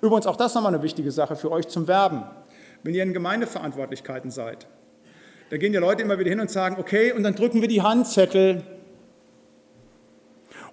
Übrigens, 0.02 0.28
auch 0.28 0.36
das 0.36 0.56
nochmal 0.56 0.74
eine 0.74 0.84
wichtige 0.84 1.12
Sache 1.12 1.36
für 1.36 1.52
euch 1.52 1.68
zum 1.68 1.88
Werben. 1.88 2.24
Wenn 2.84 2.94
ihr 2.94 3.04
in 3.04 3.14
Gemeindeverantwortlichkeiten 3.14 4.32
seid, 4.32 4.68
da 5.50 5.58
gehen 5.58 5.72
die 5.72 5.78
Leute 5.78 6.02
immer 6.02 6.18
wieder 6.20 6.30
hin 6.30 6.40
und 6.40 6.50
sagen, 6.50 6.78
okay, 6.80 7.12
und 7.12 7.24
dann 7.24 7.36
drücken 7.36 7.62
wir 7.62 7.68
die 7.68 7.82
Handzettel 7.82 8.64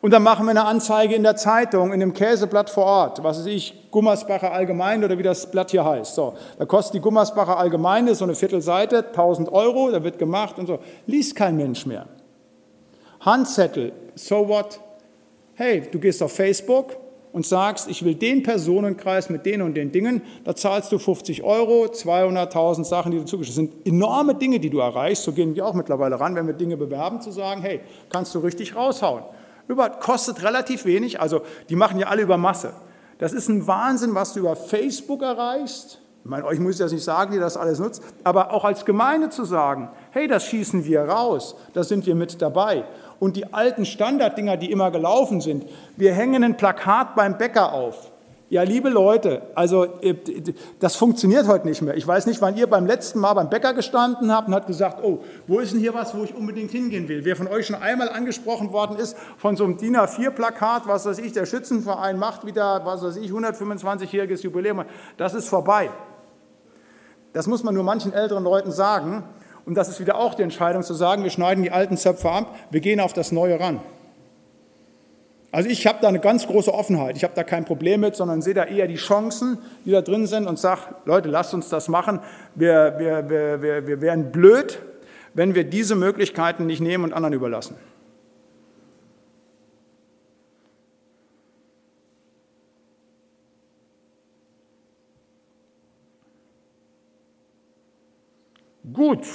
und 0.00 0.12
dann 0.12 0.22
machen 0.22 0.46
wir 0.46 0.50
eine 0.50 0.64
Anzeige 0.64 1.14
in 1.14 1.22
der 1.22 1.36
Zeitung, 1.36 1.92
in 1.92 2.00
dem 2.00 2.14
Käseblatt 2.14 2.70
vor 2.70 2.84
Ort, 2.84 3.22
was 3.22 3.40
weiß 3.40 3.46
ich, 3.46 3.90
Gummersbacher 3.90 4.50
Allgemeine 4.50 5.04
oder 5.04 5.18
wie 5.18 5.22
das 5.22 5.50
Blatt 5.50 5.70
hier 5.72 5.84
heißt. 5.84 6.14
So, 6.14 6.34
da 6.58 6.64
kostet 6.64 6.94
die 6.94 7.00
Gummersbacher 7.00 7.58
Allgemeine 7.58 8.14
so 8.14 8.24
eine 8.24 8.34
Viertelseite, 8.34 9.08
1000 9.08 9.52
Euro, 9.52 9.90
da 9.90 10.02
wird 10.02 10.18
gemacht 10.18 10.58
und 10.58 10.66
so. 10.66 10.78
Liest 11.06 11.36
kein 11.36 11.56
Mensch 11.56 11.84
mehr. 11.84 12.06
Handzettel, 13.20 13.92
so 14.14 14.48
what? 14.48 14.80
Hey, 15.62 15.82
du 15.82 15.98
gehst 15.98 16.22
auf 16.22 16.32
Facebook 16.32 16.96
und 17.34 17.44
sagst, 17.44 17.90
ich 17.90 18.02
will 18.02 18.14
den 18.14 18.42
Personenkreis 18.42 19.28
mit 19.28 19.44
den 19.44 19.60
und 19.60 19.74
den 19.74 19.92
Dingen, 19.92 20.22
da 20.42 20.56
zahlst 20.56 20.90
du 20.90 20.98
50 20.98 21.42
Euro, 21.42 21.84
200.000 21.84 22.84
Sachen, 22.84 23.12
die 23.12 23.18
du 23.18 23.26
zugeschickt 23.26 23.50
Das 23.50 23.56
sind 23.56 23.86
enorme 23.86 24.34
Dinge, 24.34 24.58
die 24.58 24.70
du 24.70 24.78
erreichst. 24.78 25.24
So 25.24 25.32
gehen 25.32 25.54
wir 25.54 25.66
auch 25.66 25.74
mittlerweile 25.74 26.18
ran, 26.18 26.34
wenn 26.34 26.46
wir 26.46 26.54
Dinge 26.54 26.78
bewerben, 26.78 27.20
zu 27.20 27.30
sagen, 27.30 27.60
hey, 27.60 27.80
kannst 28.08 28.34
du 28.34 28.38
richtig 28.38 28.74
raushauen. 28.74 29.22
Über, 29.68 29.90
kostet 29.90 30.42
relativ 30.42 30.86
wenig, 30.86 31.20
also 31.20 31.42
die 31.68 31.76
machen 31.76 31.98
ja 31.98 32.06
alle 32.06 32.22
über 32.22 32.38
Masse. 32.38 32.72
Das 33.18 33.34
ist 33.34 33.50
ein 33.50 33.66
Wahnsinn, 33.66 34.14
was 34.14 34.32
du 34.32 34.40
über 34.40 34.56
Facebook 34.56 35.20
erreichst. 35.20 36.00
Ich 36.24 36.30
meine, 36.30 36.46
euch 36.46 36.58
muss 36.58 36.72
ich 36.72 36.78
das 36.78 36.92
nicht 36.92 37.04
sagen, 37.04 37.32
die 37.32 37.38
das 37.38 37.58
alles 37.58 37.78
nutzt, 37.78 38.02
aber 38.24 38.54
auch 38.54 38.64
als 38.64 38.86
Gemeinde 38.86 39.28
zu 39.28 39.44
sagen, 39.44 39.90
hey, 40.10 40.26
das 40.26 40.46
schießen 40.46 40.86
wir 40.86 41.02
raus, 41.02 41.54
da 41.74 41.84
sind 41.84 42.06
wir 42.06 42.14
mit 42.14 42.40
dabei 42.40 42.84
und 43.20 43.36
die 43.36 43.52
alten 43.52 43.84
Standarddinger, 43.84 44.56
die 44.56 44.72
immer 44.72 44.90
gelaufen 44.90 45.40
sind. 45.40 45.66
Wir 45.96 46.12
hängen 46.12 46.42
ein 46.42 46.56
Plakat 46.56 47.14
beim 47.14 47.38
Bäcker 47.38 47.72
auf. 47.72 48.10
Ja, 48.48 48.64
liebe 48.64 48.88
Leute, 48.88 49.42
also 49.54 49.84
äh, 50.00 50.16
das 50.80 50.96
funktioniert 50.96 51.46
heute 51.46 51.68
nicht 51.68 51.82
mehr. 51.82 51.96
Ich 51.96 52.04
weiß 52.04 52.26
nicht, 52.26 52.42
wann 52.42 52.56
ihr 52.56 52.66
beim 52.66 52.84
letzten 52.84 53.20
Mal 53.20 53.34
beim 53.34 53.48
Bäcker 53.48 53.74
gestanden 53.74 54.32
habt 54.32 54.48
und 54.48 54.54
habt 54.56 54.66
gesagt, 54.66 55.04
oh, 55.04 55.20
wo 55.46 55.60
ist 55.60 55.72
denn 55.72 55.78
hier 55.78 55.94
was, 55.94 56.16
wo 56.16 56.24
ich 56.24 56.34
unbedingt 56.34 56.72
hingehen 56.72 57.06
will? 57.08 57.24
Wer 57.24 57.36
von 57.36 57.46
euch 57.46 57.68
schon 57.68 57.76
einmal 57.76 58.08
angesprochen 58.08 58.72
worden 58.72 58.96
ist 58.96 59.16
von 59.36 59.54
so 59.54 59.62
einem 59.62 59.76
DIN 59.76 59.96
A4-Plakat, 59.96 60.88
was 60.88 61.06
weiß 61.06 61.20
ich, 61.20 61.32
der 61.32 61.46
Schützenverein 61.46 62.18
macht 62.18 62.44
wieder, 62.44 62.84
was 62.84 63.04
weiß 63.04 63.18
ich, 63.18 63.30
125-jähriges 63.30 64.42
Jubiläum, 64.42 64.84
das 65.16 65.34
ist 65.34 65.48
vorbei. 65.48 65.90
Das 67.32 67.46
muss 67.46 67.62
man 67.62 67.72
nur 67.72 67.84
manchen 67.84 68.12
älteren 68.12 68.42
Leuten 68.42 68.72
sagen. 68.72 69.22
Und 69.64 69.74
das 69.74 69.88
ist 69.88 70.00
wieder 70.00 70.16
auch 70.16 70.34
die 70.34 70.42
Entscheidung 70.42 70.82
zu 70.82 70.94
sagen, 70.94 71.22
wir 71.22 71.30
schneiden 71.30 71.62
die 71.62 71.70
alten 71.70 71.96
Zöpfe 71.96 72.30
ab, 72.30 72.54
wir 72.70 72.80
gehen 72.80 73.00
auf 73.00 73.12
das 73.12 73.32
Neue 73.32 73.60
ran. 73.60 73.80
Also 75.52 75.68
ich 75.68 75.86
habe 75.86 75.98
da 76.00 76.08
eine 76.08 76.20
ganz 76.20 76.46
große 76.46 76.72
Offenheit. 76.72 77.16
Ich 77.16 77.24
habe 77.24 77.34
da 77.34 77.42
kein 77.42 77.64
Problem 77.64 78.00
mit, 78.00 78.14
sondern 78.14 78.40
sehe 78.40 78.54
da 78.54 78.64
eher 78.64 78.86
die 78.86 78.94
Chancen, 78.94 79.58
die 79.84 79.90
da 79.90 80.00
drin 80.00 80.26
sind 80.26 80.46
und 80.46 80.58
sage, 80.60 80.82
Leute, 81.04 81.28
lasst 81.28 81.54
uns 81.54 81.68
das 81.68 81.88
machen. 81.88 82.20
Wir, 82.54 82.94
wir, 82.98 83.28
wir, 83.28 83.62
wir, 83.62 83.86
wir 83.86 84.00
wären 84.00 84.30
blöd, 84.30 84.80
wenn 85.34 85.54
wir 85.56 85.64
diese 85.64 85.96
Möglichkeiten 85.96 86.66
nicht 86.66 86.80
nehmen 86.80 87.04
und 87.04 87.12
anderen 87.12 87.34
überlassen. 87.34 87.76
Gut. 98.92 99.26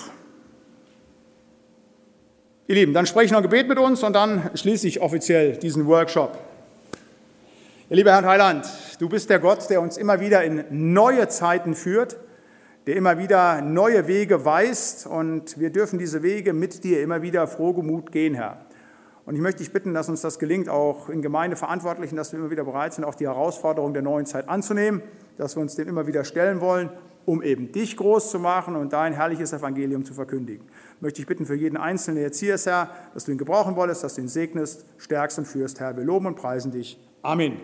Ihr 2.68 2.74
Lieben, 2.74 2.95
dann 2.95 3.05
spreche 3.05 3.26
ich 3.26 3.32
noch 3.32 3.38
ein 3.38 3.43
Gebet 3.43 3.68
mit 3.68 3.78
uns 3.78 4.01
und 4.01 4.13
dann 4.13 4.49
schließe 4.55 4.88
ich 4.88 4.99
offiziell 4.99 5.55
diesen 5.57 5.86
Workshop. 5.86 6.36
Ihr 7.91 7.97
lieber 7.97 8.11
Herr 8.11 8.26
Heiland, 8.26 8.68
du 8.97 9.07
bist 9.07 9.30
der 9.30 9.38
Gott, 9.38 9.70
der 9.70 9.82
uns 9.82 9.97
immer 9.97 10.20
wieder 10.20 10.43
in 10.43 10.63
neue 10.72 11.28
Zeiten 11.28 11.76
führt, 11.76 12.18
der 12.88 12.95
immer 12.95 13.20
wieder 13.20 13.61
neue 13.61 14.07
Wege 14.07 14.45
weist 14.45 15.05
und 15.05 15.59
wir 15.59 15.70
dürfen 15.70 15.99
diese 15.99 16.24
Wege 16.24 16.53
mit 16.53 16.84
dir 16.84 17.03
immer 17.03 17.22
wieder 17.22 17.45
frohgemut 17.45 18.11
gehen, 18.11 18.34
Herr. 18.34 18.66
Und 19.28 19.36
ich 19.36 19.41
möchte 19.41 19.59
dich 19.59 19.72
bitten, 19.72 19.93
dass 19.93 20.09
uns 20.09 20.22
das 20.22 20.39
gelingt, 20.39 20.68
auch 20.68 21.07
in 21.07 21.22
Gemeindeverantwortlichen, 21.22 22.18
dass 22.18 22.32
wir 22.32 22.39
immer 22.39 22.49
wieder 22.49 22.63
bereit 22.63 22.95
sind, 22.95 23.03
auch 23.03 23.13
die 23.13 23.28
Herausforderung 23.28 23.93
der 23.93 24.01
neuen 24.01 24.26
Zeit 24.26 24.49
anzunehmen, 24.49 25.03
dass 25.38 25.55
wir 25.55 25.61
uns 25.61 25.76
dem 25.76 25.88
immer 25.88 26.07
wieder 26.07 26.24
stellen 26.24 26.61
wollen 26.61 26.89
um 27.26 27.41
eben 27.41 27.72
dich 27.72 27.97
groß 27.97 28.30
zu 28.30 28.39
machen 28.39 28.76
und 28.76 28.93
dein 28.93 29.13
herrliches 29.13 29.51
Evangelium 29.53 30.05
zu 30.05 30.13
verkündigen. 30.13 30.66
Möchte 31.02 31.22
ich 31.22 31.28
bitten 31.28 31.46
für 31.46 31.56
jeden 31.56 31.78
Einzelnen, 31.78 32.16
der 32.16 32.26
jetzt 32.26 32.39
hier 32.39 32.56
ist, 32.56 32.66
Herr, 32.66 32.89
dass 33.14 33.26
du 33.26 33.32
ihn 33.32 33.38
gebrauchen 33.38 33.76
wolltest, 33.76 34.04
dass 34.04 34.16
du 34.16 34.22
ihn 34.22 34.28
segnest, 34.28 34.86
stärkst 34.98 35.38
und 35.38 35.46
führst, 35.46 35.80
Herr. 35.80 35.96
Wir 35.98 36.04
loben 36.04 36.26
und 36.26 36.36
preisen 36.36 36.72
dich. 36.72 37.00
Amen. 37.22 37.58